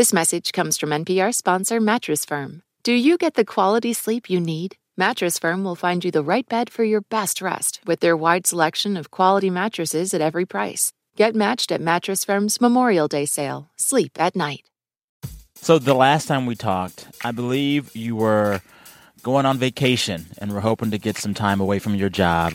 This 0.00 0.14
message 0.14 0.52
comes 0.52 0.78
from 0.78 0.92
NPR 0.92 1.34
sponsor 1.34 1.78
Mattress 1.78 2.24
Firm. 2.24 2.62
Do 2.84 2.94
you 2.94 3.18
get 3.18 3.34
the 3.34 3.44
quality 3.44 3.92
sleep 3.92 4.30
you 4.30 4.40
need? 4.40 4.76
Mattress 4.96 5.38
Firm 5.38 5.62
will 5.62 5.74
find 5.74 6.02
you 6.02 6.10
the 6.10 6.22
right 6.22 6.48
bed 6.48 6.70
for 6.70 6.84
your 6.84 7.02
best 7.02 7.42
rest 7.42 7.82
with 7.84 8.00
their 8.00 8.16
wide 8.16 8.46
selection 8.46 8.96
of 8.96 9.10
quality 9.10 9.50
mattresses 9.50 10.14
at 10.14 10.22
every 10.22 10.46
price. 10.46 10.94
Get 11.16 11.34
matched 11.34 11.70
at 11.70 11.82
Mattress 11.82 12.24
Firm's 12.24 12.62
Memorial 12.62 13.08
Day 13.08 13.26
sale. 13.26 13.68
Sleep 13.76 14.12
at 14.18 14.34
night. 14.34 14.64
So, 15.56 15.78
the 15.78 15.92
last 15.92 16.26
time 16.26 16.46
we 16.46 16.54
talked, 16.54 17.06
I 17.22 17.32
believe 17.32 17.94
you 17.94 18.16
were 18.16 18.62
going 19.22 19.44
on 19.44 19.58
vacation 19.58 20.28
and 20.38 20.50
were 20.50 20.60
hoping 20.62 20.92
to 20.92 20.98
get 20.98 21.18
some 21.18 21.34
time 21.34 21.60
away 21.60 21.78
from 21.78 21.94
your 21.94 22.08
job. 22.08 22.54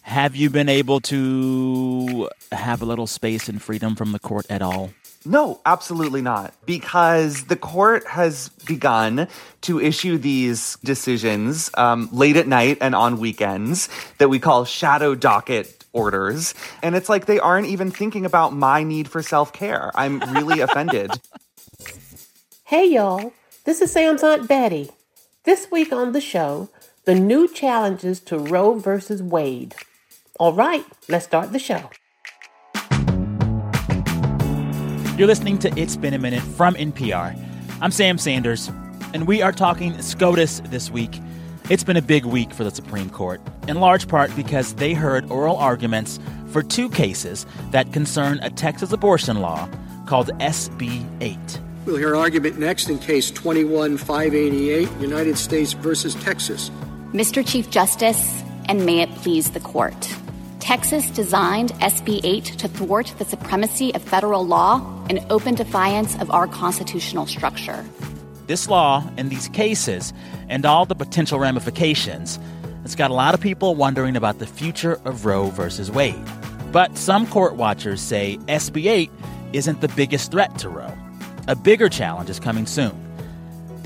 Have 0.00 0.34
you 0.34 0.48
been 0.48 0.70
able 0.70 1.00
to 1.00 2.30
have 2.52 2.80
a 2.80 2.86
little 2.86 3.06
space 3.06 3.50
and 3.50 3.60
freedom 3.60 3.96
from 3.96 4.12
the 4.12 4.18
court 4.18 4.46
at 4.48 4.62
all? 4.62 4.92
No, 5.26 5.60
absolutely 5.66 6.22
not. 6.22 6.54
Because 6.64 7.44
the 7.46 7.56
court 7.56 8.06
has 8.06 8.48
begun 8.64 9.28
to 9.62 9.80
issue 9.80 10.18
these 10.18 10.76
decisions 10.84 11.70
um, 11.74 12.08
late 12.12 12.36
at 12.36 12.46
night 12.46 12.78
and 12.80 12.94
on 12.94 13.18
weekends 13.18 13.88
that 14.18 14.28
we 14.28 14.38
call 14.38 14.64
shadow 14.64 15.14
docket 15.14 15.84
orders. 15.92 16.54
And 16.82 16.94
it's 16.94 17.08
like 17.08 17.26
they 17.26 17.40
aren't 17.40 17.66
even 17.66 17.90
thinking 17.90 18.24
about 18.24 18.54
my 18.54 18.84
need 18.84 19.08
for 19.08 19.22
self 19.22 19.52
care. 19.52 19.90
I'm 19.94 20.20
really 20.20 20.60
offended. 20.60 21.10
Hey, 22.68 22.86
y'all. 22.90 23.32
This 23.64 23.80
is 23.80 23.92
Sam's 23.92 24.24
Aunt 24.24 24.48
Betty. 24.48 24.90
This 25.44 25.70
week 25.70 25.92
on 25.92 26.10
the 26.10 26.20
show, 26.20 26.68
the 27.04 27.14
new 27.14 27.46
challenges 27.46 28.18
to 28.22 28.38
Roe 28.38 28.74
versus 28.74 29.22
Wade. 29.22 29.76
All 30.40 30.52
right, 30.52 30.84
let's 31.08 31.26
start 31.26 31.52
the 31.52 31.60
show. 31.60 31.90
You're 35.16 35.28
listening 35.28 35.58
to 35.60 35.72
It's 35.80 35.96
Been 35.96 36.12
a 36.12 36.18
Minute 36.18 36.42
from 36.42 36.74
NPR. 36.74 37.34
I'm 37.80 37.90
Sam 37.90 38.18
Sanders, 38.18 38.68
and 39.14 39.26
we 39.26 39.40
are 39.40 39.50
talking 39.50 39.98
SCOTUS 39.98 40.60
this 40.66 40.90
week. 40.90 41.18
It's 41.70 41.82
been 41.82 41.96
a 41.96 42.02
big 42.02 42.26
week 42.26 42.52
for 42.52 42.64
the 42.64 42.70
Supreme 42.70 43.08
Court, 43.08 43.40
in 43.66 43.80
large 43.80 44.08
part 44.08 44.36
because 44.36 44.74
they 44.74 44.92
heard 44.92 45.30
oral 45.30 45.56
arguments 45.56 46.20
for 46.48 46.62
two 46.62 46.90
cases 46.90 47.46
that 47.70 47.94
concern 47.94 48.40
a 48.42 48.50
Texas 48.50 48.92
abortion 48.92 49.40
law 49.40 49.66
called 50.04 50.28
SB 50.38 51.08
8. 51.22 51.38
We'll 51.86 51.96
hear 51.96 52.14
argument 52.14 52.58
next 52.58 52.90
in 52.90 52.98
case 52.98 53.30
21588, 53.30 55.00
United 55.00 55.38
States 55.38 55.72
versus 55.72 56.14
Texas. 56.16 56.70
Mr. 57.14 57.44
Chief 57.44 57.70
Justice, 57.70 58.42
and 58.66 58.84
may 58.84 59.00
it 59.00 59.10
please 59.14 59.52
the 59.52 59.60
court. 59.60 60.14
Texas 60.60 61.08
designed 61.08 61.70
SB 61.74 62.20
8 62.22 62.44
to 62.44 62.68
thwart 62.68 63.14
the 63.16 63.24
supremacy 63.24 63.94
of 63.94 64.02
federal 64.02 64.46
law 64.46 64.92
in 65.08 65.24
open 65.30 65.54
defiance 65.54 66.18
of 66.20 66.30
our 66.30 66.46
constitutional 66.46 67.26
structure. 67.26 67.84
This 68.46 68.68
law 68.68 69.08
and 69.16 69.30
these 69.30 69.48
cases 69.48 70.12
and 70.48 70.64
all 70.64 70.86
the 70.86 70.94
potential 70.94 71.38
ramifications 71.38 72.38
has 72.82 72.94
got 72.94 73.10
a 73.10 73.14
lot 73.14 73.34
of 73.34 73.40
people 73.40 73.74
wondering 73.74 74.16
about 74.16 74.38
the 74.38 74.46
future 74.46 75.00
of 75.04 75.26
Roe 75.26 75.50
versus 75.50 75.90
Wade. 75.90 76.24
But 76.70 76.96
some 76.96 77.26
court 77.26 77.56
watchers 77.56 78.00
say 78.00 78.38
SB 78.46 78.86
8 78.86 79.10
isn't 79.52 79.80
the 79.80 79.88
biggest 79.88 80.30
threat 80.30 80.56
to 80.58 80.68
Roe. 80.68 80.96
A 81.48 81.56
bigger 81.56 81.88
challenge 81.88 82.30
is 82.30 82.38
coming 82.38 82.66
soon. 82.66 82.94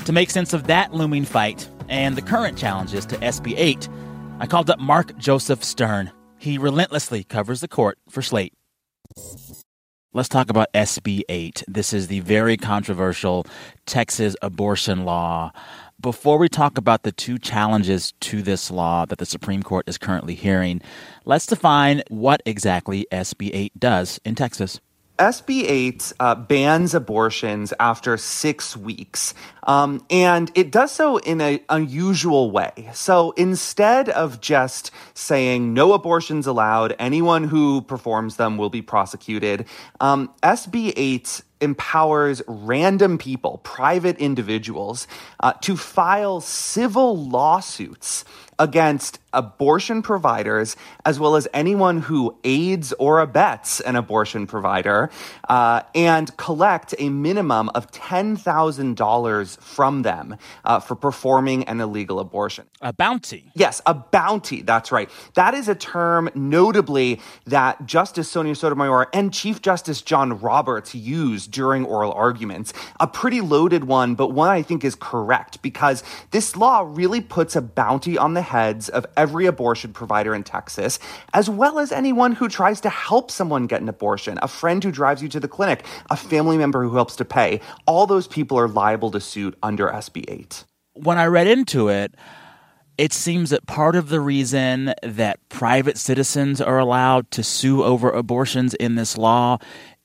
To 0.05 0.13
make 0.13 0.31
sense 0.31 0.53
of 0.53 0.67
that 0.67 0.93
looming 0.93 1.25
fight 1.25 1.69
and 1.89 2.17
the 2.17 2.23
current 2.23 2.59
challenges 2.59 3.07
to 3.07 3.17
SB 3.17 3.55
8, 3.57 3.89
I 4.41 4.47
called 4.47 4.71
up 4.71 4.79
Mark 4.79 5.17
Joseph 5.19 5.63
Stern. 5.63 6.11
He 6.39 6.59
relentlessly 6.59 7.25
covers 7.25 7.61
the 7.61 7.69
court 7.69 7.99
for 8.09 8.23
Slate. 8.23 8.55
Let's 10.13 10.29
talk 10.29 10.51
about 10.51 10.73
SB 10.73 11.23
8. 11.29 11.63
This 11.69 11.93
is 11.93 12.09
the 12.09 12.19
very 12.19 12.57
controversial 12.57 13.47
Texas 13.87 14.35
abortion 14.43 15.05
law. 15.05 15.53
Before 16.01 16.37
we 16.37 16.49
talk 16.49 16.77
about 16.77 17.05
the 17.05 17.13
two 17.13 17.39
challenges 17.39 18.13
to 18.19 18.43
this 18.43 18.73
law 18.73 19.05
that 19.05 19.19
the 19.19 19.25
Supreme 19.25 19.63
Court 19.63 19.89
is 19.89 19.99
currently 19.99 20.35
hearing, 20.35 20.83
let's 21.25 21.47
define 21.47 22.03
what 22.09 22.43
exactly 22.45 23.07
SB 23.13 23.51
8 23.53 23.79
does 23.79 24.19
in 24.25 24.35
Texas. 24.35 24.81
SB 25.21 25.65
8 25.69 26.13
uh, 26.19 26.35
bans 26.35 26.95
abortions 26.95 27.75
after 27.79 28.17
six 28.17 28.75
weeks, 28.75 29.35
um, 29.65 30.03
and 30.09 30.51
it 30.55 30.73
does 30.73 30.91
so 30.93 31.19
in 31.19 31.43
an 31.43 31.61
unusual 31.69 32.51
way. 32.51 32.89
So 32.95 33.33
instead 33.33 34.09
of 34.09 34.41
just 34.41 34.91
saying 35.13 35.75
no 35.75 35.93
abortions 35.93 36.47
allowed, 36.47 36.97
anyone 36.99 37.45
who 37.45 37.83
performs 37.83 38.37
them 38.37 38.57
will 38.57 38.71
be 38.71 38.81
prosecuted, 38.81 39.67
um, 40.01 40.33
SB 40.43 40.95
8 40.97 41.43
empowers 41.61 42.41
random 42.47 43.19
people, 43.19 43.59
private 43.59 44.17
individuals, 44.17 45.07
uh, 45.41 45.53
to 45.61 45.77
file 45.77 46.41
civil 46.41 47.29
lawsuits 47.29 48.25
against 48.61 49.19
abortion 49.33 50.03
providers 50.03 50.77
as 51.05 51.19
well 51.19 51.37
as 51.37 51.47
anyone 51.55 52.01
who 52.01 52.37
aids 52.45 52.93
or 52.95 53.21
abets 53.21 53.81
an 53.81 53.97
abortion 53.97 54.47
provider 54.47 55.11
uh, 55.49 55.83
and 55.95 56.37
collect 56.37 56.95
a 56.99 57.09
minimum 57.09 57.69
of 57.75 57.91
$10,000 57.93 59.61
from 59.61 60.03
them 60.03 60.37
uh, 60.65 60.81
for 60.81 60.95
performing 60.95 61.65
an 61.65 61.81
illegal 61.81 62.19
abortion. 62.19 62.67
A 62.81 62.93
bounty. 62.93 63.51
Yes, 63.55 63.81
a 63.87 63.95
bounty. 63.95 64.63
That's 64.63 64.93
right. 64.93 65.09
That 65.35 65.55
is 65.55 65.69
a 65.69 65.75
term 65.75 66.29
notably 66.35 67.21
that 67.47 67.87
Justice 67.87 68.31
Sonia 68.31 68.55
Sotomayor 68.55 69.09
and 69.13 69.33
Chief 69.33 69.63
Justice 69.63 70.03
John 70.03 70.41
Roberts 70.41 70.95
used 70.95 71.51
during 71.51 71.85
oral 71.85 72.13
arguments. 72.13 72.73
A 72.99 73.07
pretty 73.07 73.41
loaded 73.41 73.85
one, 73.85 74.15
but 74.15 74.33
one 74.33 74.49
I 74.49 74.63
think 74.63 74.85
is 74.85 74.95
correct 74.95 75.63
because 75.63 76.03
this 76.31 76.57
law 76.57 76.87
really 76.87 77.21
puts 77.21 77.57
a 77.57 77.63
bounty 77.63 78.19
on 78.19 78.35
the 78.35 78.43
heads 78.51 78.89
of 78.89 79.07
every 79.17 79.47
abortion 79.47 79.93
provider 79.93 80.35
in 80.35 80.43
Texas, 80.43 80.99
as 81.33 81.49
well 81.49 81.79
as 81.79 81.93
anyone 81.93 82.33
who 82.33 82.49
tries 82.49 82.81
to 82.81 82.91
help 82.91 83.31
someone 83.31 83.67
get 83.67 83.81
an 83.81 83.89
abortion, 83.89 84.39
a 84.43 84.49
friend 84.49 84.83
who 84.83 84.91
drives 84.91 85.23
you 85.23 85.29
to 85.29 85.41
the 85.41 85.49
clinic, 85.49 85.85
a 86.11 86.17
family 86.17 86.59
member 86.59 86.83
who 86.83 86.95
helps 86.95 87.15
to 87.17 87.25
pay. 87.25 87.61
All 87.87 88.07
those 88.07 88.27
people 88.27 88.59
are 88.59 88.69
liable 88.69 89.11
to 89.13 89.21
suit 89.21 89.57
under 89.63 89.89
SB 89.89 90.25
8. 90.29 90.65
When 90.95 91.19
I 91.19 91.27
read 91.27 91.47
into 91.47 91.89
it, 91.89 92.15
it 92.99 93.13
seems 93.13 93.51
that 93.51 93.67
part 93.67 93.97
of 93.97 94.09
the 94.09 94.21
reason 94.21 94.93
that 95.03 95.39
private 95.49 95.97
citizens 95.97 96.61
are 96.61 96.79
allowed 96.79 97.31
to 97.31 97.43
sue 97.43 97.83
over 97.83 98.11
abortions 98.11 98.75
in 98.75 98.97
this 98.97 99.17
law 99.17 99.59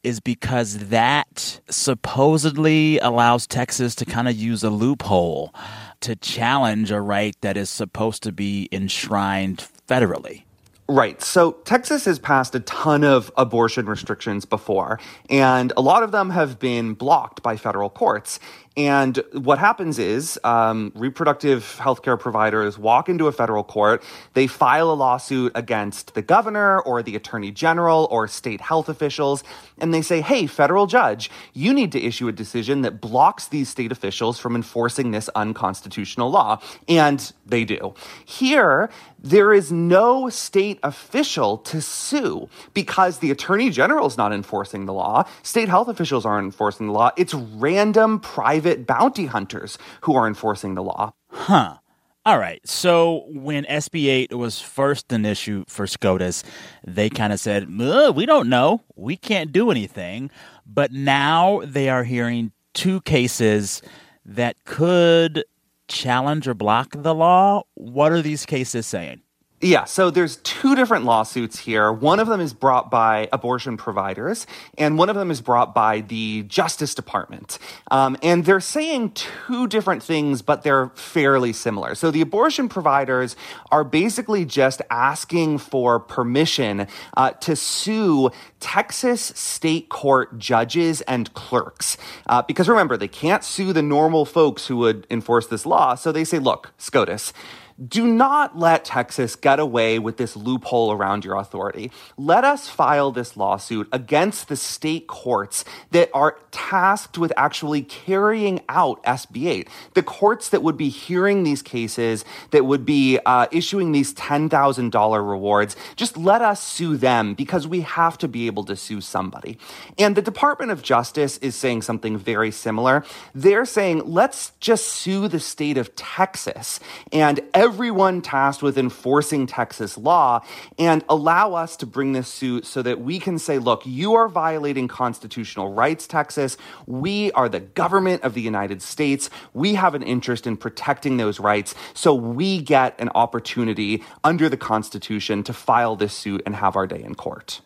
is 0.03 0.19
because 0.19 0.89
that 0.89 1.59
supposedly 1.69 2.99
allows 2.99 3.47
Texas 3.47 3.95
to 3.95 4.05
kind 4.05 4.27
of 4.27 4.35
use 4.35 4.63
a 4.63 4.69
loophole 4.69 5.53
to 6.01 6.15
challenge 6.15 6.91
a 6.91 7.01
right 7.01 7.35
that 7.41 7.57
is 7.57 7.69
supposed 7.69 8.23
to 8.23 8.31
be 8.31 8.69
enshrined 8.71 9.67
federally. 9.87 10.43
Right. 10.87 11.19
So 11.23 11.53
Texas 11.65 12.05
has 12.05 12.19
passed 12.19 12.53
a 12.53 12.59
ton 12.59 13.03
of 13.03 13.31
abortion 13.37 13.87
restrictions 13.87 14.45
before, 14.45 14.99
and 15.31 15.73
a 15.75 15.81
lot 15.81 16.03
of 16.03 16.11
them 16.11 16.29
have 16.29 16.59
been 16.59 16.93
blocked 16.93 17.41
by 17.41 17.57
federal 17.57 17.89
courts. 17.89 18.39
And 18.77 19.23
what 19.31 19.57
happens 19.57 19.99
is 19.99 20.37
um, 20.43 20.91
reproductive 20.95 21.77
healthcare 21.79 22.19
providers 22.19 22.77
walk 22.77 23.07
into 23.07 23.27
a 23.27 23.31
federal 23.31 23.63
court, 23.63 24.03
they 24.33 24.47
file 24.47 24.91
a 24.91 24.93
lawsuit 24.93 25.53
against 25.55 26.13
the 26.13 26.21
governor 26.21 26.79
or 26.81 27.01
the 27.01 27.15
attorney 27.15 27.51
general 27.51 28.07
or 28.11 28.27
state 28.27 28.59
health 28.59 28.89
officials, 28.89 29.43
and 29.77 29.93
they 29.93 30.01
say, 30.01 30.19
hey, 30.19 30.45
federal 30.45 30.87
judge, 30.87 31.31
you 31.53 31.73
need 31.73 31.91
to 31.93 32.01
issue 32.01 32.27
a 32.27 32.33
decision 32.33 32.81
that 32.81 32.99
blocks 32.99 33.47
these 33.47 33.69
state 33.69 33.91
officials 33.93 34.39
from 34.39 34.55
enforcing 34.55 35.11
this 35.11 35.29
unconstitutional 35.35 36.29
law. 36.29 36.59
And 36.89 37.31
they 37.45 37.63
do. 37.63 37.93
Here, 38.25 38.89
there 39.19 39.53
is 39.53 39.71
no 39.71 40.29
state 40.29 40.79
official 40.83 41.57
to 41.59 41.81
sue 41.81 42.49
because 42.73 43.19
the 43.19 43.31
attorney 43.31 43.69
general 43.69 44.05
is 44.05 44.17
not 44.17 44.33
enforcing 44.33 44.85
the 44.85 44.93
law. 44.93 45.27
State 45.43 45.69
health 45.69 45.87
officials 45.87 46.25
aren't 46.25 46.45
enforcing 46.45 46.87
the 46.87 46.93
law. 46.93 47.11
It's 47.17 47.33
random 47.33 48.19
private 48.19 48.64
bounty 48.87 49.27
hunters 49.27 49.77
who 50.01 50.15
are 50.15 50.27
enforcing 50.27 50.75
the 50.75 50.83
law. 50.83 51.13
Huh. 51.31 51.77
All 52.25 52.39
right. 52.39 52.59
So 52.67 53.25
when 53.27 53.65
SB 53.65 54.07
8 54.07 54.33
was 54.33 54.59
first 54.59 55.11
an 55.11 55.25
issue 55.25 55.63
for 55.67 55.85
SCOTUS, 55.85 56.43
they 56.85 57.07
kind 57.09 57.31
of 57.31 57.39
said, 57.39 57.69
we 57.69 58.25
don't 58.25 58.49
know. 58.49 58.81
We 58.95 59.15
can't 59.15 59.51
do 59.51 59.69
anything. 59.69 60.31
But 60.65 60.91
now 60.91 61.61
they 61.63 61.87
are 61.87 62.03
hearing 62.03 62.51
two 62.73 63.01
cases 63.01 63.83
that 64.25 64.55
could 64.65 65.45
challenge 65.87 66.47
or 66.47 66.55
block 66.55 66.95
the 66.97 67.13
law. 67.13 67.61
What 67.75 68.11
are 68.11 68.23
these 68.23 68.45
cases 68.47 68.87
saying? 68.87 69.21
Yeah, 69.65 69.85
so 69.85 70.11
there's 70.11 70.35
two 70.37 70.75
different 70.75 71.05
lawsuits 71.05 71.57
here. 71.57 71.91
One 71.91 72.19
of 72.19 72.27
them 72.27 72.39
is 72.39 72.53
brought 72.53 72.91
by 72.91 73.27
abortion 73.33 73.77
providers, 73.77 74.45
and 74.77 74.95
one 74.95 75.09
of 75.09 75.15
them 75.15 75.31
is 75.31 75.41
brought 75.41 75.73
by 75.73 76.01
the 76.01 76.43
Justice 76.43 76.93
Department. 76.93 77.57
Um, 77.89 78.15
and 78.21 78.45
they're 78.45 78.59
saying 78.59 79.13
two 79.13 79.65
different 79.65 80.03
things, 80.03 80.43
but 80.43 80.61
they're 80.61 80.89
fairly 80.89 81.51
similar. 81.51 81.95
So 81.95 82.11
the 82.11 82.21
abortion 82.21 82.69
providers 82.69 83.35
are 83.71 83.83
basically 83.83 84.45
just 84.45 84.83
asking 84.91 85.57
for 85.57 85.99
permission 85.99 86.85
uh, 87.17 87.31
to 87.31 87.55
sue 87.55 88.29
Texas 88.59 89.19
state 89.33 89.89
court 89.89 90.37
judges 90.37 91.01
and 91.01 91.33
clerks. 91.33 91.97
Uh, 92.27 92.43
because 92.43 92.69
remember, 92.69 92.97
they 92.97 93.07
can't 93.07 93.43
sue 93.43 93.73
the 93.73 93.81
normal 93.81 94.25
folks 94.25 94.67
who 94.67 94.77
would 94.77 95.07
enforce 95.09 95.47
this 95.47 95.65
law. 95.65 95.95
So 95.95 96.11
they 96.11 96.23
say, 96.23 96.37
look, 96.37 96.71
SCOTUS, 96.77 97.33
do 97.83 98.07
not 98.07 98.57
let 98.57 98.85
Texas 98.85 99.35
get 99.35 99.59
away 99.59 99.99
with 99.99 100.15
this 100.15 100.35
loophole 100.37 100.93
around 100.93 101.25
your 101.25 101.35
authority. 101.35 101.91
Let 102.17 102.45
us 102.45 102.69
file 102.69 103.11
this 103.11 103.35
lawsuit 103.35 103.89
against 103.91 104.47
the 104.47 104.55
state 104.55 105.07
courts 105.07 105.65
that 105.91 106.09
are 106.13 106.37
tasked 106.51 107.17
with 107.17 107.33
actually 107.35 107.81
carrying 107.81 108.61
out 108.69 109.03
SB 109.03 109.47
8. 109.47 109.69
The 109.93 110.03
courts 110.03 110.49
that 110.49 110.63
would 110.63 110.77
be 110.77 110.87
hearing 110.87 111.43
these 111.43 111.61
cases, 111.61 112.23
that 112.51 112.65
would 112.65 112.85
be 112.85 113.19
uh, 113.25 113.47
issuing 113.51 113.91
these 113.91 114.13
$10,000 114.13 115.29
rewards, 115.29 115.75
just 115.97 116.15
let 116.15 116.41
us 116.41 116.63
sue 116.63 116.95
them 116.95 117.33
because 117.33 117.67
we 117.67 117.81
have 117.81 118.17
to 118.19 118.29
be 118.29 118.47
able 118.47 118.63
to 118.65 118.77
sue 118.77 119.01
somebody. 119.01 119.57
And 119.97 120.15
the 120.15 120.21
Department 120.21 120.71
of 120.71 120.81
Justice 120.81 121.37
is 121.39 121.55
saying 121.55 121.81
something 121.81 122.17
very 122.17 122.51
similar. 122.51 123.03
They're 123.33 123.65
saying, 123.65 124.03
let's 124.05 124.53
just 124.61 124.87
sue 124.87 125.27
the 125.27 125.39
state 125.41 125.77
of 125.77 125.93
Texas 125.95 126.79
and 127.11 127.41
everyone 127.65 128.21
tasked 128.21 128.61
with 128.61 128.77
enforcing 128.77 129.47
Texas 129.47 129.97
law 129.97 130.39
and 130.77 131.03
allow 131.09 131.55
us 131.55 131.75
to 131.75 131.87
bring 131.87 132.11
this 132.11 132.27
suit 132.27 132.63
so 132.63 132.83
that 132.83 133.01
we 133.01 133.17
can 133.19 133.39
say, 133.39 133.57
look, 133.57 133.83
you 133.87 134.13
are 134.13 134.29
violating 134.29 134.87
constitutional 134.87 135.73
rights, 135.73 136.05
Texas. 136.05 136.57
We 136.85 137.31
are 137.31 137.49
the 137.49 137.61
government 137.61 138.21
of 138.21 138.35
the 138.35 138.41
United 138.41 138.83
States. 138.83 139.31
We 139.55 139.73
have 139.73 139.95
an 139.95 140.03
interest 140.03 140.45
in 140.45 140.57
protecting 140.57 141.17
those 141.17 141.39
rights. 141.39 141.73
So 141.95 142.13
we 142.13 142.61
get 142.61 142.93
an 142.99 143.09
opportunity 143.15 144.03
under 144.23 144.47
the 144.47 144.57
Constitution 144.57 145.41
to 145.41 145.51
file 145.51 145.95
this 145.95 146.13
suit 146.13 146.43
and 146.45 146.55
have 146.55 146.75
our 146.75 146.85
day 146.85 147.01
in 147.01 147.15
court. 147.15 147.61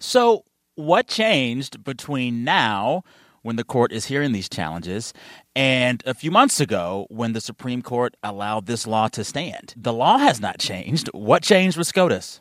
So, 0.00 0.44
what 0.76 1.06
changed 1.06 1.84
between 1.84 2.44
now? 2.44 3.04
When 3.44 3.56
the 3.56 3.62
court 3.62 3.92
is 3.92 4.06
hearing 4.06 4.32
these 4.32 4.48
challenges, 4.48 5.12
and 5.54 6.02
a 6.06 6.14
few 6.14 6.30
months 6.30 6.58
ago 6.58 7.06
when 7.10 7.34
the 7.34 7.40
Supreme 7.40 7.82
Court 7.82 8.16
allowed 8.22 8.66
this 8.66 8.86
law 8.86 9.06
to 9.08 9.22
stand. 9.22 9.74
The 9.76 9.92
law 9.92 10.18
has 10.18 10.40
not 10.40 10.58
changed. 10.58 11.08
What 11.12 11.42
changed 11.42 11.76
with 11.76 11.86
SCOTUS? 11.86 12.40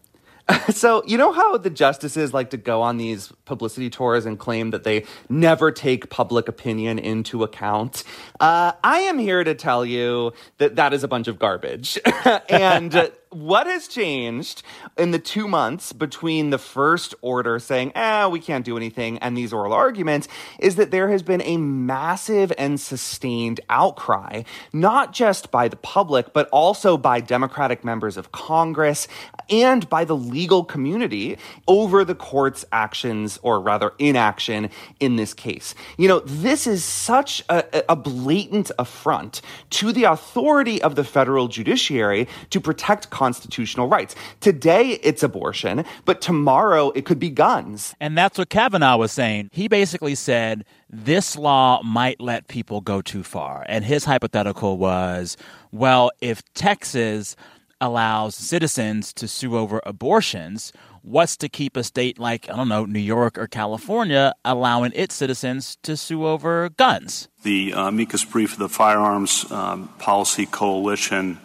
so 0.70 1.04
you 1.06 1.18
know 1.18 1.32
how 1.32 1.58
the 1.58 1.70
justices 1.70 2.34
like 2.34 2.50
to 2.50 2.58
go 2.58 2.82
on 2.82 2.98
these 2.98 3.32
publicity 3.46 3.90
tours 3.90 4.26
and 4.26 4.38
claim 4.38 4.72
that 4.72 4.84
they 4.84 5.06
never 5.30 5.72
take 5.72 6.10
public 6.10 6.48
opinion 6.50 7.00
into 7.00 7.44
account 7.44 8.04
uh, 8.42 8.74
i 8.84 9.00
am 9.00 9.18
here 9.18 9.44
to 9.44 9.56
tell 9.56 9.86
you 9.86 10.34
that 10.58 10.76
that 10.76 10.94
is 10.94 11.04
a 11.04 11.08
bunch 11.08 11.30
of 11.30 11.40
garbage 11.40 11.98
and 12.50 13.10
what 13.34 13.68
has 13.68 13.88
changed 13.88 14.64
in 14.98 15.12
the 15.12 15.20
two 15.20 15.48
months 15.48 15.94
between 15.94 16.50
the 16.50 16.58
first 16.58 17.16
order 17.22 17.60
saying, 17.60 17.92
eh, 17.96 18.28
we 18.28 18.40
can't 18.40 18.66
do 18.66 18.78
anything, 18.78 19.18
and 19.20 19.38
these 19.38 19.52
oral 19.52 19.74
arguments 19.74 20.28
is 20.60 20.76
that 20.76 20.92
there 20.92 21.10
has 21.10 21.24
been 21.24 21.42
a 21.42 21.58
massive 21.58 22.54
and 22.58 22.80
sustained 22.80 23.60
outcry, 23.70 24.44
not 24.72 25.14
just 25.14 25.52
by 25.52 25.68
the 25.68 25.76
public, 25.76 26.34
but 26.34 26.48
also 26.50 26.98
by 26.98 27.20
Democratic 27.20 27.84
members 27.84 28.18
of 28.18 28.32
Congress 28.32 29.08
and 29.50 29.90
by 29.90 30.06
the 30.06 30.16
legal 30.16 30.64
community 30.64 31.38
over 31.68 32.06
the 32.06 32.16
court's 32.16 32.66
actions, 32.72 33.40
or 33.42 33.60
rather 33.60 33.94
inaction, 34.00 34.70
in 35.00 35.16
this 35.16 35.34
case. 35.34 35.76
You 35.98 36.08
know, 36.08 36.20
this 36.20 36.68
is 36.68 36.84
such 36.84 37.44
a, 37.50 37.84
a 37.90 37.96
blatant 37.96 38.72
affront 38.80 39.42
to 39.72 39.92
the 39.92 40.06
authority 40.06 40.82
of 40.82 40.96
the 40.96 41.04
federal 41.04 41.48
judiciary 41.48 42.28
to 42.50 42.62
protect 42.62 43.10
constitutional 43.24 43.88
rights. 43.88 44.16
Today, 44.42 45.00
it's 45.02 45.24
abortion, 45.24 45.86
but 46.04 46.20
tomorrow 46.20 46.92
it 46.92 47.06
could 47.06 47.20
be 47.20 47.30
guns. 47.30 47.96
And 48.02 48.18
that's 48.18 48.38
what 48.38 48.50
Kavanaugh 48.50 48.98
was 48.98 49.14
saying. 49.14 49.50
He 49.54 49.70
basically 49.70 50.16
said 50.16 50.66
this 50.90 51.38
law 51.38 51.82
might 51.84 52.20
let 52.20 52.50
people 52.50 52.82
go 52.82 53.02
too 53.02 53.24
far. 53.24 53.66
And 53.70 53.86
his 53.86 54.04
hypothetical 54.04 54.78
was 54.78 55.38
well, 55.72 56.12
if 56.20 56.44
Texas 56.54 57.36
allows 57.80 58.36
citizens 58.36 59.14
to 59.14 59.28
sue 59.28 59.58
over 59.58 59.82
abortions, 59.86 60.74
what's 61.02 61.36
to 61.38 61.50
keep 61.50 61.76
a 61.78 61.84
state 61.84 62.20
like, 62.20 62.50
I 62.50 62.56
don't 62.56 62.70
know, 62.70 62.86
New 62.86 63.00
York 63.00 63.38
or 63.38 63.48
California 63.48 64.34
allowing 64.44 64.92
its 64.96 65.16
citizens 65.16 65.78
to 65.84 65.96
sue 65.98 66.26
over 66.26 66.70
guns? 66.70 67.30
The 67.44 67.74
uh, 67.74 67.88
amicus 67.88 68.26
brief 68.26 68.54
of 68.54 68.60
the 68.60 68.70
Firearms 68.70 69.52
um, 69.52 69.90
Policy 70.00 70.46
Coalition 70.46 71.40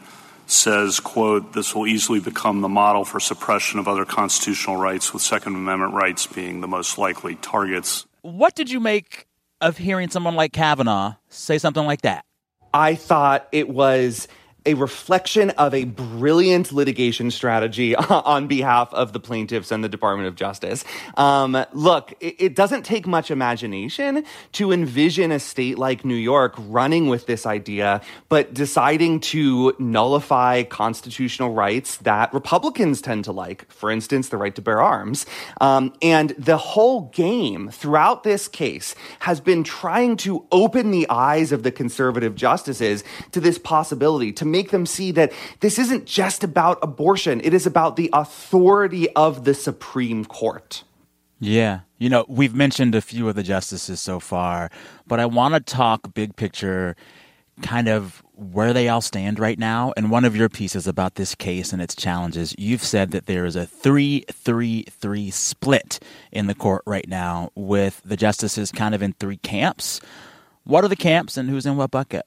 says, 0.50 0.99
quote, 1.00 1.53
this 1.53 1.75
will 1.75 1.87
easily 1.87 2.21
become 2.21 2.61
the 2.61 2.69
model 2.69 3.05
for 3.05 3.21
suppression 3.21 3.79
of 3.79 3.87
other 3.87 4.05
constitutional 4.05 4.77
rights, 4.77 5.12
with 5.12 5.23
Second 5.23 5.55
Amendment 5.55 5.95
rights 5.95 6.27
being 6.27 6.61
the 6.61 6.69
most 6.69 6.99
likely 6.99 7.37
targets. 7.37 8.06
What 8.23 8.55
did 8.55 8.71
you 8.71 8.81
make 8.81 9.27
of 9.61 9.79
hearing 9.79 10.09
someone 10.09 10.35
like 10.35 10.53
Kavanaugh 10.53 11.15
say 11.29 11.59
something 11.59 11.85
like 11.85 12.03
that? 12.03 12.25
I 12.73 12.95
thought 12.95 13.49
it 13.53 13.69
was 13.69 14.29
a 14.67 14.75
reflection 14.75 15.51
of 15.51 15.73
a 15.73 15.85
brilliant 15.85 16.73
litigation 16.73 17.31
strategy 17.31 17.95
on 17.97 18.47
behalf 18.47 18.93
of 18.93 19.13
the 19.13 19.21
plaintiffs 19.21 19.71
and 19.71 19.83
the 19.83 19.89
Department 19.89 20.29
of 20.29 20.35
Justice. 20.35 20.85
Um, 21.17 21.65
look, 21.73 22.13
it, 22.21 22.55
doesn't 22.59 22.83
take 22.83 23.07
much 23.07 23.31
imagination 23.31 24.25
to 24.53 24.73
envision 24.73 25.31
a 25.31 25.39
state 25.39 25.79
like 25.79 26.05
New 26.05 26.17
York 26.17 26.55
running 26.59 27.07
with 27.07 27.27
this 27.27 27.47
idea, 27.47 28.01
but 28.29 28.53
deciding 28.53 29.21
to 29.21 29.75
nullify 29.79 30.65
constitutional 30.65 31.53
rights 31.53 31.99
that 31.99 32.33
Republicans 32.35 33.01
tend 33.01 33.25
to 33.25 33.33
like, 33.33 33.71
for 33.71 33.91
instance, 33.91 34.31
the 34.31 34.37
right 34.37 34.55
to 34.57 34.63
bear 34.63 34.83
arms. 34.83 35.25
Um, 35.61 35.93
and 36.03 36.31
the 36.31 36.57
whole 36.57 37.03
game 37.13 37.71
throughout 37.71 38.25
this 38.25 38.49
case 38.49 38.97
has 39.21 39.41
been 39.41 39.63
trying 39.63 40.17
to 40.19 40.45
open 40.51 40.91
the 40.91 41.09
eyes 41.09 41.53
of 41.53 41.63
the 41.63 41.71
conservative 41.71 42.35
justices 42.35 43.05
to 43.31 43.41
this 43.41 43.59
possibility 43.59 44.33
to 44.33 44.48
make 44.50 44.71
them 44.71 44.87
see 44.87 45.12
that 45.12 45.33
this 45.61 45.79
isn't 45.79 46.06
just 46.06 46.45
about 46.45 46.79
abortion, 46.83 47.41
it 47.43 47.55
is 47.55 47.67
about 47.67 47.97
the 47.97 48.11
authority 48.12 49.11
of 49.11 49.45
the 49.45 49.55
Supreme 49.55 50.25
Court. 50.25 50.85
Yeah. 51.41 51.81
You 51.99 52.09
know, 52.09 52.25
we've 52.29 52.55
mentioned 52.55 52.95
a 52.95 53.00
few 53.00 53.29
of 53.29 53.35
the 53.35 53.43
justices 53.43 54.00
so 54.00 54.21
far, 54.21 54.71
but 55.06 55.21
I 55.21 55.27
want 55.27 55.55
to 55.55 55.61
talk 55.61 56.15
big 56.15 56.37
picture, 56.37 56.97
kind 57.62 57.89
of 57.89 58.23
where 58.35 58.73
they 58.73 58.89
all 58.89 59.00
stand 59.00 59.39
right 59.39 59.59
now. 59.59 59.93
And 59.97 60.11
one 60.11 60.25
of 60.25 60.37
your 60.37 60.49
pieces 60.49 60.87
about 60.87 61.15
this 61.15 61.35
case 61.35 61.73
and 61.73 61.83
its 61.83 61.95
challenges, 61.95 62.55
you've 62.59 62.85
said 62.85 63.11
that 63.12 63.27
there 63.27 63.45
is 63.45 63.56
a 63.56 63.67
3 63.67 64.25
3 64.31 64.83
3 64.89 65.31
split 65.31 66.00
in 66.33 66.47
the 66.47 66.55
court 66.55 66.83
right 66.87 67.09
now, 67.09 67.50
with 67.55 68.00
the 68.05 68.17
justices 68.17 68.73
kind 68.73 68.95
of 68.95 69.03
in 69.03 69.12
three 69.15 69.39
camps. 69.39 70.00
What 70.65 70.85
are 70.85 70.89
the 70.89 70.97
camps 70.97 71.37
and 71.37 71.49
who's 71.49 71.67
in 71.67 71.77
what 71.77 71.91
bucket? 71.91 72.27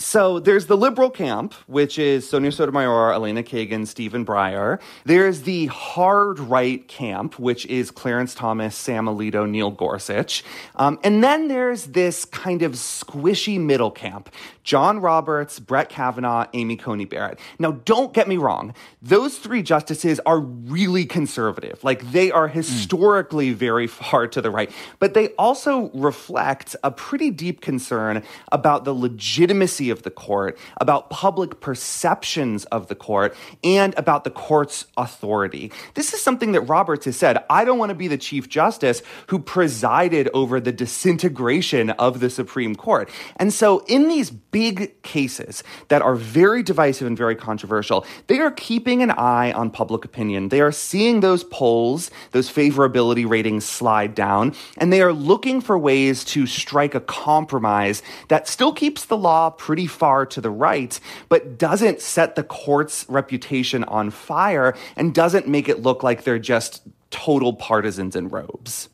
So 0.00 0.38
there's 0.38 0.66
the 0.66 0.76
liberal 0.76 1.10
camp, 1.10 1.54
which 1.66 1.98
is 1.98 2.28
Sonia 2.28 2.52
Sotomayor, 2.52 3.12
Elena 3.12 3.42
Kagan, 3.42 3.84
Stephen 3.84 4.24
Breyer. 4.24 4.78
There's 5.04 5.42
the 5.42 5.66
hard 5.66 6.38
right 6.38 6.86
camp, 6.86 7.36
which 7.40 7.66
is 7.66 7.90
Clarence 7.90 8.32
Thomas, 8.32 8.76
Sam 8.76 9.06
Alito, 9.06 9.48
Neil 9.48 9.72
Gorsuch. 9.72 10.44
Um, 10.76 11.00
and 11.02 11.24
then 11.24 11.48
there's 11.48 11.86
this 11.86 12.24
kind 12.24 12.62
of 12.62 12.72
squishy 12.72 13.60
middle 13.60 13.90
camp, 13.90 14.32
John 14.62 15.00
Roberts, 15.00 15.58
Brett 15.58 15.88
Kavanaugh, 15.88 16.46
Amy 16.52 16.76
Coney 16.76 17.04
Barrett. 17.04 17.40
Now, 17.58 17.72
don't 17.72 18.12
get 18.12 18.28
me 18.28 18.36
wrong. 18.36 18.74
Those 19.02 19.38
three 19.38 19.62
justices 19.62 20.20
are 20.24 20.38
really 20.38 21.06
conservative. 21.06 21.82
Like 21.82 22.12
they 22.12 22.30
are 22.30 22.46
historically 22.46 23.50
mm. 23.50 23.56
very 23.56 23.88
far 23.88 24.28
to 24.28 24.40
the 24.40 24.52
right, 24.52 24.70
but 25.00 25.14
they 25.14 25.30
also 25.30 25.90
reflect 25.92 26.76
a 26.84 26.92
pretty 26.92 27.32
deep 27.32 27.60
concern 27.60 28.22
about 28.52 28.84
the 28.84 28.94
legitimacy 28.94 29.87
of 29.90 30.02
the 30.02 30.10
court, 30.10 30.58
about 30.78 31.10
public 31.10 31.60
perceptions 31.60 32.64
of 32.66 32.88
the 32.88 32.94
court, 32.94 33.36
and 33.64 33.94
about 33.96 34.24
the 34.24 34.30
court's 34.30 34.86
authority. 34.96 35.72
This 35.94 36.12
is 36.12 36.22
something 36.22 36.52
that 36.52 36.62
Roberts 36.62 37.04
has 37.06 37.16
said. 37.16 37.44
I 37.50 37.64
don't 37.64 37.78
want 37.78 37.90
to 37.90 37.94
be 37.94 38.08
the 38.08 38.18
Chief 38.18 38.48
Justice 38.48 39.02
who 39.28 39.38
presided 39.38 40.28
over 40.34 40.60
the 40.60 40.72
disintegration 40.72 41.90
of 41.90 42.20
the 42.20 42.30
Supreme 42.30 42.74
Court. 42.74 43.10
And 43.36 43.52
so, 43.52 43.84
in 43.86 44.08
these 44.08 44.30
big 44.30 45.02
cases 45.02 45.62
that 45.88 46.02
are 46.02 46.14
very 46.14 46.62
divisive 46.62 47.06
and 47.06 47.16
very 47.16 47.36
controversial, 47.36 48.04
they 48.26 48.38
are 48.38 48.50
keeping 48.50 49.02
an 49.02 49.10
eye 49.10 49.52
on 49.52 49.70
public 49.70 50.04
opinion. 50.04 50.48
They 50.48 50.60
are 50.60 50.72
seeing 50.72 51.20
those 51.20 51.44
polls, 51.44 52.10
those 52.32 52.50
favorability 52.50 53.28
ratings 53.28 53.64
slide 53.64 54.14
down, 54.14 54.54
and 54.76 54.92
they 54.92 55.02
are 55.02 55.12
looking 55.12 55.60
for 55.60 55.78
ways 55.78 56.24
to 56.24 56.46
strike 56.46 56.94
a 56.94 57.00
compromise 57.00 58.02
that 58.28 58.48
still 58.48 58.72
keeps 58.72 59.04
the 59.04 59.16
law 59.16 59.50
pretty 59.50 59.77
pretty 59.78 59.86
far 59.86 60.26
to 60.26 60.40
the 60.40 60.50
right, 60.50 60.98
but 61.28 61.56
doesn't 61.56 62.00
set 62.00 62.34
the 62.34 62.42
court's 62.42 63.06
reputation 63.08 63.84
on 63.84 64.10
fire 64.10 64.74
and 64.96 65.14
doesn't 65.14 65.46
make 65.46 65.68
it 65.68 65.82
look 65.82 66.02
like 66.02 66.24
they're 66.24 66.36
just 66.36 66.82
total 67.10 67.52
partisans 67.52 68.16
in 68.16 68.28
robes. 68.28 68.88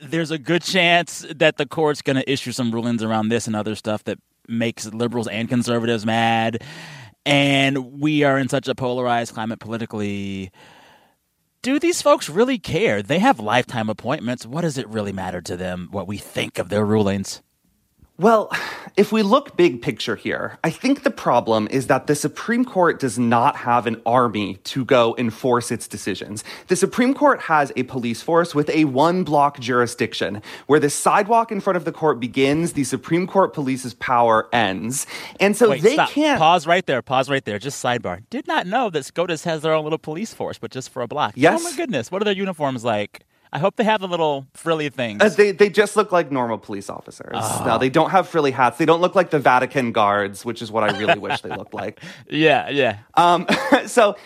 There's 0.00 0.30
a 0.30 0.38
good 0.38 0.62
chance 0.62 1.26
that 1.34 1.56
the 1.56 1.66
court's 1.66 2.02
going 2.02 2.14
to 2.14 2.30
issue 2.30 2.52
some 2.52 2.70
rulings 2.70 3.02
around 3.02 3.30
this 3.30 3.48
and 3.48 3.56
other 3.56 3.74
stuff 3.74 4.04
that 4.04 4.18
makes 4.46 4.86
liberals 4.86 5.26
and 5.26 5.48
conservatives 5.48 6.06
mad. 6.06 6.62
And 7.26 8.00
we 8.00 8.22
are 8.22 8.38
in 8.38 8.48
such 8.48 8.68
a 8.68 8.76
polarized 8.76 9.34
climate 9.34 9.58
politically 9.58 10.52
do 11.62 11.80
these 11.80 12.00
folks 12.00 12.28
really 12.28 12.60
care? 12.60 13.02
They 13.02 13.18
have 13.18 13.40
lifetime 13.40 13.90
appointments. 13.90 14.46
What 14.46 14.60
does 14.60 14.78
it 14.78 14.88
really 14.88 15.12
matter 15.12 15.40
to 15.40 15.56
them 15.56 15.88
what 15.90 16.06
we 16.06 16.16
think 16.16 16.60
of 16.60 16.68
their 16.68 16.86
rulings? 16.86 17.42
Well, 18.20 18.50
if 18.96 19.12
we 19.12 19.22
look 19.22 19.56
big 19.56 19.80
picture 19.80 20.16
here, 20.16 20.58
I 20.64 20.70
think 20.70 21.04
the 21.04 21.10
problem 21.10 21.68
is 21.70 21.86
that 21.86 22.08
the 22.08 22.16
Supreme 22.16 22.64
Court 22.64 22.98
does 22.98 23.16
not 23.16 23.54
have 23.54 23.86
an 23.86 24.02
army 24.04 24.56
to 24.64 24.84
go 24.84 25.14
enforce 25.16 25.70
its 25.70 25.86
decisions. 25.86 26.42
The 26.66 26.74
Supreme 26.74 27.14
Court 27.14 27.40
has 27.42 27.70
a 27.76 27.84
police 27.84 28.20
force 28.20 28.56
with 28.56 28.70
a 28.70 28.86
one 28.86 29.22
block 29.22 29.60
jurisdiction. 29.60 30.42
Where 30.66 30.80
the 30.80 30.90
sidewalk 30.90 31.52
in 31.52 31.60
front 31.60 31.76
of 31.76 31.84
the 31.84 31.92
court 31.92 32.18
begins, 32.18 32.72
the 32.72 32.82
Supreme 32.82 33.28
Court 33.28 33.54
police's 33.54 33.94
power 33.94 34.48
ends. 34.52 35.06
And 35.38 35.56
so 35.56 35.70
Wait, 35.70 35.82
they 35.82 35.94
stop. 35.94 36.10
can't. 36.10 36.40
Pause 36.40 36.66
right 36.66 36.84
there. 36.86 37.02
Pause 37.02 37.30
right 37.30 37.44
there. 37.44 37.60
Just 37.60 37.80
sidebar. 37.80 38.24
Did 38.30 38.48
not 38.48 38.66
know 38.66 38.90
that 38.90 39.04
SCOTUS 39.04 39.44
has 39.44 39.62
their 39.62 39.74
own 39.74 39.84
little 39.84 39.96
police 39.96 40.34
force, 40.34 40.58
but 40.58 40.72
just 40.72 40.90
for 40.90 41.02
a 41.02 41.06
block. 41.06 41.34
Yes. 41.36 41.60
Oh 41.60 41.70
my 41.70 41.76
goodness. 41.76 42.10
What 42.10 42.20
are 42.20 42.24
their 42.24 42.34
uniforms 42.34 42.84
like? 42.84 43.24
I 43.52 43.58
hope 43.58 43.76
they 43.76 43.84
have 43.84 44.00
the 44.00 44.08
little 44.08 44.46
frilly 44.54 44.88
things. 44.90 45.22
Uh, 45.22 45.28
they, 45.28 45.52
they 45.52 45.70
just 45.70 45.96
look 45.96 46.12
like 46.12 46.30
normal 46.30 46.58
police 46.58 46.90
officers. 46.90 47.30
Oh. 47.34 47.62
No, 47.66 47.78
they 47.78 47.88
don't 47.88 48.10
have 48.10 48.28
frilly 48.28 48.50
hats. 48.50 48.78
They 48.78 48.86
don't 48.86 49.00
look 49.00 49.14
like 49.14 49.30
the 49.30 49.38
Vatican 49.38 49.92
guards, 49.92 50.44
which 50.44 50.60
is 50.62 50.70
what 50.70 50.84
I 50.84 50.98
really 50.98 51.18
wish 51.18 51.40
they 51.40 51.50
looked 51.50 51.74
like. 51.74 52.00
yeah, 52.28 52.68
yeah. 52.68 52.98
Um, 53.14 53.46
so 53.86 54.16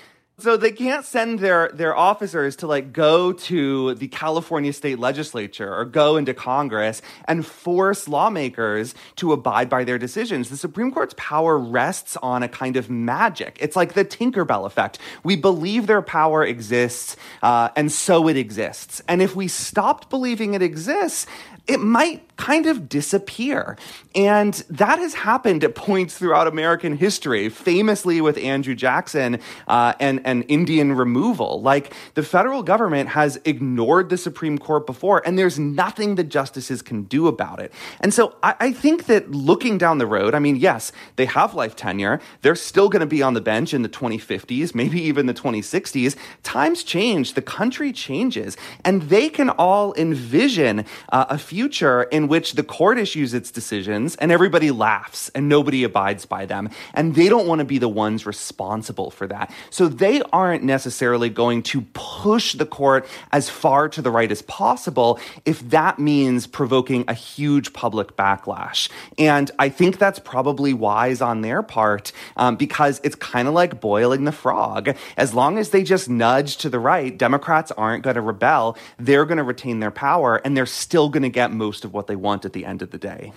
so 0.43 0.57
they 0.57 0.73
can't 0.73 1.05
send 1.05 1.39
their 1.39 1.71
their 1.73 1.97
officers 1.97 2.57
to 2.57 2.67
like 2.67 2.93
go 2.93 3.33
to 3.33 3.95
the 3.95 4.09
California 4.09 4.73
state 4.73 4.99
legislature 4.99 5.73
or 5.73 5.85
go 5.85 6.17
into 6.17 6.35
Congress 6.35 7.01
and 7.27 7.47
force 7.47 8.09
lawmakers 8.09 8.95
to 9.17 9.33
abide 9.33 9.69
by 9.69 9.85
their 9.85 9.99
decisions. 9.99 10.51
The 10.51 10.57
Supreme 10.57 10.91
Court's 10.91 11.15
power 11.17 11.57
rests 11.59 12.17
on 12.23 12.43
a 12.43 12.49
kind 12.49 12.77
of 12.77 12.91
magic. 12.91 13.57
It's 13.61 13.77
like 13.77 13.95
the 13.95 14.05
Tinkerbell 14.05 14.67
effect. 14.67 14.99
We 15.23 15.37
believe 15.37 15.87
their 15.87 16.03
power 16.03 16.45
exists, 16.45 17.17
uh, 17.43 17.69
and 17.77 17.91
so 17.93 18.29
it 18.29 18.37
exists. 18.37 19.01
And 19.07 19.23
if 19.23 19.37
we 19.37 19.49
stopped 19.49 20.11
believing 20.11 20.55
it 20.55 20.63
exists, 20.63 21.27
it 21.67 21.79
might 21.81 22.33
kind 22.37 22.67
of 22.67 22.89
disappear. 22.89 23.77
And 24.17 24.55
that 24.69 24.99
has 24.99 25.15
happened 25.15 25.63
at 25.63 25.77
points 25.77 26.19
throughout 26.19 26.49
American 26.49 26.97
history, 26.97 27.49
famously 27.49 28.21
with 28.21 28.37
Andrew 28.39 28.75
Jackson 28.75 29.39
uh, 29.69 29.95
and, 30.01 30.21
and 30.25 30.45
Indian 30.49 30.93
removal. 30.95 31.63
Like 31.63 31.95
the 32.15 32.23
federal 32.25 32.65
government 32.65 33.11
has 33.11 33.39
ignored 33.45 34.09
the 34.09 34.19
Supreme 34.19 34.59
Court 34.59 34.87
before, 34.87 35.23
and 35.25 35.39
there's 35.39 35.59
nothing 35.59 36.17
the 36.17 36.25
justices 36.25 36.83
can 36.83 37.05
do 37.05 37.29
about 37.29 37.61
it. 37.61 37.73
And 38.01 38.13
so 38.13 38.35
I, 38.43 38.55
I 38.59 38.73
think 38.73 39.07
that 39.07 39.31
looking 39.31 39.79
down 39.79 39.99
the 39.99 40.07
road, 40.07 40.35
I 40.35 40.41
mean, 40.41 40.57
yes, 40.57 40.91
they 41.15 41.27
have 41.27 41.55
life 41.55 41.77
tenure. 41.77 42.21
They're 42.41 42.57
still 42.57 42.89
going 42.89 43.01
to 43.01 43.07
be 43.07 43.23
on 43.23 43.35
the 43.35 43.41
bench 43.41 43.73
in 43.73 43.83
the 43.83 43.89
2050s, 43.89 44.75
maybe 44.75 45.01
even 45.01 45.27
the 45.27 45.35
2060s. 45.35 46.17
Times 46.43 46.83
change, 46.83 47.35
the 47.35 47.43
country 47.43 47.93
changes, 47.93 48.57
and 48.85 49.03
they 49.03 49.29
can 49.29 49.49
all 49.51 49.95
envision 49.95 50.85
uh, 51.11 51.27
a 51.29 51.39
future 51.53 52.05
in 52.05 52.29
which 52.29 52.53
the 52.53 52.63
court 52.63 52.99
issues 52.99 53.35
its 53.35 53.51
decisions 53.51 54.17
and 54.17 54.33
everybody 54.33 54.71
laughs 54.71 55.29
and 55.35 55.51
nobody 55.51 55.85
abides 55.85 56.25
by 56.25 56.47
them. 56.47 56.71
And 56.95 57.15
they 57.15 57.29
don't 57.29 57.47
want 57.47 57.59
to 57.59 57.67
be 57.67 57.77
the 57.77 57.91
ones 57.91 58.25
responsible 58.25 59.11
for 59.11 59.27
that. 59.27 59.53
So 59.69 59.87
they 59.87 60.23
aren't 60.33 60.65
necessarily 60.65 61.29
going 61.29 61.63
to 61.65 61.83
push 61.93 62.55
the 62.55 62.65
court 62.65 63.07
as 63.33 63.51
far 63.51 63.91
to 63.91 64.01
the 64.01 64.11
right 64.11 64.33
as 64.33 64.41
possible 64.41 65.21
if 65.45 65.61
that 65.69 65.99
means 65.99 66.47
provoking 66.47 67.05
a 67.07 67.13
huge 67.13 67.75
public 67.75 68.17
backlash. 68.17 68.89
And 69.19 69.51
I 69.59 69.69
think 69.69 69.99
that's 69.99 70.21
probably 70.21 70.73
wise 70.73 71.21
on 71.21 71.43
their 71.43 71.63
part 71.63 72.13
um, 72.39 72.57
because 72.57 72.99
it's 73.05 73.17
kind 73.17 73.47
of 73.47 73.53
like 73.53 73.79
boiling 73.79 74.25
the 74.25 74.33
frog. 74.33 74.97
As 75.19 75.35
long 75.35 75.59
as 75.59 75.69
they 75.69 75.83
just 75.83 76.09
nudge 76.09 76.57
to 76.59 76.71
the 76.71 76.79
right, 76.79 77.15
Democrats 77.15 77.71
aren't 77.73 78.05
going 78.05 78.17
to 78.17 78.23
rebel. 78.23 78.79
They're 78.97 79.27
going 79.27 79.37
to 79.37 79.45
retain 79.45 79.81
their 79.81 79.91
power 79.91 80.41
and 80.45 80.57
they're 80.57 80.65
still 80.65 81.11
going 81.11 81.25
to 81.25 81.29
get 81.29 81.42
most 81.51 81.85
of 81.85 81.93
what 81.93 82.07
they 82.07 82.17
want 82.17 82.45
at 82.45 82.53
the 82.53 82.65
end 82.65 82.83
of 82.83 82.91
the 82.91 82.99
day. 82.99 83.33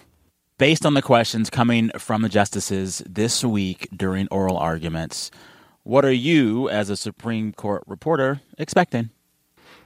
Based 0.58 0.86
on 0.86 0.94
the 0.94 1.02
questions 1.02 1.50
coming 1.50 1.90
from 1.98 2.22
the 2.22 2.30
justices 2.30 3.04
this 3.06 3.44
week 3.44 3.90
during 3.96 4.28
oral 4.30 4.58
arguments, 4.58 5.32
what 5.84 6.06
are 6.06 6.12
you, 6.12 6.70
as 6.70 6.90
a 6.90 6.96
Supreme 6.96 7.52
Court 7.52 7.84
reporter, 7.88 8.42
expecting? 8.58 9.10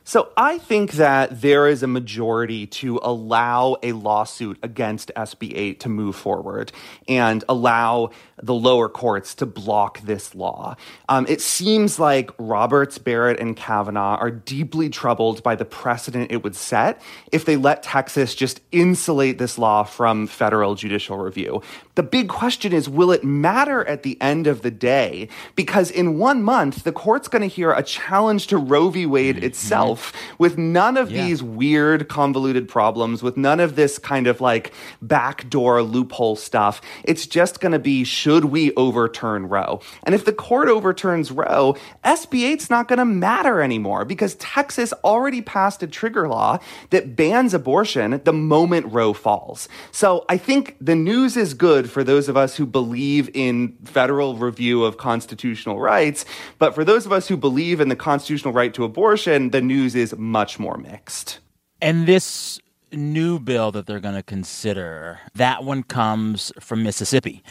So 0.04 0.30
I 0.36 0.58
think 0.58 0.94
that 0.94 1.42
there 1.42 1.68
is 1.68 1.84
a 1.84 1.88
majority 1.88 2.66
to 2.68 3.00
allow 3.04 3.78
a 3.84 3.92
lawsuit 3.92 4.58
against 4.64 5.12
SB 5.16 5.54
8 5.56 5.80
to 5.82 5.90
move 5.90 6.16
forward 6.16 6.72
and 7.08 7.44
allow 7.48 8.12
the 8.42 8.54
lower 8.54 8.90
courts 8.90 9.36
to 9.36 9.46
block 9.46 10.02
this 10.02 10.34
law. 10.34 10.76
Um, 11.10 11.26
it 11.28 11.42
seems 11.42 12.00
like 12.00 12.32
Roberts, 12.38 12.98
Barrett, 12.98 13.40
and 13.40 13.56
Kavanaugh 13.56 14.18
are 14.18 14.32
deeply 14.32 14.90
troubled 14.90 15.44
by 15.44 15.56
the 15.56 15.66
precedent 15.66 16.32
it 16.32 16.44
would 16.44 16.56
set 16.56 17.02
if 17.32 17.46
they 17.46 17.58
let 17.58 17.84
Texas 17.84 18.34
just 18.34 18.62
insulate 18.72 19.38
this 19.38 19.58
law 19.58 19.84
from 19.84 20.28
federal 20.28 20.76
judicial 20.76 21.18
review. 21.18 21.62
The 22.00 22.04
big 22.04 22.30
question 22.30 22.72
is 22.72 22.88
will 22.88 23.12
it 23.12 23.26
matter 23.26 23.84
at 23.84 24.04
the 24.04 24.18
end 24.22 24.48
of 24.48 24.62
the 24.62 24.72
day? 24.72 25.28
Because 25.58 25.92
in 25.92 26.18
one 26.18 26.42
month, 26.42 26.86
the 26.86 26.94
court's 26.94 27.28
going 27.28 27.42
to 27.42 27.54
hear 27.54 27.74
a 27.74 27.84
challenge 27.84 28.48
to 28.48 28.58
Roe 28.58 28.90
v. 28.90 29.06
Wade 29.06 29.36
mm-hmm. 29.36 29.44
itself 29.44 30.14
with 30.38 30.58
none 30.58 30.96
of 30.96 31.12
yeah. 31.12 31.26
these 31.26 31.44
weird, 31.44 32.08
convoluted 32.08 32.70
problems, 32.70 33.22
with 33.22 33.36
none 33.36 33.60
of 33.60 33.76
this 33.76 34.00
kind 34.00 34.28
of 34.28 34.40
like 34.40 34.72
backdoor 35.02 35.84
loophole 35.84 36.38
stuff. 36.38 36.80
It's 37.04 37.28
just 37.28 37.60
going 37.60 37.74
to 37.74 37.80
be 37.80 38.06
should 38.06 38.46
we 38.46 38.74
overturn 38.76 39.50
Roe? 39.50 39.82
And 40.04 40.16
if 40.16 40.24
the 40.24 40.32
court 40.32 40.70
overturns 40.70 41.32
Roe, 41.34 41.76
SB 42.06 42.56
8's 42.56 42.70
not 42.70 42.88
going 42.88 43.00
to 43.00 43.04
matter 43.04 43.62
anymore 43.62 44.06
because 44.06 44.36
Texas 44.36 44.94
already 45.04 45.42
passed 45.42 45.84
a 45.84 45.88
trigger 45.88 46.30
law 46.30 46.60
that 46.92 47.18
bans 47.18 47.54
abortion 47.54 48.22
the 48.24 48.32
moment 48.32 48.86
Roe 48.86 49.12
falls. 49.12 49.68
So 49.92 50.24
I 50.30 50.38
think 50.38 50.78
the 50.80 50.96
news 50.96 51.36
is 51.36 51.54
good 51.54 51.89
for 51.90 52.04
those 52.04 52.30
of 52.30 52.38
us 52.38 52.56
who 52.56 52.66
believe 52.66 53.30
in 53.34 53.78
federal 53.84 54.36
review 54.36 54.84
of 54.84 54.98
constitutional 54.98 55.80
rights. 55.80 56.26
But 56.58 56.76
for 56.76 56.86
those 56.86 57.06
of 57.06 57.12
us 57.12 57.28
who 57.28 57.36
believe 57.36 57.82
in 57.82 57.90
the 57.90 57.96
constitutional 57.96 58.54
right 58.54 58.74
to 58.74 58.84
abortion, 58.84 59.50
the 59.50 59.62
news 59.62 59.96
is 59.96 60.16
much 60.18 60.60
more 60.60 60.78
mixed. 60.78 61.40
And 61.82 62.08
this 62.08 62.60
new 62.92 63.40
bill 63.40 63.72
that 63.72 63.86
they're 63.86 64.00
going 64.00 64.16
to 64.16 64.24
consider, 64.24 65.20
that 65.36 65.64
one 65.64 65.84
comes 65.84 66.52
from 66.60 66.84
Mississippi. 66.84 67.44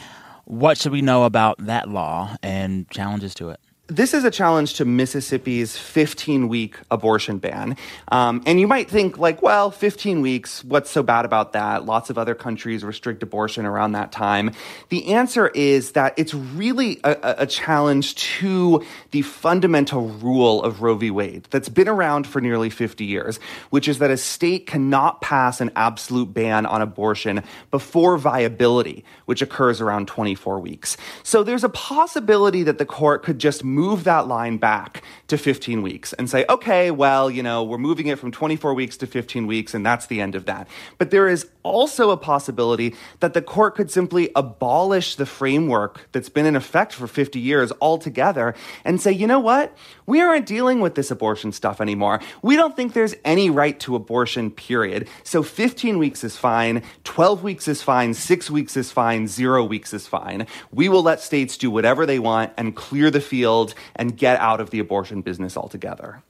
What 0.45 0.77
should 0.77 0.91
we 0.91 1.01
know 1.01 1.25
about 1.25 1.63
that 1.65 1.89
law 1.89 2.35
and 2.41 2.89
challenges 2.89 3.33
to 3.35 3.49
it? 3.49 3.59
This 3.89 4.13
is 4.13 4.23
a 4.23 4.29
challenge 4.29 4.75
to 4.75 4.85
Mississippi's 4.85 5.75
15 5.75 6.47
week 6.47 6.77
abortion 6.91 7.39
ban. 7.39 7.75
Um, 8.09 8.43
and 8.45 8.59
you 8.59 8.67
might 8.67 8.89
think, 8.89 9.17
like, 9.17 9.41
well, 9.41 9.71
15 9.71 10.21
weeks, 10.21 10.63
what's 10.63 10.91
so 10.91 11.01
bad 11.01 11.25
about 11.25 11.53
that? 11.53 11.85
Lots 11.85 12.11
of 12.11 12.17
other 12.17 12.35
countries 12.35 12.83
restrict 12.83 13.23
abortion 13.23 13.65
around 13.65 13.93
that 13.93 14.11
time. 14.11 14.51
The 14.89 15.13
answer 15.13 15.47
is 15.49 15.93
that 15.93 16.13
it's 16.17 16.35
really 16.35 16.99
a, 17.03 17.35
a 17.39 17.47
challenge 17.47 18.15
to 18.39 18.85
the 19.09 19.23
fundamental 19.23 20.09
rule 20.09 20.61
of 20.63 20.83
Roe 20.83 20.95
v. 20.95 21.09
Wade 21.09 21.47
that's 21.49 21.69
been 21.69 21.89
around 21.89 22.27
for 22.27 22.41
nearly 22.41 22.69
50 22.69 23.05
years, 23.05 23.39
which 23.71 23.87
is 23.87 23.97
that 23.97 24.11
a 24.11 24.17
state 24.17 24.67
cannot 24.67 25.21
pass 25.21 25.61
an 25.61 25.71
absolute 25.75 26.31
ban 26.31 26.67
on 26.67 26.83
abortion 26.83 27.43
before 27.71 28.19
viability, 28.19 29.03
which 29.25 29.41
occurs 29.41 29.81
around 29.81 30.07
24 30.07 30.59
weeks. 30.59 30.95
So 31.23 31.41
there's 31.41 31.63
a 31.63 31.69
possibility 31.69 32.61
that 32.63 32.77
the 32.77 32.85
court 32.85 33.23
could 33.23 33.39
just 33.39 33.63
move 33.63 33.78
that 34.03 34.27
line 34.27 34.57
back 34.57 35.03
to 35.27 35.37
15 35.37 35.81
weeks 35.81 36.13
and 36.13 36.29
say, 36.29 36.45
okay, 36.49 36.91
well, 36.91 37.29
you 37.29 37.43
know, 37.43 37.63
we're 37.63 37.77
moving 37.77 38.07
it 38.07 38.19
from 38.19 38.31
24 38.31 38.73
weeks 38.73 38.97
to 38.97 39.07
15 39.07 39.47
weeks, 39.47 39.73
and 39.73 39.85
that's 39.85 40.07
the 40.07 40.21
end 40.21 40.35
of 40.35 40.45
that. 40.45 40.67
But 40.97 41.11
there 41.11 41.27
is 41.27 41.47
also 41.63 42.11
a 42.11 42.17
possibility 42.17 42.95
that 43.19 43.33
the 43.33 43.41
court 43.41 43.75
could 43.75 43.91
simply 43.91 44.29
abolish 44.35 45.15
the 45.15 45.25
framework 45.25 46.07
that's 46.11 46.29
been 46.29 46.45
in 46.45 46.55
effect 46.55 46.93
for 46.93 47.07
50 47.07 47.39
years 47.39 47.71
altogether 47.81 48.55
and 48.83 48.99
say, 49.01 49.11
you 49.11 49.27
know 49.27 49.39
what? 49.39 49.75
We 50.09 50.21
aren't 50.21 50.47
dealing 50.47 50.79
with 50.79 50.95
this 50.95 51.11
abortion 51.11 51.51
stuff 51.51 51.79
anymore. 51.79 52.19
We 52.41 52.55
don't 52.55 52.75
think 52.75 52.93
there's 52.93 53.13
any 53.23 53.51
right 53.51 53.79
to 53.81 53.95
abortion, 53.95 54.49
period. 54.49 55.07
So 55.23 55.43
15 55.43 55.99
weeks 55.99 56.23
is 56.23 56.35
fine, 56.35 56.81
12 57.03 57.43
weeks 57.43 57.67
is 57.67 57.83
fine, 57.83 58.15
six 58.15 58.49
weeks 58.49 58.75
is 58.75 58.91
fine, 58.91 59.27
zero 59.27 59.63
weeks 59.63 59.93
is 59.93 60.07
fine. 60.07 60.47
We 60.71 60.89
will 60.89 61.03
let 61.03 61.21
states 61.21 61.57
do 61.57 61.69
whatever 61.69 62.07
they 62.07 62.17
want 62.17 62.53
and 62.57 62.75
clear 62.75 63.11
the 63.11 63.21
field 63.21 63.75
and 63.95 64.17
get 64.17 64.39
out 64.39 64.59
of 64.59 64.71
the 64.71 64.79
abortion 64.79 65.21
business 65.21 65.55
altogether. 65.55 66.23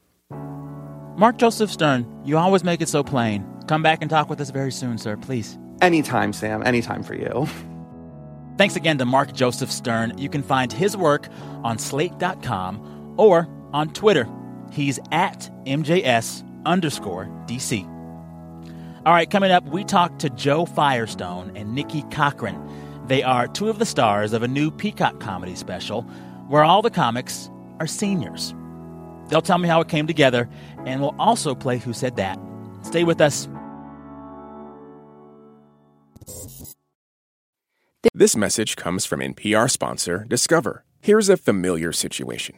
Mark 1.15 1.38
Joseph 1.38 1.71
Stern, 1.71 2.05
you 2.25 2.38
always 2.38 2.65
make 2.65 2.81
it 2.81 2.89
so 2.89 3.01
plain. 3.01 3.48
Come 3.67 3.81
back 3.81 4.00
and 4.01 4.09
talk 4.09 4.29
with 4.29 4.41
us 4.41 4.50
very 4.50 4.74
soon, 4.74 4.98
sir, 4.98 5.15
please. 5.15 5.57
Anytime, 5.81 6.33
Sam. 6.33 6.63
Anytime 6.65 7.01
for 7.01 7.15
you. 7.15 7.48
Thanks 8.57 8.75
again 8.75 8.98
to 8.98 9.05
Mark 9.05 9.31
Joseph 9.31 9.71
Stern. 9.71 10.17
You 10.17 10.27
can 10.27 10.43
find 10.43 10.74
his 10.74 10.98
work 10.98 11.29
on 11.63 11.79
slate.com 11.79 13.15
or 13.15 13.48
on 13.73 13.89
Twitter. 13.93 14.27
He's 14.71 14.99
at 15.11 15.49
MJS 15.65 16.43
underscore 16.65 17.25
DC. 17.45 17.85
All 19.05 19.13
right, 19.13 19.29
coming 19.29 19.51
up, 19.51 19.65
we 19.65 19.83
talk 19.83 20.19
to 20.19 20.29
Jo 20.29 20.65
Firestone 20.65 21.55
and 21.55 21.73
Nicki 21.73 22.03
Cochrane. 22.11 22.61
They 23.07 23.23
are 23.23 23.47
two 23.47 23.69
of 23.69 23.79
the 23.79 23.85
stars 23.85 24.33
of 24.33 24.43
a 24.43 24.47
new 24.47 24.69
Peacock 24.69 25.19
comedy 25.19 25.55
special 25.55 26.03
where 26.47 26.63
all 26.63 26.81
the 26.81 26.91
comics 26.91 27.49
are 27.79 27.88
seniors. 27.88 28.53
They'll 29.29 29.41
tell 29.41 29.57
me 29.57 29.67
how 29.67 29.81
it 29.81 29.88
came 29.88 30.05
together, 30.05 30.49
and 30.85 31.01
we'll 31.01 31.15
also 31.17 31.55
play 31.55 31.77
Who 31.77 31.93
Said 31.93 32.17
That. 32.17 32.39
Stay 32.83 33.03
with 33.03 33.21
us. 33.21 33.47
This 38.13 38.35
message 38.35 38.75
comes 38.75 39.05
from 39.05 39.21
NPR 39.21 39.69
sponsor 39.69 40.25
Discover. 40.27 40.83
Here's 41.01 41.29
a 41.29 41.38
familiar 41.38 41.91
situation. 41.91 42.57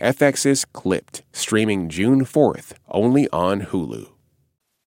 FX's 0.00 0.66
Clipped, 0.66 1.22
streaming 1.32 1.88
June 1.88 2.26
4th, 2.26 2.74
only 2.90 3.30
on 3.30 3.62
Hulu. 3.62 4.08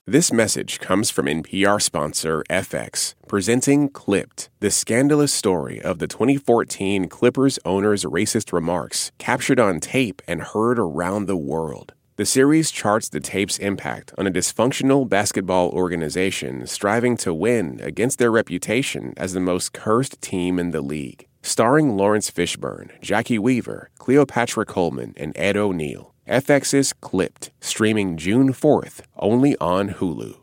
This 0.07 0.33
message 0.33 0.79
comes 0.79 1.11
from 1.11 1.27
NPR 1.27 1.79
sponsor 1.79 2.43
FX, 2.49 3.13
presenting 3.27 3.89
Clipped, 3.89 4.49
the 4.61 4.71
scandalous 4.71 5.31
story 5.31 5.79
of 5.79 5.99
the 5.99 6.07
2014 6.07 7.07
Clippers 7.07 7.59
owner's 7.65 8.03
racist 8.03 8.51
remarks 8.51 9.11
captured 9.19 9.59
on 9.59 9.79
tape 9.79 10.23
and 10.27 10.41
heard 10.41 10.79
around 10.79 11.27
the 11.27 11.37
world. 11.37 11.93
The 12.15 12.25
series 12.25 12.71
charts 12.71 13.07
the 13.07 13.19
tape's 13.19 13.59
impact 13.59 14.11
on 14.17 14.25
a 14.25 14.31
dysfunctional 14.31 15.07
basketball 15.07 15.69
organization 15.69 16.65
striving 16.65 17.15
to 17.17 17.31
win 17.31 17.79
against 17.83 18.17
their 18.17 18.31
reputation 18.31 19.13
as 19.17 19.33
the 19.33 19.39
most 19.39 19.71
cursed 19.71 20.19
team 20.19 20.57
in 20.57 20.71
the 20.71 20.81
league 20.81 21.27
starring 21.45 21.95
Laurence 21.95 22.31
Fishburne, 22.31 22.89
Jacki 23.01 23.37
Weaver, 23.37 23.91
Cleopatra 23.99 24.65
Coleman, 24.65 25.13
and 25.15 25.31
Ed 25.35 25.55
O'Neill. 25.55 26.13
FX's 26.27 26.91
Clipped, 26.91 27.51
streaming 27.61 28.17
June 28.17 28.51
4th, 28.51 29.01
only 29.17 29.55
on 29.59 29.89
Hulu. 29.89 30.37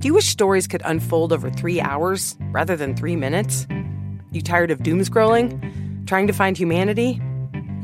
Do 0.00 0.08
you 0.08 0.14
wish 0.14 0.26
stories 0.26 0.68
could 0.68 0.82
unfold 0.84 1.32
over 1.32 1.50
three 1.50 1.80
hours 1.80 2.36
rather 2.52 2.76
than 2.76 2.94
three 2.94 3.16
minutes? 3.16 3.66
You 4.30 4.40
tired 4.40 4.70
of 4.70 4.84
doom 4.84 5.00
scrolling? 5.00 6.06
Trying 6.06 6.28
to 6.28 6.32
find 6.32 6.56
humanity? 6.56 7.20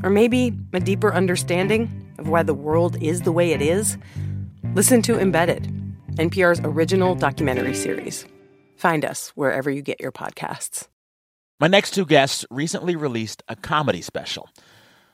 Or 0.04 0.10
maybe 0.10 0.56
a 0.72 0.78
deeper 0.78 1.12
understanding 1.12 1.90
of 2.18 2.28
why 2.28 2.44
the 2.44 2.54
world 2.54 3.02
is 3.02 3.22
the 3.22 3.32
way 3.32 3.50
it 3.50 3.60
is? 3.60 3.98
Listen 4.74 5.02
to 5.02 5.18
Embedded, 5.18 5.64
NPR's 6.12 6.60
original 6.62 7.16
documentary 7.16 7.74
series. 7.74 8.24
Find 8.76 9.04
us 9.04 9.30
wherever 9.30 9.68
you 9.68 9.82
get 9.82 10.00
your 10.00 10.12
podcasts. 10.12 10.86
My 11.62 11.68
next 11.68 11.92
two 11.92 12.04
guests 12.04 12.44
recently 12.50 12.96
released 12.96 13.44
a 13.46 13.54
comedy 13.54 14.02
special. 14.02 14.48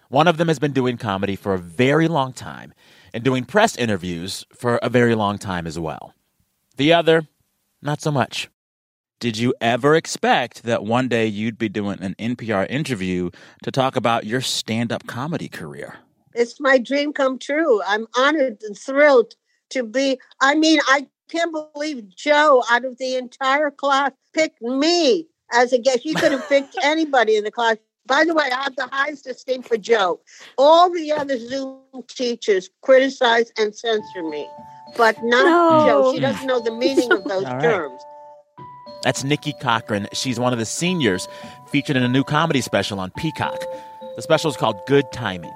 One 0.08 0.26
of 0.26 0.38
them 0.38 0.48
has 0.48 0.58
been 0.58 0.72
doing 0.72 0.96
comedy 0.96 1.36
for 1.36 1.52
a 1.52 1.58
very 1.58 2.08
long 2.08 2.32
time 2.32 2.72
and 3.12 3.22
doing 3.22 3.44
press 3.44 3.76
interviews 3.76 4.46
for 4.54 4.76
a 4.76 4.88
very 4.88 5.14
long 5.14 5.36
time 5.36 5.66
as 5.66 5.78
well. 5.78 6.14
The 6.78 6.90
other, 6.94 7.28
not 7.82 8.00
so 8.00 8.10
much. 8.10 8.48
Did 9.20 9.36
you 9.36 9.52
ever 9.60 9.94
expect 9.94 10.62
that 10.62 10.84
one 10.84 11.06
day 11.06 11.26
you'd 11.26 11.58
be 11.58 11.68
doing 11.68 12.00
an 12.00 12.14
NPR 12.18 12.66
interview 12.70 13.28
to 13.62 13.70
talk 13.70 13.94
about 13.94 14.24
your 14.24 14.40
stand 14.40 14.90
up 14.90 15.06
comedy 15.06 15.50
career? 15.50 15.96
It's 16.34 16.58
my 16.58 16.78
dream 16.78 17.12
come 17.12 17.38
true. 17.38 17.82
I'm 17.86 18.06
honored 18.16 18.62
and 18.62 18.74
thrilled 18.74 19.34
to 19.68 19.82
be. 19.82 20.18
I 20.40 20.54
mean, 20.54 20.80
I 20.88 21.08
can't 21.28 21.52
believe 21.74 22.08
Jo 22.08 22.62
out 22.70 22.86
of 22.86 22.96
the 22.96 23.16
entire 23.16 23.70
class, 23.70 24.12
picked 24.32 24.62
me 24.62 25.26
as 25.52 25.72
a 25.72 25.78
guest. 25.78 26.04
You 26.04 26.14
could 26.14 26.32
have 26.32 26.48
picked 26.48 26.76
anybody 26.82 27.36
in 27.36 27.44
the 27.44 27.50
class. 27.50 27.76
By 28.06 28.24
the 28.24 28.34
way, 28.34 28.48
I 28.50 28.62
have 28.62 28.76
the 28.76 28.88
highest 28.90 29.26
esteem 29.26 29.62
for 29.62 29.76
Jo. 29.76 30.20
All 30.56 30.90
the 30.90 31.12
other 31.12 31.38
Zoom 31.38 31.78
teachers 32.08 32.70
criticize 32.80 33.52
and 33.58 33.76
censor 33.76 34.22
me, 34.22 34.48
but 34.96 35.22
not 35.22 35.44
no. 35.44 35.86
Jo. 35.86 36.14
She 36.14 36.20
doesn't 36.20 36.46
know 36.46 36.60
the 36.60 36.70
mm. 36.70 36.78
meaning 36.78 37.12
of 37.12 37.24
those 37.28 37.44
right. 37.44 37.60
terms. 37.60 38.00
That's 39.02 39.24
Nicki 39.24 39.52
Cochrane. 39.60 40.08
She's 40.12 40.40
one 40.40 40.52
of 40.52 40.58
the 40.58 40.64
seniors 40.64 41.28
featured 41.70 41.96
in 41.96 42.02
a 42.02 42.08
new 42.08 42.24
comedy 42.24 42.62
special 42.62 42.98
on 42.98 43.10
Peacock. 43.16 43.60
The 44.16 44.22
special 44.22 44.50
is 44.50 44.56
called 44.56 44.80
Good 44.86 45.12
Timing. 45.12 45.52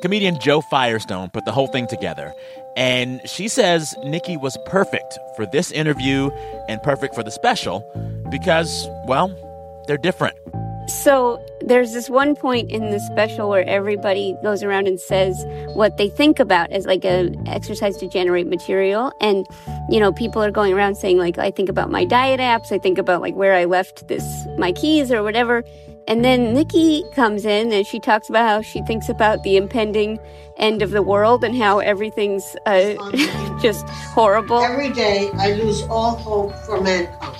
Comedian 0.00 0.38
Jo 0.38 0.60
Firestone 0.60 1.30
put 1.30 1.44
the 1.44 1.52
whole 1.52 1.66
thing 1.66 1.86
together, 1.86 2.34
and 2.76 3.20
she 3.26 3.48
says 3.48 3.94
Nicki 4.04 4.36
was 4.36 4.56
perfect 4.66 5.18
for 5.36 5.46
this 5.46 5.70
interview 5.70 6.30
and 6.68 6.82
perfect 6.82 7.14
for 7.14 7.22
the 7.22 7.30
special 7.30 7.82
because, 8.30 8.88
well, 9.06 9.34
they're 9.86 9.98
different. 9.98 10.36
So 10.86 11.42
there's 11.62 11.92
this 11.92 12.10
one 12.10 12.36
point 12.36 12.70
in 12.70 12.90
the 12.90 13.00
special 13.00 13.48
where 13.48 13.66
everybody 13.66 14.36
goes 14.42 14.62
around 14.62 14.86
and 14.86 15.00
says 15.00 15.42
what 15.74 15.96
they 15.96 16.10
think 16.10 16.38
about 16.38 16.70
as 16.72 16.84
like 16.84 17.04
an 17.04 17.42
exercise 17.48 17.96
to 17.98 18.08
generate 18.08 18.46
material. 18.46 19.10
And, 19.20 19.46
you 19.88 19.98
know, 19.98 20.12
people 20.12 20.42
are 20.42 20.50
going 20.50 20.74
around 20.74 20.96
saying 20.96 21.18
like, 21.18 21.38
I 21.38 21.50
think 21.50 21.70
about 21.70 21.90
my 21.90 22.04
diet 22.04 22.38
apps. 22.38 22.70
I 22.70 22.78
think 22.78 22.98
about 22.98 23.22
like 23.22 23.34
where 23.34 23.54
I 23.54 23.64
left 23.64 24.08
this, 24.08 24.46
my 24.58 24.72
keys 24.72 25.10
or 25.10 25.22
whatever. 25.22 25.64
And 26.06 26.22
then 26.22 26.52
Nicki 26.52 27.02
comes 27.14 27.46
in 27.46 27.72
and 27.72 27.86
she 27.86 27.98
talks 27.98 28.28
about 28.28 28.46
how 28.46 28.60
she 28.60 28.82
thinks 28.82 29.08
about 29.08 29.42
the 29.42 29.56
impending 29.56 30.18
end 30.58 30.82
of 30.82 30.90
the 30.90 31.02
world 31.02 31.42
and 31.42 31.56
how 31.56 31.78
everything's 31.78 32.44
uh, 32.66 32.94
just 33.62 33.88
horrible. 33.88 34.58
Every 34.58 34.90
day 34.90 35.30
I 35.34 35.52
lose 35.52 35.82
all 35.84 36.16
hope 36.16 36.54
for 36.66 36.78
mankind. 36.82 37.38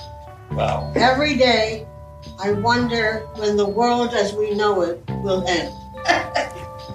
Wow. 0.55 0.91
Every 0.95 1.35
day 1.35 1.85
I 2.39 2.51
wonder 2.51 3.27
when 3.35 3.57
the 3.57 3.67
world 3.67 4.13
as 4.13 4.33
we 4.33 4.53
know 4.53 4.81
it 4.81 5.01
will 5.21 5.45
end. 5.47 5.73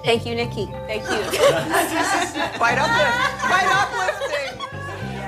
Thank 0.03 0.25
you, 0.25 0.33
Nicki. 0.33 0.65
Thank 0.87 1.03
you. 1.03 1.09
quite 2.57 2.77
uplifting. 2.79 3.47
Quite 3.47 3.69
uplifting. 3.69 4.71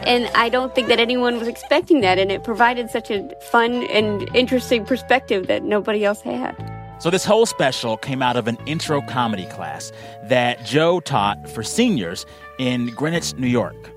And 0.08 0.30
I 0.36 0.50
don't 0.50 0.74
think 0.74 0.88
that 0.88 1.00
anyone 1.00 1.38
was 1.38 1.48
expecting 1.48 2.02
that, 2.02 2.18
and 2.18 2.32
it 2.32 2.44
provided 2.44 2.90
such 2.90 3.12
a 3.12 3.30
fun 3.52 3.84
and 3.84 4.28
interesting 4.36 4.84
perspective 4.84 5.48
that 5.48 5.64
nobody 5.64 6.04
else 6.04 6.22
had. 6.22 6.56
So, 7.00 7.10
this 7.10 7.26
whole 7.26 7.46
special 7.46 7.98
came 7.98 8.22
out 8.22 8.36
of 8.36 8.48
an 8.48 8.58
intro 8.66 9.02
comedy 9.02 9.46
class 9.46 9.92
that 10.24 10.66
Jo 10.66 11.00
taught 11.00 11.50
for 11.50 11.62
seniors 11.62 12.26
in 12.60 12.88
Greenwich, 12.88 13.36
New 13.36 13.48
York. 13.48 13.93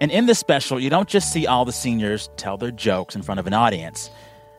And 0.00 0.10
in 0.10 0.24
this 0.24 0.38
special, 0.38 0.80
you 0.80 0.88
don't 0.88 1.08
just 1.08 1.30
see 1.30 1.46
all 1.46 1.66
the 1.66 1.72
seniors 1.72 2.30
tell 2.36 2.56
their 2.56 2.70
jokes 2.70 3.14
in 3.14 3.22
front 3.22 3.38
of 3.38 3.46
an 3.46 3.52
audience, 3.52 4.10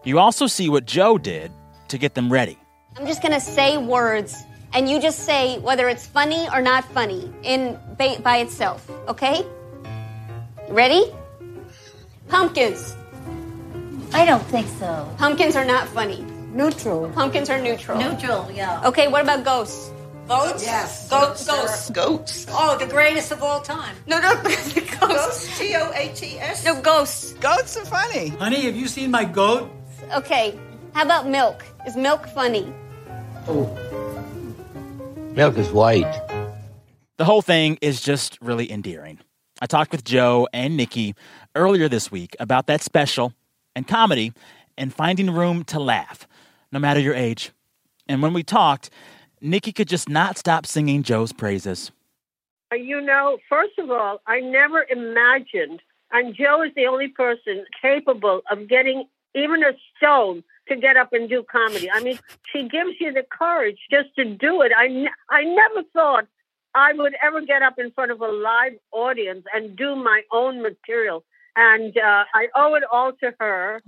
you 0.04 0.19
also 0.19 0.45
see 0.45 0.69
what 0.69 0.86
Jo 0.86 1.17
did 1.17 1.51
to 1.88 1.97
get 1.97 2.13
them 2.13 2.32
ready. 2.32 2.60
I'm 2.95 3.08
just 3.08 3.23
going 3.23 3.34
to 3.34 3.39
say 3.39 3.77
words, 3.77 4.43
and 4.73 4.88
you 4.88 5.01
just 5.01 5.19
say 5.19 5.58
whether 5.60 5.89
it's 5.89 6.06
funny 6.06 6.47
or 6.54 6.62
not 6.62 6.86
funny 6.86 7.34
in 7.41 7.80
by 7.97 8.38
itself, 8.38 8.88
okay? 9.08 9.43
Ready? 10.69 11.12
Pumpkins. 12.27 12.95
I 14.13 14.25
don't 14.25 14.43
think 14.43 14.67
so. 14.67 15.10
Pumpkins 15.17 15.56
are 15.56 15.65
not 15.65 15.88
funny. 15.88 16.23
Neutral. 16.54 17.10
Pumpkins 17.10 17.49
are 17.49 17.60
neutral. 17.60 17.97
Neutral, 17.97 18.51
yeah. 18.51 18.86
Okay, 18.86 19.08
what 19.08 19.21
about 19.21 19.43
ghosts? 19.43 19.91
Goats? 20.28 20.64
Yes. 20.64 21.10
Goats. 21.10 21.46
Ghosts. 21.46 21.90
Goats. 21.90 22.46
Oh, 22.50 22.78
the 22.78 22.86
greatest 22.86 23.32
of 23.32 23.44
all 23.44 23.62
time. 23.62 23.96
No, 24.08 24.20
no, 24.20 24.36
ghosts. 24.44 24.98
Ghosts. 25.00 25.60
G 25.60 25.76
O 25.76 25.92
A 25.94 26.10
T 26.16 26.40
S. 26.40 26.64
No, 26.66 26.82
ghosts. 26.82 27.34
Goats 27.34 27.76
are 27.78 27.86
funny. 27.86 28.30
Honey, 28.30 28.62
have 28.62 28.76
you 28.76 28.88
seen 28.88 29.12
my 29.12 29.26
goat? 29.26 29.70
Okay, 30.14 30.58
how 30.94 31.04
about 31.04 31.28
milk? 31.28 31.66
Is 31.86 31.96
milk 31.96 32.28
funny? 32.28 32.72
Oh. 33.48 33.66
Milk 35.34 35.58
is 35.58 35.70
white. 35.72 36.12
The 37.18 37.26
whole 37.26 37.42
thing 37.42 37.78
is 37.82 38.02
just 38.02 38.38
really 38.42 38.72
endearing. 38.72 39.20
I 39.62 39.66
talked 39.68 39.92
with 39.92 40.04
Jo 40.04 40.48
and 40.54 40.76
Nicki 40.76 41.14
earlier 41.56 41.88
this 41.88 42.12
week 42.12 42.36
about 42.40 42.68
that 42.68 42.82
special 42.82 43.34
and 43.76 43.88
comedy 43.88 44.34
and 44.78 44.94
finding 44.94 45.30
room 45.30 45.64
to 45.66 45.80
laugh, 45.80 46.28
no 46.72 46.80
matter 46.80 47.00
your 47.00 47.14
age. 47.14 47.52
And 48.08 48.22
when 48.22 48.34
we 48.34 48.44
talked, 48.44 48.90
Nicki 49.41 49.71
could 49.71 49.88
just 49.88 50.08
not 50.08 50.38
stop 50.38 50.65
singing 50.65 51.01
Jo's 51.04 51.34
praises. 51.34 51.91
Uh, 52.71 52.75
You 52.75 53.01
know, 53.01 53.38
first 53.49 53.77
of 53.80 53.89
all, 53.89 54.21
I 54.27 54.39
never 54.39 54.86
imagined, 54.89 55.82
and 56.12 56.36
Jo 56.36 56.62
is 56.62 56.71
the 56.75 56.86
only 56.86 57.08
person 57.08 57.65
capable 57.82 58.41
of 58.51 58.67
getting 58.67 59.06
even 59.34 59.63
a 59.63 59.71
stone 59.97 60.43
to 60.67 60.75
get 60.75 60.95
up 60.95 61.12
and 61.12 61.27
do 61.27 61.43
comedy. 61.43 61.89
I 61.91 62.01
mean, 62.01 62.19
she 62.54 62.67
gives 62.67 62.91
you 62.99 63.12
the 63.12 63.23
courage 63.23 63.80
just 63.89 64.15
to 64.17 64.25
do 64.25 64.62
it. 64.62 64.71
I, 64.77 64.88
ne- 64.88 65.10
I 65.30 65.43
never 65.43 65.84
thought 65.91 66.27
I 66.75 66.93
would 66.93 67.15
ever 67.23 67.41
get 67.41 67.62
up 67.62 67.80
in 67.80 67.91
front 67.91 68.12
of 68.12 68.21
a 68.21 68.27
live 68.27 68.73
audience 68.91 69.43
and 69.54 69.75
do 69.75 69.95
my 69.95 70.21
own 70.32 70.62
material. 70.62 71.23
And 71.56 71.97
uh, 71.97 72.23
I 72.34 72.47
owe 72.56 72.75
it 72.75 72.84
all 72.89 73.12
to 73.13 73.34
her. 73.39 73.82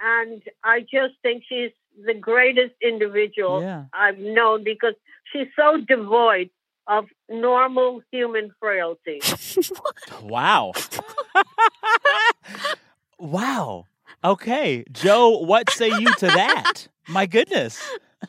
And 0.00 0.42
I 0.64 0.80
just 0.80 1.14
think 1.22 1.44
she's 1.48 1.70
the 2.04 2.14
greatest 2.14 2.74
individual 2.82 3.60
Yeah. 3.62 3.84
I've 3.92 4.18
known 4.18 4.64
because 4.64 4.94
she's 5.32 5.48
so 5.56 5.78
devoid 5.80 6.50
of 6.86 7.06
normal 7.28 8.02
human 8.10 8.52
frailty. 8.60 9.20
Wow. 10.22 10.72
wow. 13.18 13.84
Okay. 14.24 14.84
Jo, 14.92 15.38
what 15.38 15.70
say 15.70 15.88
you 15.88 16.12
to 16.14 16.26
that? 16.26 16.88
My 17.08 17.26
goodness. 17.26 17.80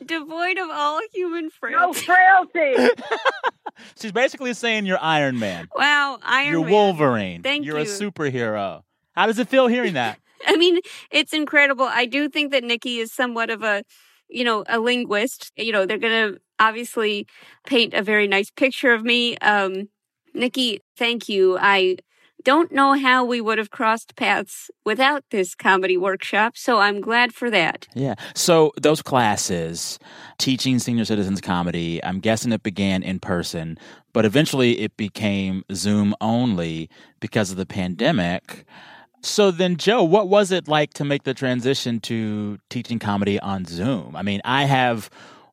Devoid 0.04 0.58
of 0.58 0.68
all 0.70 1.00
human 1.12 1.50
No 1.70 1.92
frailty. 1.92 2.50
frailty. 2.52 3.02
She's 4.00 4.12
basically 4.12 4.54
saying 4.54 4.86
you're 4.86 5.02
Iron 5.02 5.38
Man. 5.38 5.68
Wow, 5.74 6.18
Iron 6.22 6.44
Man. 6.44 6.60
you're 6.60 6.70
Wolverine. 6.70 7.42
Thank 7.42 7.64
you're 7.64 7.78
you. 7.78 7.82
a 7.84 7.86
superhero. 7.86 8.82
How 9.12 9.26
does 9.26 9.38
it 9.38 9.48
feel 9.48 9.66
hearing 9.66 9.94
that? 9.94 10.18
I 10.46 10.56
mean, 10.56 10.80
it's 11.10 11.32
incredible. 11.32 11.84
I 11.84 12.06
do 12.06 12.28
think 12.28 12.52
that 12.52 12.64
Nicki 12.64 12.98
is 12.98 13.12
somewhat 13.12 13.50
of 13.50 13.62
a, 13.62 13.82
you 14.28 14.44
know, 14.44 14.64
a 14.68 14.78
linguist. 14.78 15.52
You 15.56 15.72
know, 15.72 15.86
they're 15.86 15.98
going 15.98 16.32
to 16.32 16.40
obviously 16.58 17.26
paint 17.66 17.94
a 17.94 18.02
very 18.02 18.26
nice 18.26 18.50
picture 18.50 18.92
of 18.92 19.02
me. 19.02 19.36
Um, 19.38 19.88
Nicki, 20.34 20.80
thank 20.96 21.28
you. 21.28 21.58
I 21.58 21.96
don't 22.44 22.70
know 22.70 22.92
how 22.92 23.24
we 23.24 23.40
would 23.40 23.58
have 23.58 23.70
crossed 23.70 24.16
paths 24.16 24.70
without 24.84 25.24
this 25.30 25.54
comedy 25.54 25.96
workshop, 25.96 26.56
so 26.56 26.78
I'm 26.78 27.00
glad 27.00 27.34
for 27.34 27.50
that. 27.50 27.88
Yeah. 27.94 28.14
So 28.34 28.72
those 28.80 29.02
classes, 29.02 29.98
teaching 30.38 30.78
senior 30.78 31.04
citizens 31.04 31.40
comedy, 31.40 32.02
I'm 32.04 32.20
guessing 32.20 32.52
it 32.52 32.62
began 32.62 33.02
in 33.02 33.18
person, 33.18 33.78
but 34.12 34.24
eventually 34.24 34.80
it 34.80 34.96
became 34.96 35.64
Zoom 35.72 36.14
only 36.20 36.88
because 37.20 37.50
of 37.50 37.56
the 37.56 37.66
pandemic. 37.66 38.64
So 39.20 39.50
then, 39.50 39.76
Jo, 39.76 40.02
what 40.02 40.28
was 40.28 40.52
it 40.52 40.68
like 40.68 40.94
to 40.94 41.04
make 41.04 41.24
the 41.24 41.34
transition 41.34 42.00
to 42.00 42.58
teaching 42.70 42.98
comedy 42.98 43.38
on 43.40 43.64
Zoom? 43.64 44.14
I 44.14 44.22
mean, 44.22 44.40
I 44.44 44.64
have 44.64 45.10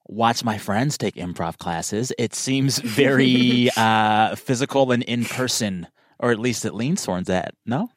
watched 0.07 0.43
my 0.43 0.57
friends 0.57 0.97
take 0.97 1.15
improv 1.15 1.57
classes. 1.57 2.11
It 2.17 2.35
seems 2.35 2.79
very 2.79 3.69
uh, 3.77 4.35
physical 4.35 4.91
and 4.91 5.03
in 5.03 5.25
person, 5.25 5.87
or 6.19 6.31
at 6.31 6.39
least 6.39 6.65
it 6.65 6.73
leans 6.73 7.03
towards 7.03 7.27
that. 7.27 7.55
No? 7.65 7.89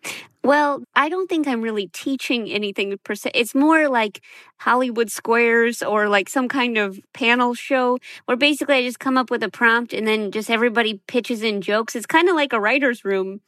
Well, 0.44 0.82
I 0.94 1.08
don't 1.08 1.28
think 1.28 1.46
I'm 1.46 1.60
really 1.60 1.88
teaching 1.88 2.48
anything 2.48 2.96
per 3.04 3.14
se. 3.14 3.32
It's 3.34 3.54
more 3.54 3.88
like 3.88 4.22
Hollywood 4.56 5.10
Squares 5.10 5.82
or 5.82 6.08
like 6.08 6.28
some 6.28 6.48
kind 6.48 6.78
of 6.78 6.98
panel 7.12 7.54
show 7.54 7.98
where 8.24 8.36
basically 8.36 8.76
I 8.76 8.82
just 8.82 9.00
come 9.00 9.18
up 9.18 9.30
with 9.30 9.42
a 9.42 9.50
prompt 9.50 9.92
and 9.92 10.06
then 10.06 10.30
just 10.30 10.48
everybody 10.48 11.02
pitches 11.06 11.42
in 11.42 11.60
jokes. 11.60 11.94
It's 11.94 12.06
kind 12.06 12.28
of 12.28 12.36
like 12.36 12.52
a 12.52 12.60
writer's 12.60 13.04
room. 13.04 13.40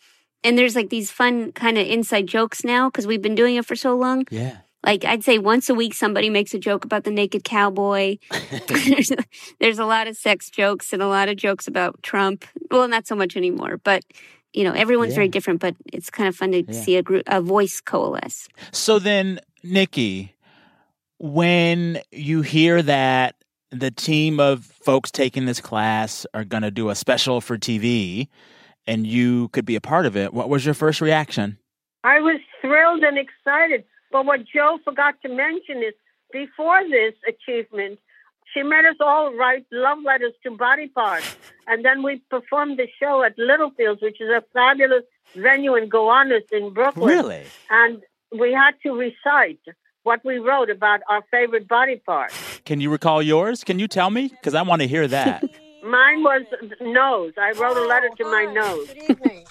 And 0.42 0.56
there's 0.56 0.74
like 0.74 0.88
these 0.90 1.10
fun 1.10 1.52
kind 1.52 1.76
of 1.78 1.86
inside 1.86 2.26
jokes 2.26 2.64
now 2.64 2.88
because 2.88 3.06
we've 3.06 3.22
been 3.22 3.34
doing 3.34 3.56
it 3.56 3.66
for 3.66 3.76
so 3.76 3.94
long. 3.96 4.24
Yeah. 4.30 4.58
Like 4.84 5.04
I'd 5.04 5.22
say 5.22 5.38
once 5.38 5.68
a 5.68 5.74
week 5.74 5.92
somebody 5.92 6.30
makes 6.30 6.54
a 6.54 6.58
joke 6.58 6.84
about 6.86 7.04
the 7.04 7.10
naked 7.10 7.44
cowboy. 7.44 8.16
there's, 8.68 9.12
there's 9.58 9.78
a 9.78 9.84
lot 9.84 10.06
of 10.06 10.16
sex 10.16 10.48
jokes 10.48 10.92
and 10.94 11.02
a 11.02 11.06
lot 11.08 11.28
of 11.28 11.36
jokes 11.36 11.68
about 11.68 12.02
Trump. 12.02 12.46
Well, 12.70 12.88
not 12.88 13.06
so 13.06 13.14
much 13.14 13.36
anymore, 13.36 13.76
but 13.84 14.02
you 14.54 14.64
know, 14.64 14.72
everyone's 14.72 15.10
Yeah. 15.12 15.16
very 15.16 15.28
different, 15.28 15.60
but 15.60 15.76
it's 15.92 16.08
kind 16.10 16.28
of 16.28 16.34
fun 16.34 16.52
to 16.52 16.64
Yeah. 16.66 16.72
see 16.72 16.96
a 16.96 17.02
group, 17.02 17.24
a 17.26 17.40
voice 17.42 17.80
coalesce. 17.80 18.48
So 18.72 18.98
then, 18.98 19.40
Nicki, 19.62 20.34
when 21.18 22.00
you 22.10 22.42
hear 22.42 22.82
that 22.82 23.36
the 23.70 23.90
team 23.90 24.40
of 24.40 24.64
folks 24.64 25.10
taking 25.10 25.44
this 25.44 25.60
class 25.60 26.26
are 26.34 26.44
going 26.44 26.62
to 26.62 26.70
do 26.70 26.88
a 26.88 26.94
special 26.94 27.40
for 27.40 27.56
TV 27.58 28.28
and 28.86 29.06
you 29.06 29.48
could 29.48 29.64
be 29.64 29.76
a 29.76 29.80
part 29.80 30.06
of 30.06 30.16
it, 30.16 30.32
what 30.32 30.48
was 30.48 30.64
your 30.64 30.74
first 30.74 31.00
reaction? 31.00 31.58
I 32.04 32.20
was 32.20 32.40
thrilled 32.60 33.02
and 33.02 33.18
excited. 33.18 33.84
But 34.12 34.26
what 34.26 34.40
Jo 34.44 34.78
forgot 34.84 35.14
to 35.22 35.28
mention 35.28 35.78
is 35.78 35.94
before 36.32 36.82
this 36.88 37.14
achievement, 37.28 37.98
she 38.52 38.62
made 38.62 38.84
us 38.84 38.96
all 39.00 39.32
write 39.36 39.66
love 39.70 39.98
letters 40.04 40.32
to 40.42 40.50
body 40.50 40.88
parts. 40.88 41.36
And 41.66 41.84
then 41.84 42.02
we 42.02 42.20
performed 42.30 42.78
the 42.78 42.88
show 43.00 43.22
at 43.22 43.38
Littlefields, 43.38 44.02
which 44.02 44.20
is 44.20 44.28
a 44.28 44.42
fabulous 44.52 45.04
venue 45.36 45.76
in 45.76 45.88
Gowanus 45.88 46.42
in 46.50 46.72
Brooklyn. 46.74 47.08
Really? 47.08 47.44
And 47.70 48.02
we 48.36 48.52
had 48.52 48.72
to 48.82 48.92
recite 48.92 49.60
what 50.02 50.24
we 50.24 50.38
wrote 50.38 50.70
about 50.70 51.00
our 51.08 51.22
favorite 51.30 51.68
body 51.68 52.02
part. 52.04 52.32
Can 52.64 52.80
you 52.80 52.90
recall 52.90 53.22
yours? 53.22 53.62
Can 53.62 53.78
you 53.78 53.86
tell 53.86 54.10
me? 54.10 54.28
Because 54.28 54.54
I 54.54 54.62
want 54.62 54.82
to 54.82 54.88
hear 54.88 55.06
that. 55.06 55.44
Mine 55.82 56.22
was 56.22 56.42
nose. 56.80 57.32
I 57.38 57.52
wrote 57.52 57.76
a 57.76 57.86
letter 57.86 58.10
to 58.18 58.24
my 58.24 58.46
oh, 58.48 58.52
nose. 58.52 58.88
Good 58.88 59.10
evening. 59.10 59.46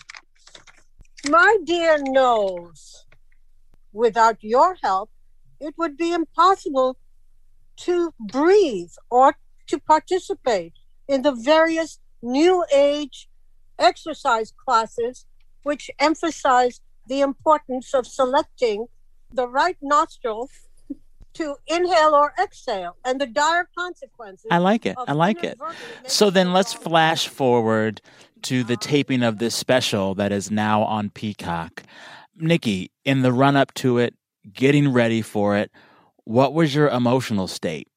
My 1.27 1.57
dear 1.63 1.97
nose, 2.01 3.05
without 3.93 4.37
your 4.41 4.77
help, 4.83 5.09
it 5.59 5.73
would 5.77 5.97
be 5.97 6.13
impossible 6.13 6.97
to 7.77 8.13
breathe 8.19 8.91
or 9.09 9.35
to 9.67 9.79
participate 9.79 10.73
in 11.07 11.23
the 11.23 11.31
various 11.31 11.99
new 12.21 12.63
age 12.73 13.29
exercise 13.79 14.53
classes 14.65 15.25
which 15.63 15.89
emphasize 15.99 16.81
the 17.07 17.21
importance 17.21 17.93
of 17.93 18.05
selecting 18.05 18.87
the 19.31 19.47
right 19.47 19.77
nostril 19.81 20.49
to 21.33 21.55
inhale 21.67 22.15
or 22.15 22.33
exhale 22.41 22.95
and 23.05 23.19
the 23.19 23.27
dire 23.27 23.69
consequences. 23.77 24.47
I 24.51 24.57
like 24.57 24.85
it. 24.85 24.95
I 25.07 25.13
like 25.13 25.43
it. 25.43 25.59
So 26.07 26.29
then 26.29 26.53
let's 26.53 26.73
flash 26.73 27.27
forward 27.27 28.01
to 28.43 28.63
the 28.63 28.77
taping 28.77 29.23
of 29.23 29.39
this 29.39 29.55
special 29.55 30.15
that 30.15 30.31
is 30.31 30.49
now 30.49 30.83
on 30.83 31.09
Peacock. 31.09 31.83
Nicki, 32.35 32.91
in 33.03 33.21
the 33.21 33.33
run 33.33 33.55
up 33.55 33.73
to 33.75 33.97
it, 33.97 34.15
getting 34.53 34.93
ready 34.93 35.21
for 35.21 35.57
it, 35.57 35.71
what 36.23 36.53
was 36.53 36.73
your 36.73 36.87
emotional 36.89 37.47
state? 37.47 37.87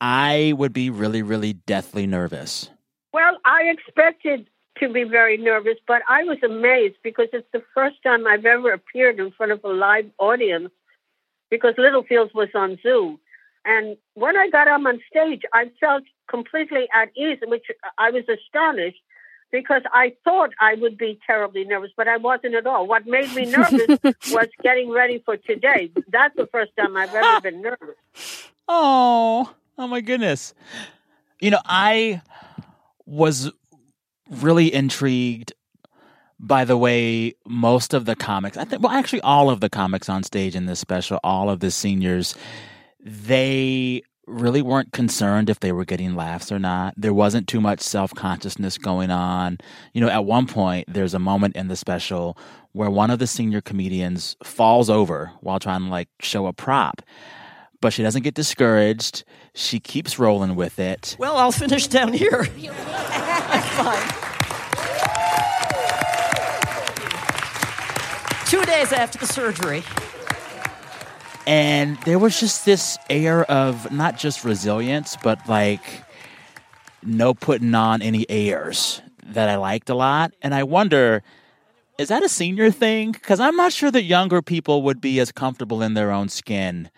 I 0.00 0.54
would 0.56 0.72
be 0.72 0.90
really, 0.90 1.22
really 1.22 1.54
deathly 1.54 2.06
nervous. 2.06 2.70
Well, 3.12 3.38
I 3.44 3.64
expected 3.64 4.48
to 4.78 4.88
be 4.92 5.04
very 5.04 5.36
nervous, 5.36 5.76
but 5.86 6.02
I 6.08 6.24
was 6.24 6.38
amazed 6.42 6.96
because 7.02 7.28
it's 7.32 7.48
the 7.52 7.62
first 7.74 8.02
time 8.02 8.26
I've 8.26 8.46
ever 8.46 8.72
appeared 8.72 9.18
in 9.18 9.30
front 9.32 9.52
of 9.52 9.62
a 9.64 9.68
live 9.68 10.10
audience 10.18 10.70
because 11.50 11.74
Littlefields 11.76 12.32
was 12.34 12.48
on 12.54 12.78
Zoo. 12.82 13.18
And 13.64 13.96
when 14.14 14.36
I 14.36 14.48
got 14.48 14.68
up 14.68 14.84
on 14.86 15.00
stage, 15.10 15.42
I 15.52 15.70
felt 15.78 16.04
completely 16.28 16.88
at 16.94 17.10
ease, 17.16 17.38
which 17.46 17.66
I 17.98 18.10
was 18.10 18.24
astonished 18.28 19.00
because 19.52 19.82
I 19.92 20.14
thought 20.24 20.50
I 20.60 20.74
would 20.74 20.96
be 20.96 21.18
terribly 21.26 21.64
nervous, 21.64 21.90
but 21.96 22.08
I 22.08 22.16
wasn't 22.16 22.54
at 22.54 22.66
all. 22.66 22.86
What 22.86 23.06
made 23.06 23.34
me 23.34 23.46
nervous 23.46 23.98
was 24.30 24.46
getting 24.62 24.90
ready 24.90 25.22
for 25.24 25.36
today. 25.36 25.90
That's 26.08 26.34
the 26.36 26.46
first 26.46 26.72
time 26.78 26.96
I've 26.96 27.14
ever 27.14 27.40
been 27.40 27.60
nervous. 27.62 27.96
Oh, 28.68 29.52
oh 29.76 29.86
my 29.88 30.00
goodness. 30.00 30.54
You 31.40 31.50
know, 31.50 31.60
I 31.64 32.22
was 33.06 33.50
really 34.30 34.72
intrigued 34.72 35.52
by 36.40 36.64
the 36.64 36.76
way 36.76 37.34
most 37.46 37.92
of 37.92 38.06
the 38.06 38.16
comics, 38.16 38.56
I 38.56 38.64
think, 38.64 38.82
well, 38.82 38.92
actually, 38.92 39.20
all 39.20 39.50
of 39.50 39.60
the 39.60 39.68
comics 39.68 40.08
on 40.08 40.22
stage 40.22 40.56
in 40.56 40.66
this 40.66 40.80
special, 40.80 41.20
all 41.22 41.50
of 41.50 41.60
the 41.60 41.70
seniors, 41.70 42.34
they 42.98 44.02
really 44.26 44.62
weren't 44.62 44.92
concerned 44.92 45.50
if 45.50 45.60
they 45.60 45.72
were 45.72 45.84
getting 45.84 46.14
laughs 46.14 46.50
or 46.50 46.58
not. 46.58 46.94
There 46.96 47.12
wasn't 47.12 47.46
too 47.46 47.60
much 47.60 47.80
self 47.80 48.14
consciousness 48.14 48.78
going 48.78 49.10
on. 49.10 49.58
You 49.92 50.00
know, 50.00 50.08
at 50.08 50.24
one 50.24 50.46
point, 50.46 50.86
there's 50.88 51.14
a 51.14 51.18
moment 51.18 51.56
in 51.56 51.68
the 51.68 51.76
special 51.76 52.38
where 52.72 52.90
one 52.90 53.10
of 53.10 53.18
the 53.18 53.26
senior 53.26 53.60
comedians 53.60 54.36
falls 54.42 54.88
over 54.88 55.32
while 55.40 55.58
trying 55.58 55.82
to 55.82 55.88
like 55.88 56.08
show 56.20 56.46
a 56.46 56.52
prop 56.52 57.02
but 57.82 57.94
she 57.94 58.02
doesn't 58.02 58.20
get 58.20 58.34
discouraged. 58.34 59.24
She 59.54 59.80
keeps 59.80 60.18
rolling 60.18 60.54
with 60.54 60.78
it. 60.78 61.16
Well, 61.18 61.38
I'll 61.38 61.50
finish 61.50 61.86
down 61.86 62.12
here. 62.12 62.46
Two 68.50 68.64
days 68.64 68.92
after 68.92 69.16
the 69.16 69.28
surgery. 69.28 69.84
And 71.46 71.96
there 71.98 72.18
was 72.18 72.40
just 72.40 72.64
this 72.64 72.98
air 73.08 73.44
of 73.44 73.92
not 73.92 74.18
just 74.18 74.44
resilience, 74.44 75.16
but 75.22 75.48
like 75.48 76.02
no 77.00 77.32
putting 77.32 77.72
on 77.76 78.02
any 78.02 78.28
airs 78.28 79.02
that 79.24 79.48
I 79.48 79.54
liked 79.54 79.88
a 79.88 79.94
lot. 79.94 80.34
And 80.42 80.52
I 80.52 80.64
wonder, 80.64 81.22
is 81.96 82.08
that 82.08 82.24
a 82.24 82.28
senior 82.28 82.72
thing? 82.72 83.12
Because 83.12 83.38
I'm 83.38 83.54
not 83.54 83.72
sure 83.72 83.92
that 83.92 84.02
younger 84.02 84.42
people 84.42 84.82
would 84.82 85.00
be 85.00 85.20
as 85.20 85.30
comfortable 85.30 85.80
in 85.80 85.94
their 85.94 86.10
own 86.10 86.28
skin 86.28 86.90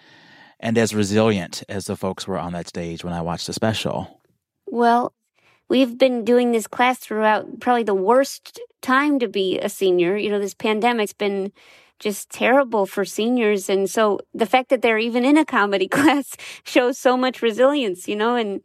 and 0.58 0.78
as 0.78 0.94
resilient 0.94 1.64
as 1.68 1.84
the 1.84 1.96
folks 1.96 2.26
were 2.26 2.38
on 2.38 2.54
that 2.54 2.66
stage 2.66 3.04
when 3.04 3.12
I 3.12 3.20
watched 3.20 3.46
the 3.46 3.52
special. 3.52 4.22
Well, 4.66 5.12
we've 5.72 5.96
been 5.96 6.22
doing 6.22 6.52
this 6.52 6.66
class 6.66 6.98
throughout 6.98 7.58
probably 7.60 7.82
the 7.82 7.94
worst 7.94 8.60
time 8.82 9.18
to 9.18 9.26
be 9.26 9.58
a 9.58 9.70
senior. 9.70 10.18
You 10.18 10.28
know, 10.28 10.38
this 10.38 10.52
pandemic's 10.52 11.14
been 11.14 11.50
just 11.98 12.28
terrible 12.28 12.84
for 12.84 13.06
seniors. 13.06 13.70
And 13.70 13.88
so 13.88 14.20
the 14.34 14.44
fact 14.44 14.68
that 14.68 14.82
they're 14.82 14.98
even 14.98 15.24
in 15.24 15.38
a 15.38 15.46
comedy 15.46 15.88
class 15.96 16.36
shows 16.64 16.98
so 16.98 17.16
much 17.16 17.40
resilience, 17.40 18.06
you 18.06 18.16
know, 18.16 18.36
and 18.36 18.60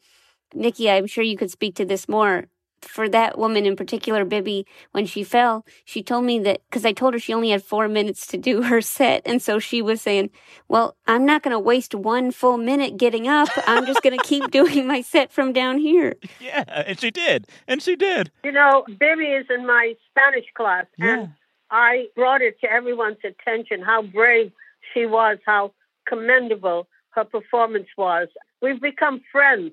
Nicki, 0.54 0.91
I'm 0.91 1.08
sure 1.08 1.24
you 1.24 1.38
could 1.38 1.50
speak 1.50 1.76
to 1.76 1.86
this 1.86 2.10
more 2.10 2.48
for 2.82 3.10
that 3.10 3.38
woman 3.38 3.66
in 3.66 3.76
particular, 3.76 4.24
Bibby, 4.26 4.66
when 4.92 5.06
she 5.06 5.24
fell, 5.24 5.66
she 5.86 6.02
told 6.04 6.26
me 6.26 6.40
that 6.40 6.62
because 6.70 6.86
I 6.86 6.92
told 6.94 7.13
her 7.13 7.20
she 7.20 7.34
only 7.34 7.50
had 7.50 7.63
four 7.63 7.88
minutes 7.88 8.26
to 8.28 8.38
do 8.38 8.63
her 8.63 8.82
set. 8.82 9.22
And 9.26 9.42
so 9.42 9.60
she 9.60 9.82
was 9.82 10.02
saying, 10.02 10.30
Well, 10.68 10.96
I'm 11.08 11.26
not 11.26 11.44
going 11.44 11.54
to 11.54 11.60
waste 11.60 11.94
one 11.96 12.32
full 12.32 12.58
minute 12.58 12.98
getting 12.98 13.28
up. 13.28 13.50
I'm 13.68 13.86
just 13.86 14.02
going 14.02 14.18
to 14.18 14.24
keep 14.26 14.52
doing 14.52 14.88
my 14.88 15.02
set 15.02 15.32
from 15.32 15.54
down 15.54 15.78
here. 15.80 16.16
Yeah, 16.40 16.63
and 16.68 17.00
she 17.00 17.12
did. 17.12 17.48
And 17.68 17.82
she 17.82 17.96
did. 17.96 18.32
You 18.44 18.52
know, 18.52 18.86
Bibby 19.00 19.26
is 19.26 19.46
in 19.50 19.66
my 19.66 19.96
Spanish 20.12 20.46
class, 20.56 20.86
Yeah. 20.98 21.13
and 21.13 21.30
I 21.72 22.08
brought 22.16 22.42
it 22.42 22.60
to 22.62 22.72
everyone's 22.72 23.18
attention 23.24 23.82
how 23.82 24.02
brave 24.02 24.52
she 24.94 25.06
was, 25.06 25.38
how 25.46 25.74
commendable 26.08 26.88
her 27.10 27.24
performance 27.24 27.88
was. 27.98 28.28
We've 28.62 28.82
become 28.82 29.22
friends 29.32 29.72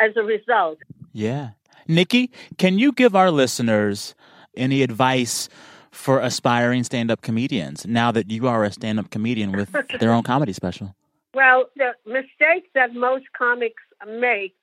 as 0.00 0.16
a 0.16 0.22
result. 0.22 0.78
Yeah. 1.12 1.50
Nicki, 1.88 2.30
can 2.58 2.78
you 2.78 2.92
give 2.92 3.16
our 3.16 3.30
listeners 3.30 4.14
any 4.54 4.82
advice 4.82 5.48
for 5.90 6.20
aspiring 6.20 6.84
stand 6.84 7.10
up 7.10 7.22
comedians 7.22 7.86
now 7.86 8.12
that 8.12 8.30
you 8.30 8.46
are 8.46 8.62
a 8.62 8.70
stand 8.70 8.98
up 8.98 9.10
comedian 9.10 9.52
with 9.52 9.74
their 9.98 10.12
own 10.12 10.22
comedy 10.22 10.52
special? 10.52 10.94
Well, 11.34 11.64
the 11.76 11.92
mistakes 12.06 12.68
that 12.74 12.94
most 12.94 13.24
comics 13.36 13.82
make, 14.06 14.54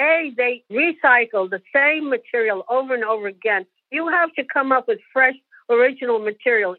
A, 0.00 0.32
they 0.36 0.64
recycle 0.70 1.48
the 1.50 1.60
same 1.74 2.08
material 2.08 2.64
over 2.70 2.94
and 2.94 3.04
over 3.04 3.26
again. 3.26 3.66
You 3.90 4.08
have 4.08 4.32
to 4.34 4.44
come 4.44 4.72
up 4.72 4.88
with 4.88 5.00
fresh, 5.12 5.34
original 5.68 6.18
material. 6.20 6.76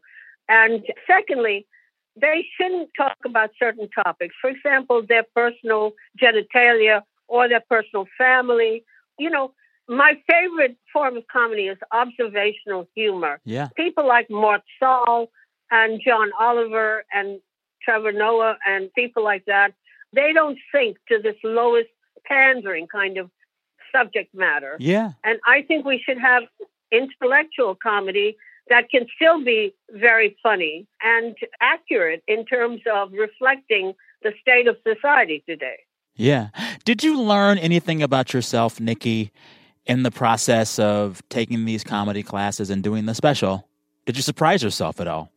And 0.49 0.83
secondly, 1.05 1.67
they 2.19 2.45
shouldn't 2.57 2.89
talk 2.97 3.17
about 3.25 3.51
certain 3.59 3.89
topics. 3.89 4.35
For 4.41 4.49
example, 4.49 5.03
their 5.07 5.23
personal 5.35 5.93
genitalia 6.19 7.03
or 7.27 7.47
their 7.47 7.63
personal 7.69 8.07
family. 8.17 8.83
You 9.19 9.29
know, 9.29 9.53
my 9.87 10.13
favorite 10.29 10.77
form 10.91 11.17
of 11.17 11.23
comedy 11.31 11.67
is 11.67 11.77
observational 11.91 12.87
humor. 12.95 13.39
Yeah. 13.43 13.69
People 13.75 14.07
like 14.07 14.29
Mort 14.29 14.61
Sahl 14.79 15.27
and 15.71 16.01
John 16.05 16.31
Oliver 16.39 17.03
and 17.13 17.39
Trevor 17.83 18.11
Noah 18.11 18.57
and 18.65 18.93
people 18.93 19.23
like 19.23 19.45
that, 19.45 19.73
they 20.13 20.31
don't 20.33 20.57
sink 20.73 20.97
to 21.09 21.19
this 21.21 21.35
lowest 21.43 21.89
pandering 22.25 22.87
kind 22.87 23.17
of 23.17 23.29
subject 23.93 24.33
matter. 24.33 24.77
Yeah. 24.79 25.11
And 25.23 25.39
I 25.45 25.63
think 25.63 25.85
we 25.85 26.01
should 26.05 26.17
have 26.17 26.43
intellectual 26.91 27.75
comedy 27.75 28.37
that 28.69 28.89
can 28.89 29.05
still 29.15 29.43
be 29.43 29.73
very 29.89 30.37
funny 30.41 30.87
and 31.01 31.35
accurate 31.59 32.23
in 32.27 32.45
terms 32.45 32.81
of 32.91 33.11
reflecting 33.11 33.93
the 34.21 34.31
state 34.39 34.67
of 34.67 34.77
society 34.87 35.43
today. 35.47 35.79
Yeah. 36.15 36.49
Did 36.85 37.03
you 37.03 37.19
learn 37.19 37.57
anything 37.57 38.01
about 38.01 38.33
yourself, 38.33 38.79
Nicki, 38.79 39.31
in 39.85 40.03
the 40.03 40.11
process 40.11 40.79
of 40.79 41.21
taking 41.29 41.65
these 41.65 41.83
comedy 41.83 42.23
classes 42.23 42.69
and 42.69 42.83
doing 42.83 43.05
the 43.05 43.15
special? 43.15 43.67
Did 44.05 44.15
you 44.15 44.21
surprise 44.21 44.63
yourself 44.63 44.99
at 44.99 45.07
all? 45.07 45.31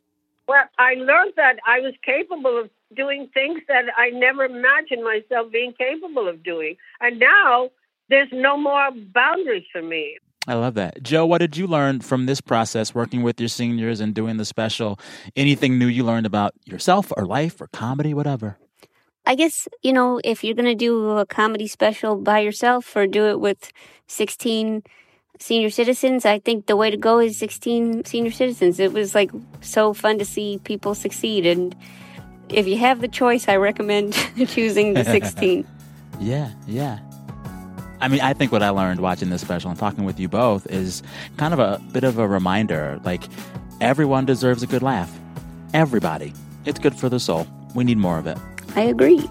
Well, 0.48 0.64
I 0.78 0.94
learned 0.94 1.32
that 1.36 1.56
I 1.66 1.80
was 1.80 1.94
capable 2.04 2.58
of 2.58 2.70
doing 2.94 3.28
things 3.34 3.60
that 3.68 3.84
I 3.96 4.10
never 4.10 4.44
imagined 4.44 5.02
myself 5.02 5.50
being 5.50 5.72
capable 5.72 6.28
of 6.28 6.42
doing. 6.42 6.76
And 7.00 7.18
now 7.18 7.70
there's 8.08 8.28
no 8.32 8.56
more 8.56 8.90
boundaries 9.12 9.64
for 9.72 9.82
me. 9.82 10.18
I 10.48 10.54
love 10.54 10.74
that. 10.74 11.02
Jo, 11.02 11.26
what 11.26 11.38
did 11.38 11.56
you 11.56 11.66
learn 11.66 12.00
from 12.00 12.26
this 12.26 12.40
process 12.40 12.94
working 12.94 13.24
with 13.24 13.40
your 13.40 13.48
seniors 13.48 13.98
and 13.98 14.14
doing 14.14 14.36
the 14.36 14.44
special? 14.44 15.00
Anything 15.34 15.76
new 15.78 15.88
you 15.88 16.04
learned 16.04 16.26
about 16.26 16.54
yourself 16.64 17.12
or 17.16 17.26
life 17.26 17.60
or 17.60 17.66
comedy, 17.72 18.14
whatever? 18.14 18.56
I 19.26 19.34
guess, 19.34 19.66
you 19.82 19.92
know, 19.92 20.20
if 20.22 20.44
you're 20.44 20.54
going 20.54 20.66
to 20.66 20.74
do 20.74 21.10
a 21.10 21.26
comedy 21.26 21.66
special 21.66 22.16
by 22.16 22.38
yourself 22.38 22.94
or 22.94 23.08
do 23.08 23.26
it 23.26 23.40
with 23.40 23.72
16 24.06 24.84
senior 25.40 25.70
citizens, 25.70 26.24
I 26.24 26.38
think 26.38 26.66
the 26.66 26.76
way 26.76 26.90
to 26.90 26.96
go 26.96 27.18
is 27.18 27.36
16 27.38 28.04
senior 28.04 28.30
citizens. 28.30 28.78
It 28.78 28.92
was 28.92 29.16
like 29.16 29.32
so 29.60 29.92
fun 29.92 30.18
to 30.18 30.24
see 30.24 30.60
people 30.62 30.94
succeed. 30.94 31.44
And 31.44 31.74
if 32.48 32.68
you 32.68 32.78
have 32.78 33.00
the 33.00 33.08
choice, 33.08 33.48
I 33.48 33.56
recommend 33.56 34.12
choosing 34.46 34.94
the 34.94 35.04
16. 35.04 35.66
Yeah, 36.18 36.50
yeah. 36.66 36.98
I 38.00 38.08
mean, 38.08 38.22
I 38.22 38.32
think 38.32 38.50
what 38.50 38.62
I 38.62 38.70
learned 38.70 39.00
watching 39.00 39.28
this 39.28 39.42
special 39.42 39.68
and 39.68 39.78
talking 39.78 40.06
with 40.06 40.18
you 40.18 40.30
both 40.30 40.66
is 40.68 41.02
kind 41.36 41.52
of 41.52 41.60
a 41.60 41.78
bit 41.92 42.04
of 42.04 42.18
a 42.18 42.26
reminder 42.26 42.98
like, 43.04 43.24
everyone 43.82 44.24
deserves 44.24 44.62
a 44.62 44.66
good 44.66 44.82
laugh. 44.82 45.14
Everybody. 45.74 46.32
It's 46.64 46.78
good 46.78 46.94
for 46.94 47.10
the 47.10 47.20
soul. 47.20 47.46
We 47.74 47.84
need 47.84 47.98
more 47.98 48.18
of 48.18 48.26
it. 48.26 48.38
I 48.76 48.82
agree. 48.82 49.28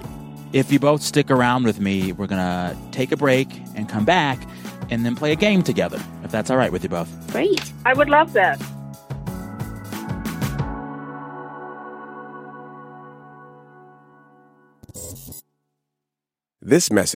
If 0.53 0.71
you 0.71 0.79
both 0.79 1.01
stick 1.01 1.29
around 1.29 1.63
with 1.65 1.79
me, 1.79 2.12
we're 2.13 2.27
going 2.27 2.41
to 2.41 2.77
take 2.91 3.12
a 3.12 3.17
break 3.17 3.47
and 3.75 3.88
come 3.88 4.05
back 4.05 4.39
and 4.89 5.05
then 5.05 5.15
play 5.15 5.31
a 5.31 5.36
game 5.36 5.63
together, 5.63 6.01
if 6.23 6.31
that's 6.31 6.49
all 6.49 6.58
right 6.58 6.71
with 6.71 6.84
you 6.84 6.89
both. 6.89 7.10
Great. 7.31 7.71
I 7.86 7.93
would 7.93 8.10
love 8.10 8.34
that. 8.34 8.62
This 16.62 16.91
message. 16.91 17.15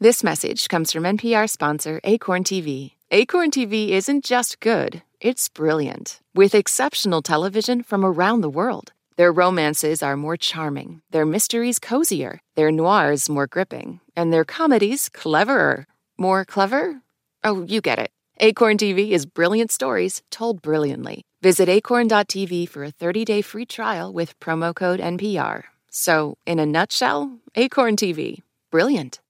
This 0.00 0.24
message 0.24 0.68
comes 0.68 0.90
from 0.90 1.04
NPR 1.04 1.50
sponsor 1.50 2.00
Acorn 2.04 2.44
TV. 2.44 2.92
Acorn 3.10 3.50
TV 3.50 3.90
isn't 3.90 4.24
just 4.24 4.58
good, 4.60 5.02
it's 5.20 5.48
brilliant. 5.48 6.20
With 6.34 6.54
exceptional 6.54 7.20
television 7.20 7.82
from 7.82 8.04
around 8.04 8.40
the 8.40 8.48
world. 8.48 8.92
Their 9.16 9.32
romances 9.32 10.02
are 10.02 10.16
more 10.16 10.36
charming, 10.36 11.00
their 11.10 11.24
mysteries 11.24 11.78
cozier, 11.78 12.38
their 12.54 12.70
noirs 12.70 13.30
more 13.30 13.46
gripping, 13.46 14.00
and 14.14 14.30
their 14.30 14.44
comedies 14.44 15.08
cleverer. 15.08 15.86
More 16.18 16.44
clever? 16.44 17.00
Oh, 17.42 17.64
you 17.64 17.80
get 17.80 17.98
it. 17.98 18.10
Acorn 18.40 18.76
TV 18.76 19.10
is 19.12 19.24
brilliant 19.24 19.70
stories 19.70 20.22
told 20.30 20.60
brilliantly. 20.60 21.22
Visit 21.40 21.68
acorn.tv 21.68 22.68
for 22.68 22.84
a 22.84 22.92
30-day 22.92 23.40
free 23.40 23.64
trial 23.64 24.12
with 24.12 24.38
promo 24.38 24.74
code 24.74 25.00
NPR. 25.00 25.64
So, 25.90 26.36
in 26.44 26.58
a 26.58 26.66
nutshell, 26.66 27.38
Acorn 27.54 27.96
TV. 27.96 28.42
Brilliant. 28.70 29.20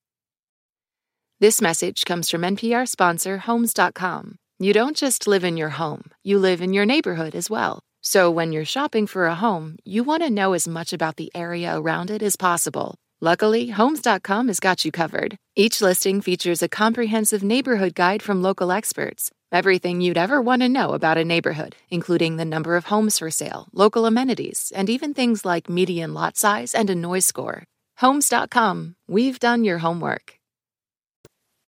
This 1.38 1.61
message 1.62 2.05
comes 2.05 2.29
from 2.29 2.42
NPR 2.42 2.88
sponsor 2.88 3.38
Homes.com. 3.38 4.38
You 4.59 4.72
don't 4.72 4.96
just 4.96 5.29
live 5.29 5.44
in 5.44 5.57
your 5.57 5.68
home, 5.68 6.11
you 6.25 6.38
live 6.38 6.61
in 6.61 6.72
your 6.72 6.87
neighborhood 6.87 7.37
as 7.37 7.49
well. 7.49 7.86
So 8.09 8.31
when 8.31 8.53
you're 8.53 8.64
shopping 8.64 9.09
for 9.09 9.27
a 9.27 9.35
home, 9.35 9.79
you 9.85 10.05
want 10.05 10.23
to 10.23 10.31
know 10.31 10.53
as 10.53 10.69
much 10.69 10.92
about 10.92 11.16
the 11.16 11.33
area 11.35 11.77
around 11.77 12.09
it 12.09 12.23
as 12.23 12.37
possible. 12.37 12.95
Luckily, 13.21 13.71
Homes.com 13.71 14.47
has 14.47 14.61
got 14.61 14.85
you 14.85 14.92
covered. 14.92 15.37
Each 15.57 15.83
listing 15.83 16.21
features 16.21 16.62
a 16.62 16.69
comprehensive 16.69 17.42
neighborhood 17.42 17.97
guide 17.97 18.23
from 18.23 18.42
local 18.42 18.71
experts. 18.71 19.33
Everything 19.51 20.01
you'd 20.01 20.16
ever 20.16 20.40
want 20.40 20.62
to 20.62 20.69
know 20.69 20.90
about 20.90 21.19
a 21.19 21.25
neighborhood, 21.25 21.75
including 21.90 22.37
the 22.37 22.45
number 22.45 22.77
of 22.77 22.85
homes 22.85 23.19
for 23.19 23.29
sale, 23.29 23.66
local 23.73 24.07
amenities, 24.07 24.73
and 24.77 24.88
even 24.88 25.12
things 25.12 25.45
like 25.45 25.69
median 25.69 26.14
lot 26.14 26.37
size 26.37 26.77
and 26.77 26.88
a 26.88 26.95
noise 26.95 27.27
score. 27.27 27.64
Homes.com. 27.97 28.95
We've 29.09 29.40
done 29.40 29.64
your 29.64 29.79
homework. 29.79 30.36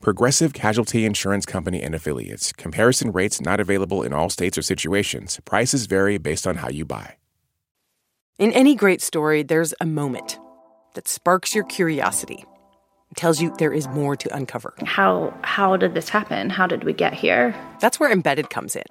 Progressive 0.00 0.52
Casualty 0.52 1.04
Insurance 1.04 1.44
Company 1.44 1.82
and 1.82 1.92
Affiliates. 1.92 2.52
Comparison 2.52 3.10
rates 3.10 3.40
not 3.40 3.58
available 3.58 4.04
in 4.04 4.12
all 4.12 4.30
states 4.30 4.56
or 4.56 4.62
situations. 4.62 5.40
Prices 5.44 5.86
vary 5.86 6.18
based 6.18 6.46
on 6.46 6.56
how 6.56 6.68
you 6.68 6.84
buy. 6.84 7.16
In 8.38 8.52
any 8.52 8.76
great 8.76 9.02
story, 9.02 9.42
there's 9.42 9.74
a 9.80 9.86
moment 9.86 10.38
that 10.94 11.08
sparks 11.08 11.52
your 11.52 11.64
curiosity, 11.64 12.44
tells 13.16 13.42
you 13.42 13.52
there 13.58 13.72
is 13.72 13.88
more 13.88 14.14
to 14.14 14.32
uncover. 14.32 14.72
How 14.84 15.34
how 15.42 15.76
did 15.76 15.94
this 15.94 16.08
happen? 16.08 16.48
How 16.48 16.68
did 16.68 16.84
we 16.84 16.92
get 16.92 17.12
here? 17.12 17.52
That's 17.80 17.98
where 17.98 18.12
Embedded 18.12 18.50
comes 18.50 18.76
in. 18.76 18.84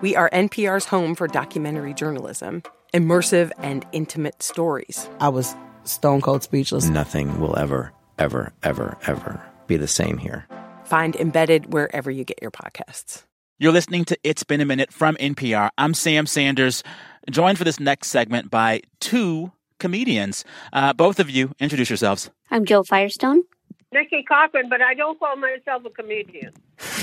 We 0.00 0.16
are 0.16 0.28
NPR's 0.30 0.86
home 0.86 1.14
for 1.14 1.28
documentary 1.28 1.94
journalism, 1.94 2.64
immersive 2.92 3.52
and 3.58 3.86
intimate 3.92 4.42
stories. 4.42 5.08
I 5.20 5.28
was 5.28 5.54
stone 5.84 6.20
cold 6.20 6.42
speechless. 6.42 6.88
Nothing 6.88 7.38
will 7.38 7.56
ever, 7.56 7.92
ever, 8.18 8.52
ever, 8.64 8.98
ever 9.06 9.49
be 9.70 9.76
the 9.78 9.88
same 9.88 10.18
here. 10.18 10.46
Find 10.84 11.16
embedded 11.16 11.72
wherever 11.72 12.10
you 12.10 12.24
get 12.24 12.42
your 12.42 12.50
podcasts. 12.50 13.22
You're 13.58 13.72
listening 13.72 14.04
to 14.06 14.18
It's 14.24 14.42
Been 14.42 14.60
a 14.60 14.64
Minute 14.64 14.92
from 14.92 15.14
NPR. 15.16 15.70
I'm 15.78 15.94
Sam 15.94 16.26
Sanders, 16.26 16.82
joined 17.30 17.56
for 17.56 17.64
this 17.64 17.78
next 17.78 18.08
segment 18.08 18.50
by 18.50 18.80
two 18.98 19.52
comedians. 19.78 20.44
Uh, 20.72 20.92
both 20.92 21.20
of 21.20 21.30
you, 21.30 21.52
introduce 21.60 21.88
yourselves. 21.88 22.30
I'm 22.50 22.64
Jo 22.64 22.82
Firestone. 22.82 23.44
Nicki 23.92 24.24
Cochrane, 24.26 24.68
but 24.68 24.80
I 24.82 24.94
don't 24.94 25.18
call 25.18 25.36
myself 25.36 25.84
a 25.84 25.90
comedian. 25.90 26.52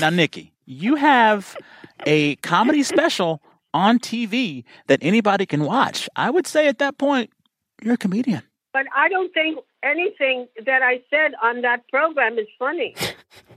Now, 0.00 0.10
Nicki, 0.10 0.52
you 0.66 0.96
have 0.96 1.56
a 2.06 2.36
comedy 2.36 2.82
special 2.82 3.40
on 3.72 3.98
TV 3.98 4.64
that 4.88 4.98
anybody 5.02 5.46
can 5.46 5.64
watch. 5.64 6.08
I 6.16 6.30
would 6.30 6.46
say 6.46 6.68
at 6.68 6.78
that 6.78 6.98
point, 6.98 7.30
you're 7.82 7.94
a 7.94 7.98
comedian. 7.98 8.42
But 8.72 8.86
I 8.94 9.08
don't 9.08 9.32
think 9.32 9.58
anything 9.82 10.46
that 10.66 10.82
I 10.82 11.00
said 11.10 11.32
on 11.42 11.62
that 11.62 11.88
program 11.88 12.38
is 12.38 12.48
funny. 12.58 12.94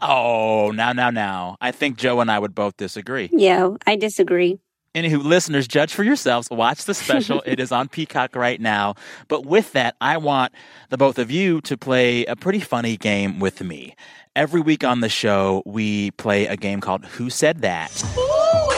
Oh, 0.04 0.72
now, 0.72 0.94
now, 0.94 1.12
now. 1.12 1.58
I 1.62 1.72
think 1.72 1.96
Jo 1.96 2.20
and 2.22 2.32
I 2.32 2.40
would 2.40 2.56
both 2.56 2.76
disagree. 2.76 3.30
Yeah, 3.32 3.70
I 3.86 3.96
disagree. 3.96 4.60
Anywho, 4.96 5.24
listeners, 5.24 5.68
judge 5.68 5.94
for 5.94 6.04
yourselves. 6.04 6.50
Watch 6.50 6.86
the 6.86 6.94
special. 6.94 7.42
it 7.46 7.60
is 7.60 7.72
on 7.72 7.88
Peacock 7.88 8.36
right 8.36 8.60
now. 8.60 8.96
But 9.28 9.46
with 9.46 9.72
that, 9.74 9.96
I 10.02 10.18
want 10.18 10.54
the 10.90 10.98
both 10.98 11.18
of 11.20 11.30
you 11.32 11.62
to 11.62 11.78
play 11.78 12.26
a 12.26 12.36
pretty 12.36 12.60
funny 12.60 12.98
game 12.98 13.40
with 13.40 13.62
me. 13.62 13.96
Every 14.36 14.60
week 14.62 14.84
on 14.84 15.02
the 15.02 15.10
show, 15.10 15.62
we 15.66 16.12
play 16.12 16.48
a 16.48 16.58
game 16.58 16.82
called 16.82 17.06
Who 17.06 17.30
Said 17.30 17.62
That? 17.62 18.04
Ooh, 18.18 18.72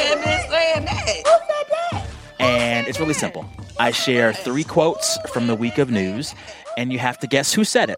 And 2.84 2.90
it's 2.90 3.00
really 3.00 3.14
simple. 3.14 3.46
I 3.80 3.92
share 3.92 4.34
three 4.34 4.66
quotes 4.66 5.18
from 5.32 5.48
the 5.48 5.56
week 5.56 5.78
of 5.78 5.90
news, 5.90 6.36
and 6.78 6.92
you 6.92 7.00
have 7.00 7.18
to 7.20 7.28
guess 7.28 7.54
who 7.54 7.64
said 7.64 7.90
it. 7.90 7.98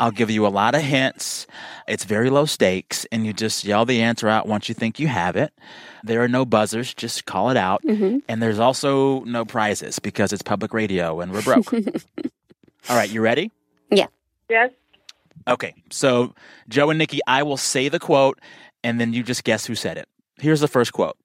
I'll 0.00 0.10
give 0.10 0.28
you 0.28 0.44
a 0.44 0.48
lot 0.48 0.74
of 0.74 0.82
hints. 0.82 1.46
It's 1.86 2.02
very 2.02 2.30
low 2.30 2.44
stakes, 2.44 3.06
and 3.12 3.24
you 3.24 3.32
just 3.32 3.62
yell 3.62 3.84
the 3.84 4.02
answer 4.02 4.28
out 4.28 4.48
once 4.48 4.68
you 4.68 4.74
think 4.74 4.98
you 4.98 5.06
have 5.06 5.36
it. 5.36 5.52
There 6.02 6.20
are 6.20 6.26
no 6.26 6.44
buzzers, 6.44 6.92
just 6.94 7.26
call 7.26 7.50
it 7.50 7.56
out. 7.56 7.84
Mm-hmm. 7.84 8.18
And 8.26 8.42
there's 8.42 8.58
also 8.58 9.20
no 9.20 9.44
prizes 9.44 10.00
because 10.00 10.32
it's 10.32 10.42
public 10.42 10.74
radio 10.74 11.20
and 11.20 11.32
we're 11.32 11.42
broke. 11.42 11.72
All 12.88 12.96
right, 12.96 13.08
you 13.08 13.20
ready? 13.20 13.52
Yeah. 13.92 14.08
Yes. 14.50 14.72
Okay, 15.46 15.74
so 15.92 16.34
Jo 16.68 16.90
and 16.90 16.98
Nicki, 16.98 17.20
I 17.28 17.44
will 17.44 17.56
say 17.56 17.88
the 17.88 18.00
quote, 18.00 18.40
and 18.82 19.00
then 19.00 19.12
you 19.12 19.22
just 19.22 19.44
guess 19.44 19.64
who 19.64 19.76
said 19.76 19.96
it. 19.96 20.08
Here's 20.40 20.58
the 20.58 20.66
first 20.66 20.92
quote 20.92 21.16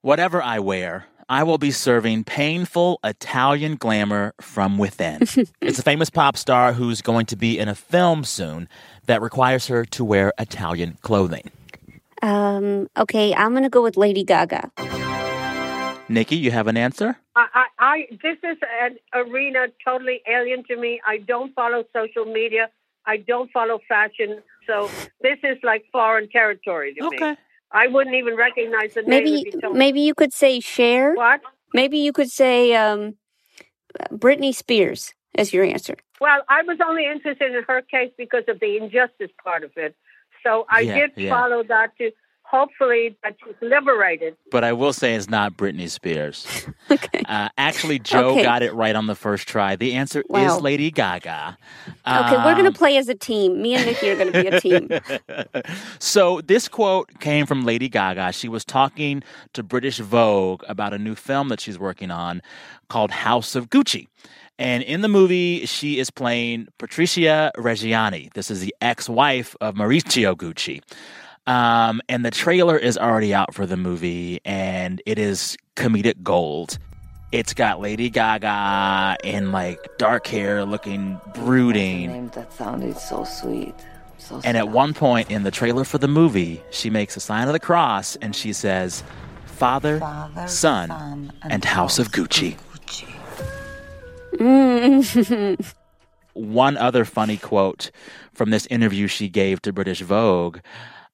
Whatever 0.00 0.40
I 0.40 0.60
wear, 0.60 1.04
I 1.28 1.42
will 1.42 1.58
be 1.58 1.72
serving 1.72 2.24
painful 2.24 3.00
Italian 3.02 3.76
glamour 3.76 4.32
from 4.40 4.78
within. 4.78 5.22
it's 5.60 5.78
a 5.78 5.82
famous 5.82 6.08
pop 6.08 6.36
star 6.36 6.72
who's 6.72 7.02
going 7.02 7.26
to 7.26 7.36
be 7.36 7.58
in 7.58 7.68
a 7.68 7.74
film 7.74 8.22
soon 8.22 8.68
that 9.06 9.20
requires 9.20 9.66
her 9.66 9.84
to 9.86 10.04
wear 10.04 10.32
Italian 10.38 10.98
clothing. 11.02 11.50
Um, 12.22 12.88
okay, 12.96 13.34
I'm 13.34 13.50
going 13.50 13.64
to 13.64 13.68
go 13.68 13.82
with 13.82 13.96
Lady 13.96 14.22
Gaga. 14.22 14.70
Nicki, 16.08 16.36
you 16.36 16.52
have 16.52 16.68
an 16.68 16.76
answer? 16.76 17.16
I, 17.34 17.46
I, 17.52 17.66
I, 17.78 18.06
this 18.22 18.38
is 18.44 18.58
an 18.80 18.96
arena 19.12 19.66
totally 19.84 20.22
alien 20.28 20.62
to 20.64 20.76
me. 20.76 21.00
I 21.04 21.18
don't 21.18 21.52
follow 21.54 21.84
social 21.92 22.24
media. 22.24 22.70
I 23.04 23.16
don't 23.16 23.50
follow 23.50 23.80
fashion. 23.88 24.42
So 24.68 24.88
this 25.20 25.38
is 25.42 25.58
like 25.64 25.84
foreign 25.90 26.28
territory 26.28 26.94
to 26.94 27.02
me. 27.02 27.16
Okay. 27.16 27.36
I 27.72 27.88
wouldn't 27.88 28.16
even 28.16 28.36
recognize 28.36 28.94
the 28.94 29.02
name. 29.02 29.10
Maybe 29.10 29.30
you 29.30 29.72
maybe 29.72 30.00
you 30.00 30.14
could 30.14 30.32
say 30.32 30.60
Cher. 30.60 31.14
What? 31.14 31.40
Maybe 31.74 31.98
you 31.98 32.12
could 32.12 32.30
say 32.30 32.74
um, 32.74 33.16
Britney 34.10 34.54
Spears 34.54 35.12
as 35.36 35.52
your 35.52 35.64
answer. 35.64 35.96
Well, 36.20 36.42
I 36.48 36.62
was 36.62 36.78
only 36.86 37.06
interested 37.06 37.54
in 37.54 37.62
her 37.64 37.82
case 37.82 38.12
because 38.16 38.44
of 38.48 38.60
the 38.60 38.78
injustice 38.78 39.30
part 39.42 39.64
of 39.64 39.72
it. 39.76 39.94
So 40.42 40.66
I 40.70 40.80
Yeah, 40.80 40.94
did 40.94 41.10
yeah. 41.16 41.30
follow 41.30 41.62
that 41.64 41.96
to 41.98 42.12
hopefully 42.48 43.16
that 43.22 43.36
she's 43.44 43.54
liberated. 43.60 44.36
But 44.50 44.62
I 44.64 44.72
will 44.72 44.92
say 44.92 45.14
it's 45.14 45.28
not 45.28 45.56
Britney 45.56 45.88
Spears. 45.88 46.66
uh, 47.28 47.48
actually, 47.58 47.98
Jo 47.98 48.30
Okay. 48.30 48.42
got 48.42 48.62
it 48.62 48.72
right 48.74 48.94
on 48.94 49.06
the 49.06 49.14
first 49.14 49.48
try. 49.48 49.76
The 49.76 49.94
answer 49.94 50.22
Wow. 50.28 50.56
is 50.56 50.62
Lady 50.62 50.90
Gaga. 50.90 51.58
Okay, 52.06 52.36
we're 52.36 52.54
going 52.54 52.66
Um, 52.66 52.72
to 52.72 52.78
play 52.78 52.96
as 52.96 53.08
a 53.08 53.14
team. 53.14 53.60
Me 53.60 53.74
and 53.74 53.84
Nicki 53.84 54.08
are 54.10 54.14
going 54.16 54.32
to 54.32 54.42
be 54.42 54.46
a 54.48 54.60
team. 54.60 54.88
so 55.98 56.40
this 56.42 56.68
quote 56.68 57.10
came 57.20 57.46
from 57.46 57.64
Lady 57.64 57.88
Gaga. 57.88 58.32
She 58.32 58.48
was 58.48 58.64
talking 58.64 59.22
to 59.52 59.62
British 59.62 59.98
Vogue 59.98 60.62
about 60.68 60.92
a 60.94 60.98
new 60.98 61.14
film 61.14 61.48
that 61.48 61.60
she's 61.60 61.78
working 61.78 62.10
on 62.10 62.42
called 62.88 63.10
House 63.10 63.54
of 63.54 63.70
Gucci. 63.70 64.06
And 64.58 64.82
in 64.84 65.02
the 65.02 65.08
movie, 65.08 65.66
she 65.66 65.98
is 65.98 66.10
playing 66.10 66.68
Patricia 66.78 67.52
Reggiani. 67.58 68.32
This 68.32 68.50
is 68.50 68.60
the 68.60 68.74
ex-wife 68.80 69.54
of 69.60 69.74
Maurizio 69.74 70.34
Gucci. 70.34 70.80
Um, 71.46 72.00
and 72.08 72.24
the 72.24 72.30
trailer 72.30 72.76
is 72.76 72.98
already 72.98 73.32
out 73.32 73.54
for 73.54 73.66
the 73.66 73.76
movie, 73.76 74.40
and 74.44 75.00
it 75.06 75.18
is 75.18 75.56
comedic 75.76 76.22
gold. 76.22 76.78
It's 77.32 77.54
got 77.54 77.80
Lady 77.80 78.08
Gaga 78.08 79.16
in 79.24 79.52
like 79.52 79.78
dark 79.98 80.26
hair, 80.26 80.64
looking 80.64 81.20
brooding. 81.34 82.10
Name 82.10 82.28
that 82.30 82.52
sounded 82.52 82.96
so 82.96 83.24
sweet. 83.24 83.74
So 84.18 84.40
And 84.44 84.56
at 84.56 84.68
one 84.68 84.94
point 84.94 85.30
in 85.30 85.42
the 85.42 85.50
trailer 85.50 85.84
for 85.84 85.98
the 85.98 86.08
movie, 86.08 86.62
she 86.70 86.90
makes 86.90 87.16
a 87.16 87.20
sign 87.20 87.46
of 87.46 87.52
the 87.52 87.60
cross 87.60 88.16
and 88.16 88.34
she 88.34 88.52
says, 88.52 89.04
Father, 89.44 90.00
Father, 90.00 90.48
Son, 90.48 90.88
Son, 90.88 91.32
and 91.42 91.64
House 91.64 91.98
of 91.98 92.08
Gucci. 92.08 92.56
Mm. 94.34 95.74
One 96.34 96.76
other 96.76 97.04
funny 97.06 97.38
quote 97.38 97.90
from 98.34 98.50
this 98.50 98.66
interview 98.66 99.06
she 99.06 99.28
gave 99.28 99.62
to 99.62 99.72
British 99.72 100.02
Vogue. 100.02 100.58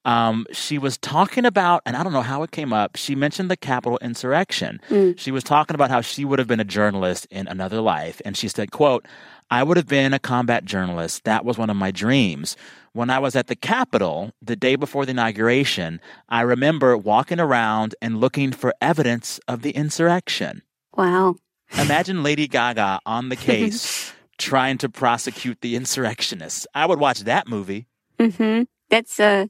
Um, 0.05 0.47
she 0.53 0.79
was 0.79 0.99
talking 0.99 1.45
about, 1.45 1.83
and 1.87 1.97
I 1.97 2.03
don't 2.03 2.13
know 2.13 2.23
how 2.23 2.43
it 2.43 2.51
came 2.51 2.73
up, 2.73 2.97
she 2.97 3.15
mentioned 3.15 3.51
the 3.51 3.57
Capitol 3.57 3.99
insurrection. 4.03 4.81
Mm. 4.89 5.19
She 5.19 5.31
was 5.31 5.45
talking 5.45 5.75
about 5.75 5.91
how 5.91 6.01
she 6.01 6.25
would 6.25 6.39
have 6.39 6.49
been 6.49 6.61
a 6.61 6.65
journalist 6.65 7.27
in 7.31 7.47
another 7.47 7.81
life. 7.81 8.21
And 8.25 8.37
she 8.37 8.49
said, 8.49 8.73
quote, 8.73 9.07
I 9.51 9.63
would 9.63 9.77
have 9.77 9.87
been 9.87 10.13
a 10.15 10.19
combat 10.19 10.65
journalist. 10.65 11.25
That 11.25 11.45
was 11.45 11.59
one 11.59 11.71
of 11.71 11.77
my 11.77 11.91
dreams. 11.91 12.57
When 12.95 13.11
I 13.11 13.19
was 13.19 13.37
at 13.37 13.47
the 13.47 13.55
Capitol 13.57 14.33
the 14.43 14.57
day 14.57 14.77
before 14.77 15.05
the 15.05 15.11
inauguration, 15.13 16.01
I 16.29 16.41
remember 16.41 16.97
walking 16.97 17.39
around 17.39 17.95
and 18.03 18.21
looking 18.21 18.53
for 18.53 18.75
evidence 18.81 19.39
of 19.47 19.63
the 19.63 19.71
insurrection. 19.71 20.63
wow. 20.97 21.37
Imagine 21.79 22.23
Lady 22.23 22.47
Gaga 22.49 23.01
on 23.07 23.31
the 23.31 23.37
case 23.51 24.13
trying 24.37 24.77
to 24.79 24.91
prosecute 24.91 25.61
the 25.63 25.75
insurrectionists. 25.75 26.67
I 26.75 26.85
would 26.85 26.99
watch 26.99 27.21
that 27.21 27.49
movie. 27.49 27.87
hmm 28.21 28.63
That's 28.93 29.19
uh, 29.19 29.47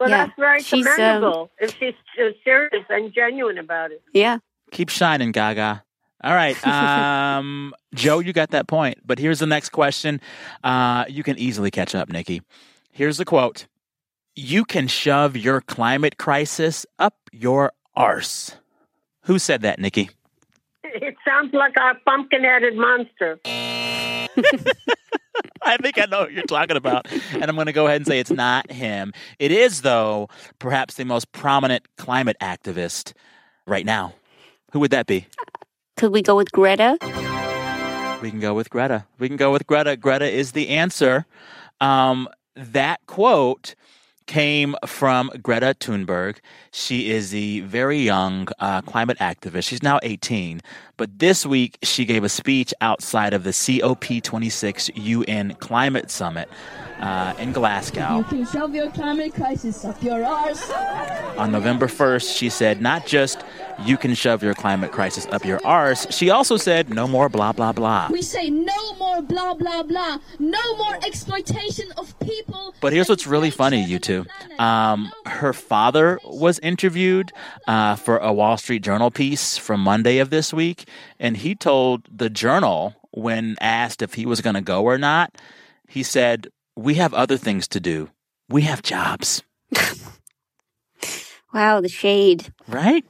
Well, 0.00 0.08
yeah. 0.08 0.26
that's 0.26 0.38
very 0.38 0.62
She's, 0.62 0.86
um, 0.86 0.94
commendable 0.94 1.50
if 1.60 1.76
she's 1.78 1.94
uh, 2.18 2.30
serious 2.44 2.84
and 2.88 3.12
genuine 3.12 3.58
about 3.58 3.90
it. 3.90 4.00
yeah. 4.14 4.38
Keep 4.70 4.88
shining, 4.88 5.30
Gaga. 5.32 5.84
All 6.22 6.34
right. 6.34 6.56
Um, 6.66 7.74
Jo, 7.94 8.20
you 8.20 8.32
got 8.32 8.50
that 8.52 8.66
point. 8.68 8.98
But 9.04 9.18
here's 9.18 9.40
the 9.40 9.46
next 9.46 9.70
question. 9.70 10.20
Uh, 10.62 11.04
you 11.08 11.22
can 11.22 11.36
easily 11.38 11.70
catch 11.70 11.94
up, 11.94 12.08
Nicki. 12.08 12.40
Here's 12.92 13.18
the 13.18 13.24
quote 13.24 13.66
You 14.36 14.64
can 14.64 14.86
shove 14.88 15.36
your 15.36 15.60
climate 15.60 16.16
crisis 16.16 16.86
up 16.98 17.16
your 17.32 17.72
arse. 17.96 18.56
Who 19.24 19.38
said 19.40 19.62
that, 19.62 19.78
Nicki? 19.80 20.10
It 20.84 21.16
sounds 21.26 21.52
like 21.52 21.74
a 21.76 21.94
pumpkin-headed 22.06 22.76
monster. 22.76 23.38
I 25.62 25.76
think 25.78 25.98
I 25.98 26.06
know 26.06 26.20
what 26.20 26.32
you're 26.32 26.42
talking 26.44 26.76
about. 26.76 27.10
And 27.32 27.44
I'm 27.44 27.54
going 27.54 27.66
to 27.66 27.72
go 27.72 27.86
ahead 27.86 27.96
and 27.96 28.06
say 28.06 28.18
it's 28.18 28.30
not 28.30 28.70
him. 28.70 29.12
It 29.38 29.50
is, 29.50 29.82
though, 29.82 30.28
perhaps 30.58 30.94
the 30.94 31.04
most 31.04 31.32
prominent 31.32 31.86
climate 31.96 32.36
activist 32.40 33.12
right 33.66 33.86
now. 33.86 34.14
Who 34.72 34.80
would 34.80 34.90
that 34.90 35.06
be? 35.06 35.26
Could 35.96 36.12
we 36.12 36.22
go 36.22 36.36
with 36.36 36.50
Greta? 36.52 36.98
We 38.22 38.30
can 38.30 38.40
go 38.40 38.54
with 38.54 38.70
Greta. 38.70 39.06
We 39.18 39.28
can 39.28 39.36
go 39.36 39.52
with 39.52 39.66
Greta. 39.66 39.96
Greta 39.96 40.26
is 40.26 40.52
the 40.52 40.70
answer. 40.70 41.26
Um, 41.80 42.28
that 42.56 43.00
quote 43.06 43.74
came 44.26 44.76
from 44.86 45.30
Greta 45.42 45.74
Thunberg. 45.78 46.38
She 46.70 47.10
is 47.10 47.30
the 47.30 47.60
very 47.60 47.98
young 47.98 48.48
uh, 48.58 48.82
climate 48.82 49.18
activist. 49.18 49.68
She's 49.68 49.82
now 49.82 49.98
18, 50.02 50.60
but 50.96 51.18
this 51.18 51.44
week 51.44 51.78
she 51.82 52.04
gave 52.04 52.24
a 52.24 52.28
speech 52.28 52.72
outside 52.80 53.34
of 53.34 53.44
the 53.44 53.50
COP26 53.50 54.90
UN 54.94 55.54
Climate 55.56 56.10
Summit 56.10 56.48
uh, 57.00 57.34
in 57.38 57.52
Glasgow. 57.52 58.18
You 58.18 58.24
can 58.24 58.46
shove 58.46 58.74
your 58.74 58.90
climate 58.90 59.34
crisis 59.34 59.84
up 59.84 60.02
your 60.02 60.24
arse. 60.24 60.70
On 61.36 61.50
November 61.50 61.86
1st, 61.86 62.36
she 62.36 62.48
said, 62.48 62.80
not 62.80 63.06
just 63.06 63.44
you 63.84 63.96
can 63.96 64.14
shove 64.14 64.42
your 64.42 64.54
climate 64.54 64.92
crisis 64.92 65.26
up 65.32 65.44
your 65.44 65.60
arse, 65.64 66.06
she 66.10 66.30
also 66.30 66.56
said, 66.56 66.90
no 66.90 67.08
more 67.08 67.28
blah, 67.28 67.52
blah, 67.52 67.72
blah. 67.72 68.08
We 68.10 68.22
say 68.22 68.48
no 68.48 68.94
more 68.94 69.22
blah 69.22 69.54
blah 69.54 69.82
blah. 69.82 70.18
No 70.38 70.76
more 70.76 70.94
exploitation 71.04 71.90
of 71.96 72.18
people. 72.20 72.74
But 72.80 72.92
here's 72.92 73.08
what's 73.08 73.26
really 73.26 73.50
funny, 73.50 73.84
you 73.84 73.98
two. 73.98 74.13
To. 74.22 74.62
Um, 74.62 75.12
her 75.26 75.52
father 75.52 76.18
was 76.24 76.58
interviewed 76.60 77.32
uh, 77.66 77.96
for 77.96 78.18
a 78.18 78.32
Wall 78.32 78.56
Street 78.56 78.82
Journal 78.82 79.10
piece 79.10 79.56
from 79.58 79.80
Monday 79.80 80.18
of 80.18 80.30
this 80.30 80.52
week, 80.52 80.88
and 81.18 81.36
he 81.36 81.54
told 81.54 82.02
the 82.14 82.30
Journal 82.30 82.94
when 83.10 83.56
asked 83.60 84.02
if 84.02 84.14
he 84.14 84.26
was 84.26 84.40
going 84.40 84.54
to 84.54 84.60
go 84.60 84.84
or 84.84 84.98
not, 84.98 85.36
he 85.88 86.02
said, 86.02 86.48
"We 86.76 86.94
have 86.94 87.14
other 87.14 87.36
things 87.36 87.68
to 87.68 87.80
do. 87.80 88.10
We 88.48 88.62
have 88.62 88.82
jobs." 88.82 89.42
Wow, 91.54 91.80
the 91.80 91.88
shade. 91.88 92.52
Right? 92.66 93.04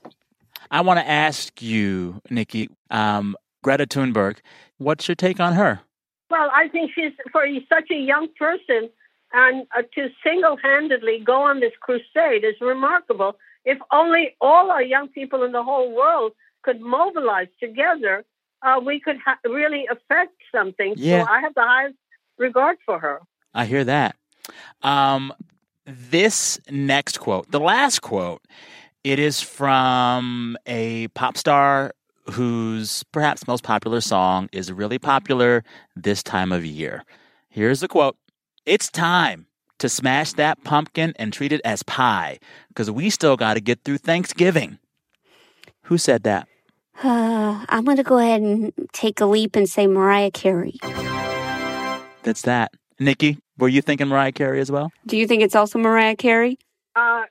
I 0.71 0.83
want 0.83 1.01
to 1.01 1.09
ask 1.09 1.63
you, 1.63 2.21
Nicki, 2.29 2.69
um, 2.91 3.37
Greta 3.63 3.87
Thunberg, 3.87 4.37
what's 4.77 5.09
your 5.09 5.15
take 5.15 5.41
on 5.41 5.55
her? 5.55 5.81
Well, 6.29 6.51
I 6.53 6.69
think 6.69 6.91
she's 6.95 7.13
for 7.33 7.47
such 7.71 7.91
a 7.91 7.99
young 7.99 8.29
person 8.39 8.91
and 9.35 9.66
uh, 9.76 9.82
to 9.95 10.09
single-handedly 10.22 11.18
go 11.24 11.43
on 11.43 11.61
this 11.61 11.72
crusade 11.80 12.45
is 12.45 12.55
remarkable. 12.61 13.37
If 13.64 13.78
only 13.93 14.37
all 14.41 14.70
our 14.70 14.82
young 14.82 15.09
people 15.09 15.43
in 15.43 15.53
the 15.53 15.62
whole 15.62 15.95
world 15.95 16.32
could 16.62 16.80
mobilize 16.80 17.49
together, 17.61 18.24
uh, 18.62 18.80
we 18.82 19.01
could 19.01 19.16
ha- 19.18 19.39
really 19.45 19.87
affect 19.91 20.35
something. 20.53 20.95
Yeah. 20.97 21.24
So 21.24 21.30
I 21.30 21.41
have 21.41 21.55
the 21.55 21.62
highest 21.62 21.97
regard 22.39 22.78
for 22.87 22.99
her. 23.01 23.20
I 23.53 23.66
hear 23.66 23.85
that. 23.85 24.16
Um, 24.82 25.32
this 25.85 26.61
next 26.70 27.18
quote, 27.18 27.51
the 27.51 27.61
last 27.61 28.01
quote, 28.01 28.43
it 29.03 29.18
is 29.18 29.41
from 29.41 30.57
a 30.66 31.09
pop 31.09 31.37
star 31.37 31.93
whose 32.30 33.03
perhaps 33.12 33.47
most 33.47 33.64
popular 33.64 34.01
song 34.01 34.49
is 34.53 34.72
really 34.72 34.99
popular 34.99 35.62
this 35.95 36.22
time 36.22 36.53
of 36.53 36.64
year. 36.64 37.05
Here's 37.51 37.80
the 37.80 37.89
quote 37.89 38.16
It's 38.67 38.91
time 38.91 39.47
to 39.79 39.89
smash 39.91 40.33
that 40.35 40.65
pumpkin 40.65 41.12
and 41.19 41.33
treat 41.33 41.53
it 41.53 41.61
as 41.65 41.83
pie 41.83 42.39
because 42.69 42.91
we 42.91 43.11
still 43.11 43.37
got 43.37 43.55
to 43.55 43.61
get 43.61 43.85
through 43.85 43.99
Thanksgiving. 43.99 44.79
Who 45.83 45.99
said 45.99 46.23
that? 46.23 46.49
Uh, 47.03 47.65
I'm 47.69 47.85
going 47.85 47.99
to 47.99 48.03
go 48.03 48.19
ahead 48.19 48.41
and 48.41 48.73
take 48.93 49.21
a 49.21 49.27
leap 49.27 49.55
and 49.57 49.69
say 49.69 49.87
Mariah 49.87 50.31
Carey. 50.31 50.79
That's 52.23 52.43
that. 52.43 52.73
Nicki, 52.99 53.39
were 53.59 53.69
you 53.69 53.83
thinking 53.83 54.09
Mariah 54.09 54.33
Carey 54.33 54.61
as 54.61 54.73
well? 54.73 54.91
Do 55.07 55.19
you 55.19 55.27
think 55.27 55.43
it's 55.43 55.55
also 55.55 55.79
Mariah 55.79 56.17
Carey? 56.17 56.59
Uh, 56.97 57.25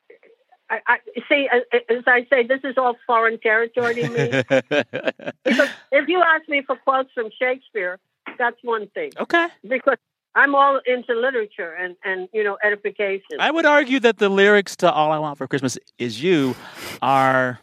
I, 0.70 0.80
I 0.88 0.98
see. 1.28 1.48
uh, 1.52 1.78
As 1.90 2.04
I 2.06 2.28
say, 2.30 2.46
this 2.46 2.60
is 2.64 2.78
all 2.78 2.96
foreign 3.08 3.40
territory 3.40 3.96
to 3.96 4.10
me. 4.10 4.44
if 5.46 6.08
you 6.08 6.22
ask 6.22 6.48
me 6.48 6.62
for 6.68 6.76
quotes 6.76 7.12
from 7.14 7.30
Shakespeare, 7.40 7.98
that's 8.38 8.58
one 8.62 8.88
thing. 8.90 9.14
Okay. 9.18 9.48
Because 9.68 9.98
I'm 10.36 10.56
all 10.56 10.80
into 10.86 11.14
literature 11.14 11.74
and 11.74 11.96
and 12.04 12.28
you 12.34 12.44
know 12.44 12.58
edification. 12.64 13.40
I 13.40 13.52
would 13.52 13.66
argue 13.66 14.00
that 14.02 14.18
the 14.18 14.30
lyrics 14.30 14.76
to 14.78 14.92
All 14.92 15.12
I 15.12 15.20
Want 15.20 15.38
for 15.38 15.48
Christmas 15.48 15.78
Is 16.00 16.22
You 16.24 16.56
are 17.02 17.60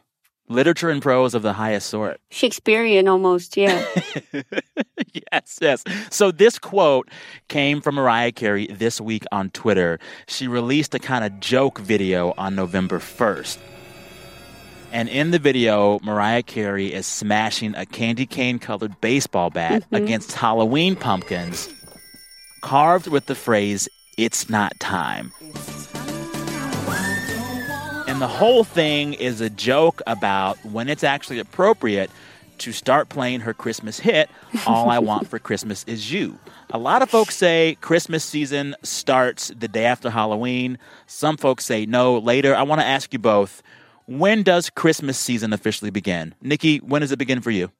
literature 0.48 0.90
and 0.90 1.00
prose 1.02 1.34
of 1.34 1.42
the 1.42 1.52
highest 1.52 1.88
sort. 1.88 2.20
Shakespearean 2.30 3.06
almost, 3.08 3.56
yeah. 3.56 3.84
yes, 5.32 5.58
yes. 5.60 5.84
So 6.10 6.30
this 6.32 6.58
quote 6.58 7.08
came 7.48 7.80
from 7.80 7.94
Mariah 7.96 8.32
Carey 8.32 8.66
this 8.66 9.00
week 9.00 9.24
on 9.30 9.50
Twitter. 9.50 9.98
She 10.26 10.48
released 10.48 10.94
a 10.94 10.98
kind 10.98 11.24
of 11.24 11.38
joke 11.40 11.78
video 11.78 12.34
on 12.36 12.54
November 12.56 12.98
1st. 12.98 13.58
And 14.92 15.08
in 15.08 15.30
the 15.30 15.38
video, 15.38 16.00
Mariah 16.02 16.42
Carey 16.42 16.92
is 16.92 17.06
smashing 17.06 17.76
a 17.76 17.86
candy 17.86 18.26
cane 18.26 18.58
colored 18.58 19.00
baseball 19.00 19.50
bat 19.50 19.84
Mhm. 19.92 20.02
against 20.02 20.32
Halloween 20.32 20.96
pumpkins, 20.96 21.68
carved 22.60 23.06
with 23.08 23.26
the 23.26 23.34
phrase, 23.34 23.88
It's 24.16 24.48
not 24.50 24.78
time. 24.80 25.32
And 28.06 28.20
the 28.20 28.28
whole 28.28 28.64
thing 28.64 29.14
is 29.14 29.40
a 29.40 29.48
joke 29.48 30.02
about 30.06 30.62
when 30.64 30.88
it's 30.88 31.04
actually 31.04 31.38
appropriate 31.38 32.10
to 32.58 32.72
start 32.72 33.08
playing 33.08 33.40
her 33.40 33.54
Christmas 33.54 33.98
hit, 33.98 34.28
All 34.66 34.90
I 34.90 34.98
Want 34.98 35.28
for 35.28 35.38
Christmas 35.38 35.84
Is 35.84 36.12
You. 36.12 36.38
A 36.70 36.78
lot 36.78 37.02
of 37.02 37.08
folks 37.08 37.36
say 37.36 37.78
Christmas 37.80 38.22
season 38.24 38.74
starts 38.82 39.50
the 39.56 39.68
day 39.68 39.84
after 39.84 40.10
Halloween. 40.10 40.78
Some 41.06 41.36
folks 41.36 41.64
say 41.64 41.86
no, 41.86 42.18
later. 42.18 42.54
I 42.54 42.62
want 42.62 42.80
to 42.80 42.86
ask 42.86 43.12
you 43.12 43.18
both 43.18 43.62
when 44.06 44.42
does 44.42 44.70
Christmas 44.70 45.16
season 45.16 45.52
officially 45.52 45.90
begin? 45.90 46.34
Nicki, 46.42 46.78
when 46.78 47.00
does 47.00 47.12
it 47.12 47.18
begin 47.18 47.40
for 47.40 47.52
you? 47.52 47.70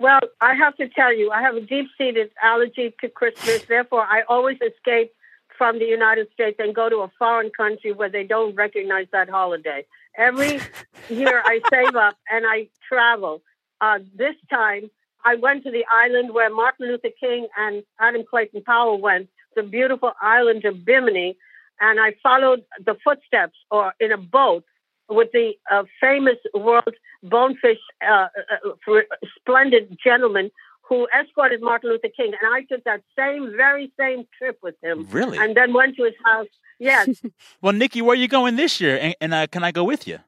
Well, 0.00 0.20
I 0.40 0.54
have 0.54 0.76
to 0.76 0.88
tell 0.88 1.12
you, 1.12 1.32
I 1.32 1.42
have 1.42 1.56
a 1.56 1.60
deep-seated 1.60 2.30
allergy 2.40 2.94
to 3.00 3.08
Christmas. 3.08 3.62
Therefore, 3.64 4.02
I 4.02 4.22
always 4.28 4.58
escape 4.60 5.12
from 5.56 5.80
the 5.80 5.86
United 5.86 6.28
States 6.32 6.56
and 6.60 6.72
go 6.72 6.88
to 6.88 6.98
a 6.98 7.10
foreign 7.18 7.50
country 7.50 7.92
where 7.92 8.08
they 8.08 8.22
don't 8.22 8.54
recognize 8.54 9.08
that 9.10 9.28
holiday. 9.28 9.84
Every 10.16 10.60
year, 11.08 11.42
I 11.44 11.60
save 11.68 11.96
up 11.96 12.16
and 12.30 12.44
I 12.46 12.68
travel. 12.88 13.42
Uh, 13.80 13.98
this 14.16 14.36
time, 14.48 14.88
I 15.24 15.34
went 15.34 15.64
to 15.64 15.72
the 15.72 15.84
island 15.90 16.32
where 16.32 16.48
Martin 16.48 16.86
Luther 16.86 17.10
King 17.18 17.48
and 17.56 17.82
Adam 17.98 18.22
Clayton 18.28 18.62
Powell 18.62 19.00
went, 19.00 19.28
the 19.56 19.64
beautiful 19.64 20.12
island 20.22 20.64
of 20.64 20.84
Bimini, 20.84 21.36
and 21.80 21.98
I 21.98 22.14
followed 22.22 22.64
the 22.84 22.96
footsteps 23.02 23.56
or 23.70 23.94
in 23.98 24.12
a 24.12 24.16
boat 24.16 24.64
with 25.08 25.28
the 25.32 25.52
uh, 25.70 25.84
famous 26.00 26.36
world 26.54 26.94
bonefish 27.22 27.78
uh, 28.06 28.12
uh, 28.14 28.70
for 28.84 29.04
splendid 29.38 29.98
gentleman 30.02 30.50
who 30.82 31.06
escorted 31.18 31.60
Martin 31.60 31.90
Luther 31.90 32.08
King, 32.16 32.32
and 32.40 32.54
I 32.54 32.62
took 32.62 32.82
that 32.84 33.02
same, 33.16 33.52
very 33.54 33.92
same 33.98 34.26
trip 34.38 34.58
with 34.62 34.74
him. 34.82 35.06
Really? 35.10 35.36
And 35.36 35.54
then 35.54 35.74
went 35.74 35.96
to 35.96 36.04
his 36.04 36.14
house. 36.24 36.46
Yes, 36.78 37.22
Well, 37.60 37.72
Nicki, 37.72 38.00
where 38.00 38.12
are 38.12 38.16
you 38.16 38.28
going 38.28 38.56
this 38.56 38.80
year? 38.80 38.98
And, 38.98 39.14
and 39.20 39.34
uh, 39.34 39.46
can 39.48 39.64
I 39.64 39.72
go 39.72 39.84
with 39.84 40.06
you? 40.06 40.18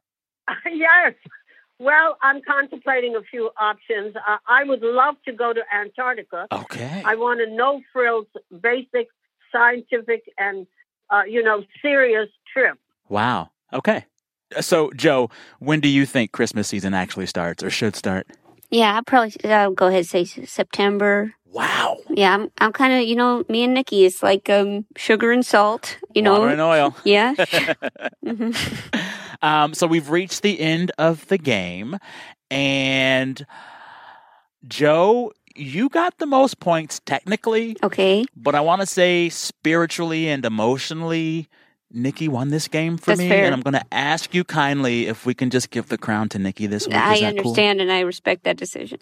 yes. 0.67 1.15
Well, 1.79 2.19
I'm 2.21 2.43
contemplating 2.43 3.17
a 3.17 3.23
few 3.23 3.51
options. 3.59 4.15
Uh, 4.17 4.37
I 4.47 4.65
would 4.65 4.83
love 4.83 5.15
to 5.25 5.33
go 5.33 5.55
to 5.55 5.63
Antarctica. 5.75 6.47
Okay. 6.53 7.03
I 7.07 7.15
want 7.15 7.41
a 7.41 7.47
no 7.47 7.81
frills, 7.91 8.27
basic, 8.61 9.09
scientific, 9.51 10.25
and 10.37 10.67
uh, 11.09 11.23
you 11.27 11.43
know, 11.43 11.65
serious 11.81 12.29
trip. 12.53 12.79
Wow. 13.09 13.51
Okay. 13.73 14.05
So, 14.59 14.91
Jo, 14.97 15.31
when 15.61 15.81
do 15.81 15.89
you 15.89 16.07
think 16.07 16.33
Christmas 16.33 16.69
season 16.69 16.93
actually 16.95 17.27
starts 17.27 17.63
or 17.63 17.71
should 17.71 17.95
start? 17.95 18.27
Yeah, 18.71 18.95
I'll 18.97 19.03
probably 19.05 19.33
I'll 19.51 19.73
go 19.73 19.87
ahead 19.87 19.99
and 20.01 20.07
say 20.07 20.25
September. 20.25 21.35
Wow. 21.47 21.99
Yeah, 22.09 22.35
I'm 22.35 22.51
I'm 22.59 22.73
kind 22.73 22.93
of 22.93 23.09
you 23.09 23.17
know 23.17 23.45
me 23.49 23.65
and 23.65 23.75
Nicki. 23.75 24.05
It's 24.05 24.23
like 24.23 24.49
um 24.49 24.87
sugar 24.97 25.33
and 25.33 25.45
salt. 25.45 25.99
You 26.15 26.23
know. 26.23 26.45
And 26.45 26.61
oil. 26.61 26.95
Yeah. 27.05 27.35
hmm 28.25 28.51
Um, 29.43 29.73
so 29.73 29.87
we've 29.87 30.11
reached 30.11 30.43
the 30.43 30.61
end 30.61 30.93
of 30.99 31.27
the 31.29 31.39
game, 31.39 31.99
and 32.51 33.45
Jo, 34.69 35.33
you 35.57 35.89
got 35.89 36.19
the 36.19 36.27
most 36.27 36.61
points 36.61 37.01
technically. 37.07 37.77
Okay. 37.83 38.27
But 38.37 38.55
I 38.55 38.61
want 38.61 38.83
to 38.83 38.87
say 38.87 39.31
spiritually 39.31 40.29
and 40.29 40.45
emotionally, 40.45 41.49
Nicki 41.93 42.29
won 42.29 42.49
this 42.49 42.69
game 42.69 42.97
for 42.97 43.13
That's 43.13 43.21
me, 43.21 43.29
fair. 43.29 43.45
and 43.47 43.55
I'm 43.55 43.63
going 43.63 43.75
to 43.75 43.85
ask 43.93 44.35
you 44.35 44.45
kindly 44.45 45.07
if 45.07 45.27
we 45.27 45.35
can 45.35 45.51
just 45.51 45.71
give 45.71 45.89
the 45.89 45.99
crown 45.99 46.29
to 46.31 46.39
Nicki 46.39 46.67
this 46.67 46.87
week. 46.87 46.97
Is 46.97 47.03
I 47.03 47.21
that 47.21 47.39
understand 47.39 47.81
and 47.81 47.91
I 47.91 48.01
respect 48.01 48.45
that 48.45 48.57
decision. 48.57 49.01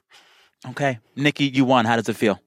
Okay, 0.70 0.98
Nicki, 1.14 1.44
you 1.44 1.64
won. 1.64 1.84
How 1.84 1.96
does 1.96 2.08
it 2.08 2.16
feel? 2.16 2.40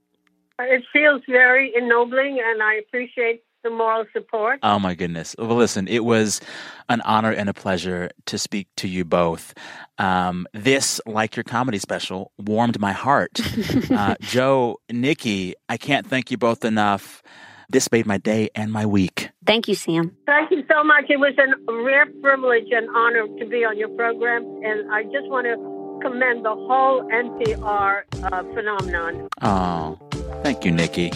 It 0.60 0.84
feels 0.92 1.22
very 1.28 1.74
ennobling, 1.76 2.42
and 2.44 2.62
I 2.62 2.76
appreciate 2.76 3.44
the 3.64 3.70
moral 3.70 4.06
support. 4.14 4.60
Oh 4.64 4.80
my 4.80 4.96
goodness. 4.96 5.36
Well, 5.38 5.56
listen, 5.56 5.88
it 5.88 6.04
was 6.04 6.42
an 6.89 7.02
honor 7.02 7.32
and 7.32 7.50
a 7.50 7.54
pleasure 7.54 8.10
to 8.26 8.38
speak 8.38 8.68
to 8.78 8.88
you 8.88 9.06
both. 9.06 9.54
Um, 9.98 10.48
this, 10.54 11.00
like 11.06 11.36
your 11.36 11.44
comedy 11.44 11.78
special, 11.78 12.32
warmed 12.38 12.80
my 12.80 12.92
heart. 12.92 13.39
uh, 13.92 14.16
Jo, 14.22 14.78
Nicki, 14.92 15.56
I 15.70 15.78
can't 15.78 16.08
thank 16.08 16.32
you 16.32 16.38
both 16.38 16.66
enough. 16.66 17.22
This 17.70 17.92
made 17.92 18.06
my 18.06 18.18
day 18.18 18.50
and 18.56 18.72
my 18.72 18.86
week. 18.86 19.30
Thank 19.46 19.68
you, 19.68 19.76
Sam. 19.76 20.16
Thank 20.28 20.52
you 20.52 20.64
so 20.72 20.84
much. 20.84 21.06
It 21.10 21.18
was 21.18 21.34
a 21.38 21.74
rare 21.84 22.06
privilege 22.22 22.68
and 22.72 22.88
honor 22.96 23.28
to 23.39 23.46
be 23.46 23.66
on 23.66 23.78
your 23.78 23.89
program, 23.89 24.44
and 24.64 24.92
I 24.92 25.04
just 25.04 25.28
want 25.30 25.46
to 25.48 25.56
commend 26.02 26.46
the 26.46 26.54
whole 26.54 27.04
NPR 27.10 28.04
uh, 28.24 28.44
phenomenon. 28.54 29.28
Oh, 29.42 29.98
thank 30.44 30.64
you, 30.64 30.72
Nicki. 30.72 31.12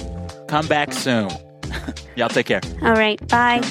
Come 0.47 0.67
back 0.67 0.93
soon. 0.93 1.29
Y'all 2.15 2.29
take 2.29 2.47
care. 2.47 2.61
All 2.81 2.93
right. 2.93 3.25
Bye. 3.27 3.61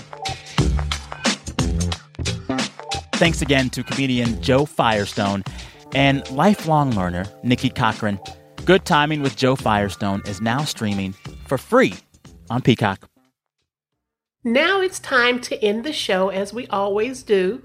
Thanks 3.15 3.43
again 3.43 3.71
to 3.71 3.83
comedian 3.85 4.41
Jo 4.43 4.67
Firestone 4.67 5.45
and 5.95 6.29
lifelong 6.31 6.91
learner 6.93 7.27
Nicki 7.43 7.71
Cochrane. 7.71 8.19
Good 8.65 8.85
Timing 8.85 9.23
with 9.23 9.37
Jo 9.37 9.57
Firestone 9.57 10.23
is 10.27 10.41
now 10.41 10.65
streaming 10.65 11.15
for 11.47 11.59
free 11.59 11.95
on 12.51 12.61
Peacock. 12.61 13.09
Now 14.47 14.83
it's 14.83 15.01
time 15.01 15.41
to 15.41 15.65
end 15.65 15.85
the 15.85 15.93
show 15.95 16.29
as 16.29 16.53
we 16.53 16.67
always 16.67 17.23
do. 17.23 17.63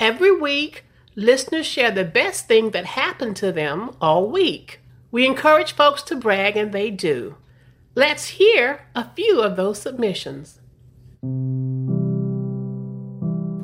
Every 0.00 0.34
week, 0.34 0.86
listeners 1.14 1.66
share 1.66 1.90
the 1.90 2.02
best 2.04 2.48
thing 2.48 2.70
that 2.70 2.86
happened 2.86 3.36
to 3.36 3.52
them 3.52 3.94
all 4.00 4.26
week. 4.26 4.80
We 5.10 5.26
encourage 5.26 5.72
folks 5.72 6.02
to 6.04 6.16
brag, 6.16 6.56
and 6.56 6.72
they 6.72 6.90
do. 6.90 7.36
Let's 7.94 8.28
hear 8.28 8.86
a 8.94 9.10
few 9.10 9.42
of 9.42 9.56
those 9.56 9.82
submissions. 9.82 10.60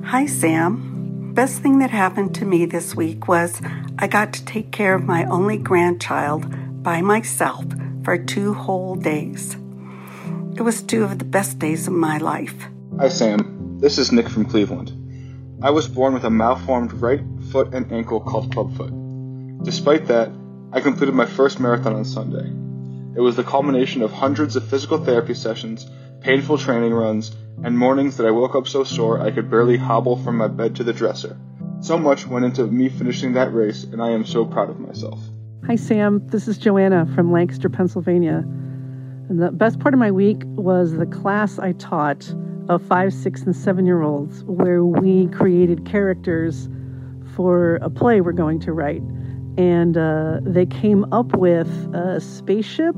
Hi, 0.06 0.26
Sam. 0.26 1.32
Best 1.32 1.62
thing 1.62 1.78
that 1.78 1.90
happened 1.90 2.34
to 2.34 2.44
me 2.44 2.66
this 2.66 2.94
week 2.94 3.26
was 3.26 3.62
I 3.98 4.06
got 4.06 4.34
to 4.34 4.44
take 4.44 4.70
care 4.70 4.94
of 4.94 5.04
my 5.04 5.24
only 5.24 5.56
grandchild 5.56 6.82
by 6.82 7.00
myself 7.00 7.64
for 8.04 8.18
two 8.18 8.52
whole 8.52 8.96
days. 8.96 9.56
It 10.56 10.62
was 10.62 10.82
two 10.82 11.02
of 11.02 11.18
the 11.18 11.24
best 11.24 11.58
days 11.58 11.88
of 11.88 11.94
my 11.94 12.18
life. 12.18 12.54
Hi, 13.00 13.08
Sam. 13.08 13.78
This 13.80 13.98
is 13.98 14.12
Nick 14.12 14.28
from 14.28 14.44
Cleveland. 14.44 14.92
I 15.60 15.70
was 15.70 15.88
born 15.88 16.14
with 16.14 16.22
a 16.22 16.30
malformed 16.30 16.92
right 16.92 17.22
foot 17.50 17.74
and 17.74 17.90
ankle 17.90 18.20
called 18.20 18.52
clubfoot. 18.52 18.92
Despite 19.64 20.06
that, 20.06 20.30
I 20.72 20.80
completed 20.80 21.16
my 21.16 21.26
first 21.26 21.58
marathon 21.58 21.96
on 21.96 22.04
Sunday. 22.04 22.52
It 23.16 23.20
was 23.20 23.34
the 23.34 23.42
culmination 23.42 24.00
of 24.02 24.12
hundreds 24.12 24.54
of 24.54 24.68
physical 24.68 24.98
therapy 25.04 25.34
sessions, 25.34 25.90
painful 26.20 26.58
training 26.58 26.94
runs, 26.94 27.34
and 27.64 27.76
mornings 27.76 28.16
that 28.18 28.26
I 28.26 28.30
woke 28.30 28.54
up 28.54 28.68
so 28.68 28.84
sore 28.84 29.20
I 29.20 29.32
could 29.32 29.50
barely 29.50 29.76
hobble 29.76 30.22
from 30.22 30.36
my 30.36 30.46
bed 30.46 30.76
to 30.76 30.84
the 30.84 30.92
dresser. 30.92 31.36
So 31.80 31.98
much 31.98 32.28
went 32.28 32.44
into 32.44 32.64
me 32.68 32.88
finishing 32.90 33.32
that 33.32 33.52
race, 33.52 33.82
and 33.82 34.00
I 34.00 34.10
am 34.10 34.24
so 34.24 34.44
proud 34.44 34.70
of 34.70 34.78
myself. 34.78 35.18
Hi, 35.66 35.74
Sam. 35.74 36.24
This 36.28 36.46
is 36.46 36.58
Joanna 36.58 37.06
from 37.16 37.32
Lancaster, 37.32 37.68
Pennsylvania. 37.68 38.44
And 39.28 39.40
the 39.40 39.50
best 39.50 39.80
part 39.80 39.94
of 39.94 40.00
my 40.00 40.10
week 40.10 40.42
was 40.44 40.92
the 40.92 41.06
class 41.06 41.58
I 41.58 41.72
taught 41.72 42.34
of 42.68 42.82
five, 42.82 43.12
six, 43.12 43.42
and 43.42 43.56
seven 43.56 43.86
year 43.86 44.02
olds, 44.02 44.44
where 44.44 44.84
we 44.84 45.28
created 45.28 45.86
characters 45.86 46.68
for 47.34 47.76
a 47.76 47.88
play 47.88 48.20
we're 48.20 48.32
going 48.32 48.60
to 48.60 48.72
write. 48.72 49.02
And 49.56 49.96
uh, 49.96 50.40
they 50.42 50.66
came 50.66 51.10
up 51.12 51.36
with 51.36 51.68
a 51.94 52.20
spaceship 52.20 52.94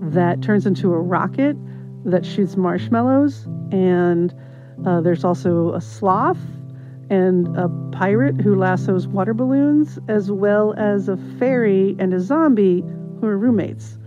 that 0.00 0.42
turns 0.42 0.66
into 0.66 0.92
a 0.92 1.00
rocket 1.00 1.56
that 2.04 2.24
shoots 2.24 2.56
marshmallows. 2.56 3.46
And 3.72 4.34
uh, 4.86 5.00
there's 5.00 5.24
also 5.24 5.72
a 5.74 5.80
sloth 5.80 6.38
and 7.10 7.48
a 7.56 7.68
pirate 7.92 8.40
who 8.40 8.54
lassos 8.54 9.08
water 9.08 9.34
balloons, 9.34 9.98
as 10.08 10.30
well 10.30 10.74
as 10.74 11.08
a 11.08 11.16
fairy 11.38 11.96
and 11.98 12.14
a 12.14 12.20
zombie 12.20 12.82
who 13.20 13.26
are 13.26 13.38
roommates. 13.38 13.98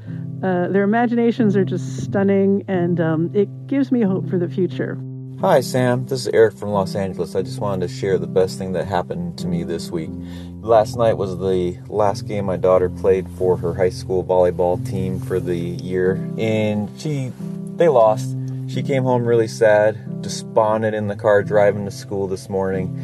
Uh, 0.43 0.67
their 0.67 0.83
imaginations 0.83 1.55
are 1.55 1.65
just 1.65 2.03
stunning, 2.03 2.63
and 2.67 3.01
um, 3.01 3.31
it 3.33 3.49
gives 3.67 3.91
me 3.91 4.01
hope 4.01 4.29
for 4.29 4.37
the 4.37 4.47
future. 4.47 4.99
Hi, 5.41 5.61
Sam. 5.61 6.05
This 6.05 6.21
is 6.21 6.27
Eric 6.27 6.57
from 6.57 6.69
Los 6.69 6.95
Angeles. 6.95 7.35
I 7.35 7.41
just 7.41 7.59
wanted 7.59 7.87
to 7.87 7.93
share 7.93 8.17
the 8.17 8.27
best 8.27 8.57
thing 8.57 8.73
that 8.73 8.85
happened 8.85 9.37
to 9.39 9.47
me 9.47 9.63
this 9.63 9.89
week. 9.91 10.09
Last 10.61 10.95
night 10.95 11.13
was 11.13 11.37
the 11.37 11.77
last 11.87 12.27
game 12.27 12.45
my 12.45 12.57
daughter 12.57 12.89
played 12.89 13.29
for 13.31 13.57
her 13.57 13.73
high 13.73 13.89
school 13.89 14.23
volleyball 14.23 14.83
team 14.87 15.19
for 15.19 15.39
the 15.39 15.57
year, 15.57 16.15
and 16.37 16.89
she 16.99 17.31
they 17.75 17.87
lost. 17.87 18.35
She 18.67 18.83
came 18.83 19.03
home 19.03 19.25
really 19.25 19.47
sad, 19.47 20.21
despondent 20.21 20.95
in 20.95 21.07
the 21.07 21.15
car 21.15 21.41
driving 21.41 21.85
to 21.85 21.91
school 21.91 22.27
this 22.27 22.49
morning. 22.49 22.99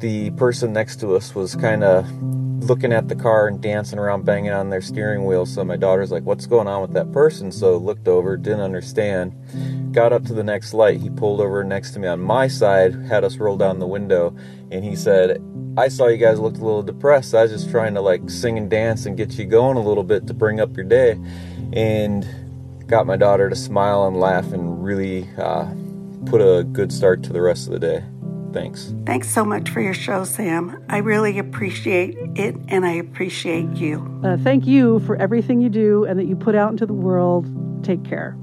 The 0.00 0.30
person 0.32 0.72
next 0.72 1.00
to 1.00 1.14
us 1.16 1.34
was 1.34 1.54
kind 1.54 1.84
of 1.84 2.06
looking 2.62 2.92
at 2.92 3.08
the 3.08 3.16
car 3.16 3.48
and 3.48 3.60
dancing 3.60 3.98
around, 3.98 4.24
banging 4.24 4.52
on 4.52 4.70
their 4.70 4.80
steering 4.80 5.24
wheel. 5.24 5.46
So 5.46 5.64
my 5.64 5.76
daughter's 5.76 6.10
like, 6.10 6.24
What's 6.24 6.46
going 6.46 6.66
on 6.66 6.82
with 6.82 6.92
that 6.94 7.12
person? 7.12 7.52
So 7.52 7.76
looked 7.76 8.08
over, 8.08 8.36
didn't 8.36 8.60
understand. 8.60 9.34
Got 9.92 10.12
up 10.12 10.24
to 10.24 10.34
the 10.34 10.44
next 10.44 10.72
light. 10.72 11.00
He 11.00 11.10
pulled 11.10 11.40
over 11.40 11.62
next 11.64 11.92
to 11.92 11.98
me 11.98 12.08
on 12.08 12.20
my 12.20 12.48
side, 12.48 12.94
had 13.06 13.24
us 13.24 13.36
roll 13.36 13.56
down 13.56 13.78
the 13.78 13.86
window, 13.86 14.34
and 14.70 14.84
he 14.84 14.96
said, 14.96 15.42
I 15.76 15.88
saw 15.88 16.06
you 16.08 16.16
guys 16.16 16.38
looked 16.38 16.58
a 16.58 16.64
little 16.64 16.82
depressed. 16.82 17.34
I 17.34 17.42
was 17.42 17.50
just 17.50 17.70
trying 17.70 17.94
to 17.94 18.00
like 18.00 18.28
sing 18.30 18.58
and 18.58 18.70
dance 18.70 19.06
and 19.06 19.16
get 19.16 19.38
you 19.38 19.44
going 19.44 19.76
a 19.76 19.82
little 19.82 20.04
bit 20.04 20.26
to 20.26 20.34
bring 20.34 20.60
up 20.60 20.76
your 20.76 20.84
day. 20.84 21.12
And 21.72 22.26
got 22.86 23.06
my 23.06 23.16
daughter 23.16 23.48
to 23.48 23.56
smile 23.56 24.06
and 24.06 24.20
laugh 24.20 24.52
and 24.52 24.84
really 24.84 25.26
uh, 25.38 25.72
put 26.26 26.42
a 26.42 26.62
good 26.62 26.92
start 26.92 27.22
to 27.22 27.32
the 27.32 27.40
rest 27.40 27.66
of 27.66 27.72
the 27.72 27.78
day. 27.78 28.04
Thanks. 28.52 28.94
Thanks 29.06 29.28
so 29.28 29.44
much 29.44 29.70
for 29.70 29.80
your 29.80 29.94
show, 29.94 30.24
Sam. 30.24 30.84
I 30.88 30.98
really 30.98 31.38
appreciate 31.38 32.16
it 32.36 32.54
and 32.68 32.84
I 32.84 32.92
appreciate 32.92 33.76
you. 33.76 34.20
Uh, 34.24 34.36
thank 34.38 34.66
you 34.66 35.00
for 35.00 35.16
everything 35.16 35.60
you 35.60 35.68
do 35.68 36.04
and 36.04 36.18
that 36.18 36.26
you 36.26 36.36
put 36.36 36.54
out 36.54 36.70
into 36.70 36.86
the 36.86 36.92
world. 36.92 37.46
Take 37.84 38.04
care. 38.04 38.36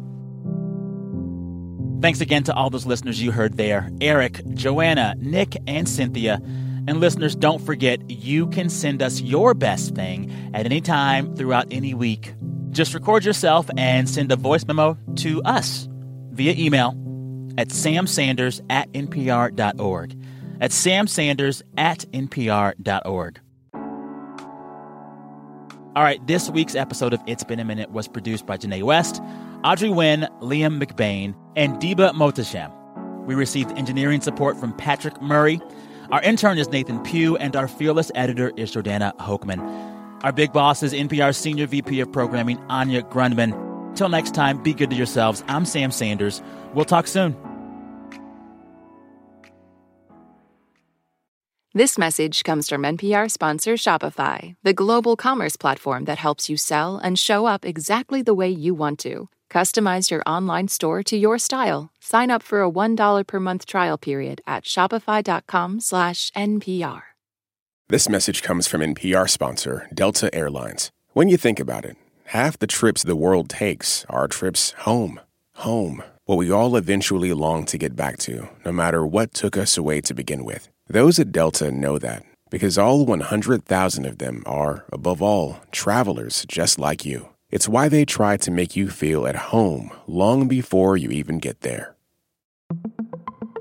Thanks 2.02 2.22
again 2.22 2.44
to 2.44 2.54
all 2.54 2.70
those 2.70 2.86
listeners 2.86 3.22
you 3.22 3.32
heard 3.32 3.58
there 3.58 3.90
Eric, 4.00 4.42
Joanna, 4.54 5.16
Nick, 5.18 5.58
and 5.68 5.88
Cynthia. 5.88 6.42
And 6.88 7.00
listeners, 7.00 7.36
don't 7.36 7.62
forget 7.62 8.10
you 8.10 8.48
can 8.48 8.70
send 8.70 9.02
us 9.04 9.22
your 9.22 9.54
best 9.54 9.96
thing 9.96 10.32
at 10.54 10.66
any 10.66 10.82
time 10.82 11.36
throughout 11.36 11.68
any 11.72 11.94
week. 11.94 12.34
Just 12.72 12.94
record 12.94 13.26
yourself 13.26 13.70
and 13.78 14.10
send 14.10 14.32
a 14.32 14.36
voice 14.36 14.66
memo 14.66 14.98
to 15.18 15.44
us 15.44 15.88
via 16.32 16.54
email 16.58 16.96
at 17.60 17.68
samsanders 17.68 18.62
at 18.70 18.90
npr.org. 18.94 20.16
At 20.62 20.72
samsanders 20.72 21.62
at 21.78 22.00
npr.org. 22.14 23.42
All 25.96 26.04
right, 26.04 26.26
this 26.26 26.50
week's 26.50 26.76
episode 26.76 27.14
of 27.14 27.22
It's 27.28 27.44
Been 27.44 27.60
a 27.60 27.66
Minute 27.66 27.92
was 27.92 28.08
produced 28.08 28.46
by 28.46 28.58
Janae 28.58 28.84
West, 28.84 29.22
Audrey 29.66 29.90
Nguyen, 29.90 30.30
Liam 30.40 30.82
McBain, 30.82 31.36
and 31.58 31.76
Deba 31.82 32.14
Mohtasham. 32.14 32.72
We 33.26 33.36
received 33.36 33.78
engineering 33.78 34.22
support 34.22 34.58
from 34.58 34.72
Patrick 34.78 35.22
Murray. 35.22 35.60
Our 36.12 36.22
intern 36.22 36.58
is 36.58 36.70
Nathan 36.70 37.04
Pugh, 37.04 37.36
and 37.36 37.58
our 37.58 37.68
fearless 37.68 38.10
editor 38.16 38.54
is 38.56 38.74
Jordana 38.74 39.14
Hochman. 39.18 39.60
Our 40.24 40.32
big 40.32 40.54
boss 40.54 40.82
is 40.82 40.94
NPR 40.94 41.36
Senior 41.36 41.68
VP 41.68 42.00
of 42.00 42.12
Programming, 42.14 42.58
Anya 42.70 43.02
Grundmann. 43.04 43.96
Till 43.96 44.08
next 44.08 44.34
time, 44.34 44.64
be 44.64 44.74
good 44.74 44.92
to 44.92 44.96
yourselves. 44.96 45.44
I'm 45.50 45.66
Sam 45.66 45.92
Sanders. 45.92 46.42
We'll 46.74 46.86
talk 46.86 47.06
soon. 47.08 47.36
This 51.72 52.00
message 52.00 52.44
comes 52.44 52.68
from 52.68 52.82
NPR 52.82 53.30
sponsor 53.30 53.76
Shopify, 53.76 54.56
the 54.64 54.74
global 54.74 55.16
commerce 55.16 55.56
platform 55.56 56.06
that 56.06 56.18
helps 56.18 56.50
you 56.50 56.58
sell 56.58 56.98
and 56.98 57.20
show 57.20 57.46
up 57.46 57.64
exactly 57.64 58.24
the 58.24 58.34
way 58.34 58.50
you 58.50 58.74
want 58.74 58.98
to. 59.02 59.30
Customize 59.52 60.10
your 60.10 60.24
online 60.26 60.68
store 60.68 61.04
to 61.04 61.16
your 61.16 61.38
style. 61.38 61.92
Sign 62.00 62.32
up 62.32 62.42
for 62.42 62.64
a 62.64 62.72
$1 62.72 63.28
per 63.28 63.40
month 63.40 63.68
trial 63.68 64.00
period 64.00 64.42
at 64.48 64.64
shopify.com/npr. 64.64 67.02
This 67.88 68.10
message 68.10 68.42
comes 68.42 68.68
from 68.68 68.82
NPR 68.82 69.30
sponsor 69.30 69.88
Delta 69.94 70.34
Airlines. 70.34 70.90
When 71.14 71.30
you 71.30 71.38
think 71.38 71.60
about 71.60 71.86
it, 71.86 71.98
half 72.26 72.58
the 72.58 72.66
trips 72.66 73.04
the 73.04 73.16
world 73.16 73.48
takes 73.48 74.08
are 74.10 74.28
trips 74.28 74.72
home. 74.86 75.20
Home, 75.58 76.02
what 76.26 76.40
we 76.40 76.50
all 76.50 76.76
eventually 76.76 77.32
long 77.32 77.64
to 77.66 77.78
get 77.78 77.96
back 77.96 78.18
to, 78.26 78.50
no 78.66 78.72
matter 78.72 79.06
what 79.06 79.36
took 79.36 79.56
us 79.56 79.78
away 79.78 80.02
to 80.02 80.16
begin 80.16 80.44
with. 80.44 80.68
Those 80.92 81.20
at 81.20 81.32
Delta 81.32 81.70
know 81.70 82.00
that 82.00 82.26
because 82.50 82.76
all 82.76 83.06
100,000 83.06 84.06
of 84.06 84.18
them 84.18 84.42
are, 84.48 84.86
above 84.92 85.22
all, 85.22 85.60
travelers 85.72 86.48
just 86.48 86.80
like 86.80 87.06
you. 87.06 87.30
It's 87.52 87.70
why 87.70 87.90
they 87.90 88.06
try 88.06 88.38
to 88.38 88.50
make 88.50 88.76
you 88.76 88.90
feel 88.90 89.28
at 89.28 89.36
home 89.54 89.92
long 90.08 90.48
before 90.48 90.98
you 90.98 91.12
even 91.12 91.38
get 91.38 91.62
there. 91.62 91.96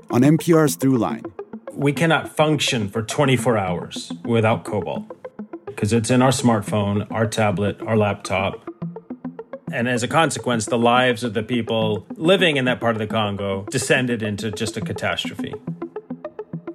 On 0.09 0.21
NPR's 0.21 0.75
Throughline, 0.75 1.23
we 1.71 1.93
cannot 1.93 2.35
function 2.35 2.89
for 2.89 3.03
24 3.03 3.59
hours 3.59 4.11
without 4.25 4.65
cobalt 4.65 5.05
because 5.67 5.93
it's 5.93 6.09
in 6.09 6.23
our 6.23 6.31
smartphone, 6.31 7.05
our 7.11 7.27
tablet, 7.27 7.79
our 7.83 7.95
laptop. 7.95 8.67
And 9.71 9.87
as 9.87 10.01
a 10.01 10.07
consequence, 10.07 10.65
the 10.65 10.79
lives 10.79 11.23
of 11.23 11.35
the 11.35 11.43
people 11.43 12.07
living 12.15 12.57
in 12.57 12.65
that 12.65 12.79
part 12.79 12.95
of 12.95 12.99
the 12.99 13.05
Congo 13.05 13.67
descended 13.69 14.23
into 14.23 14.49
just 14.49 14.77
a 14.77 14.81
catastrophe. 14.81 15.53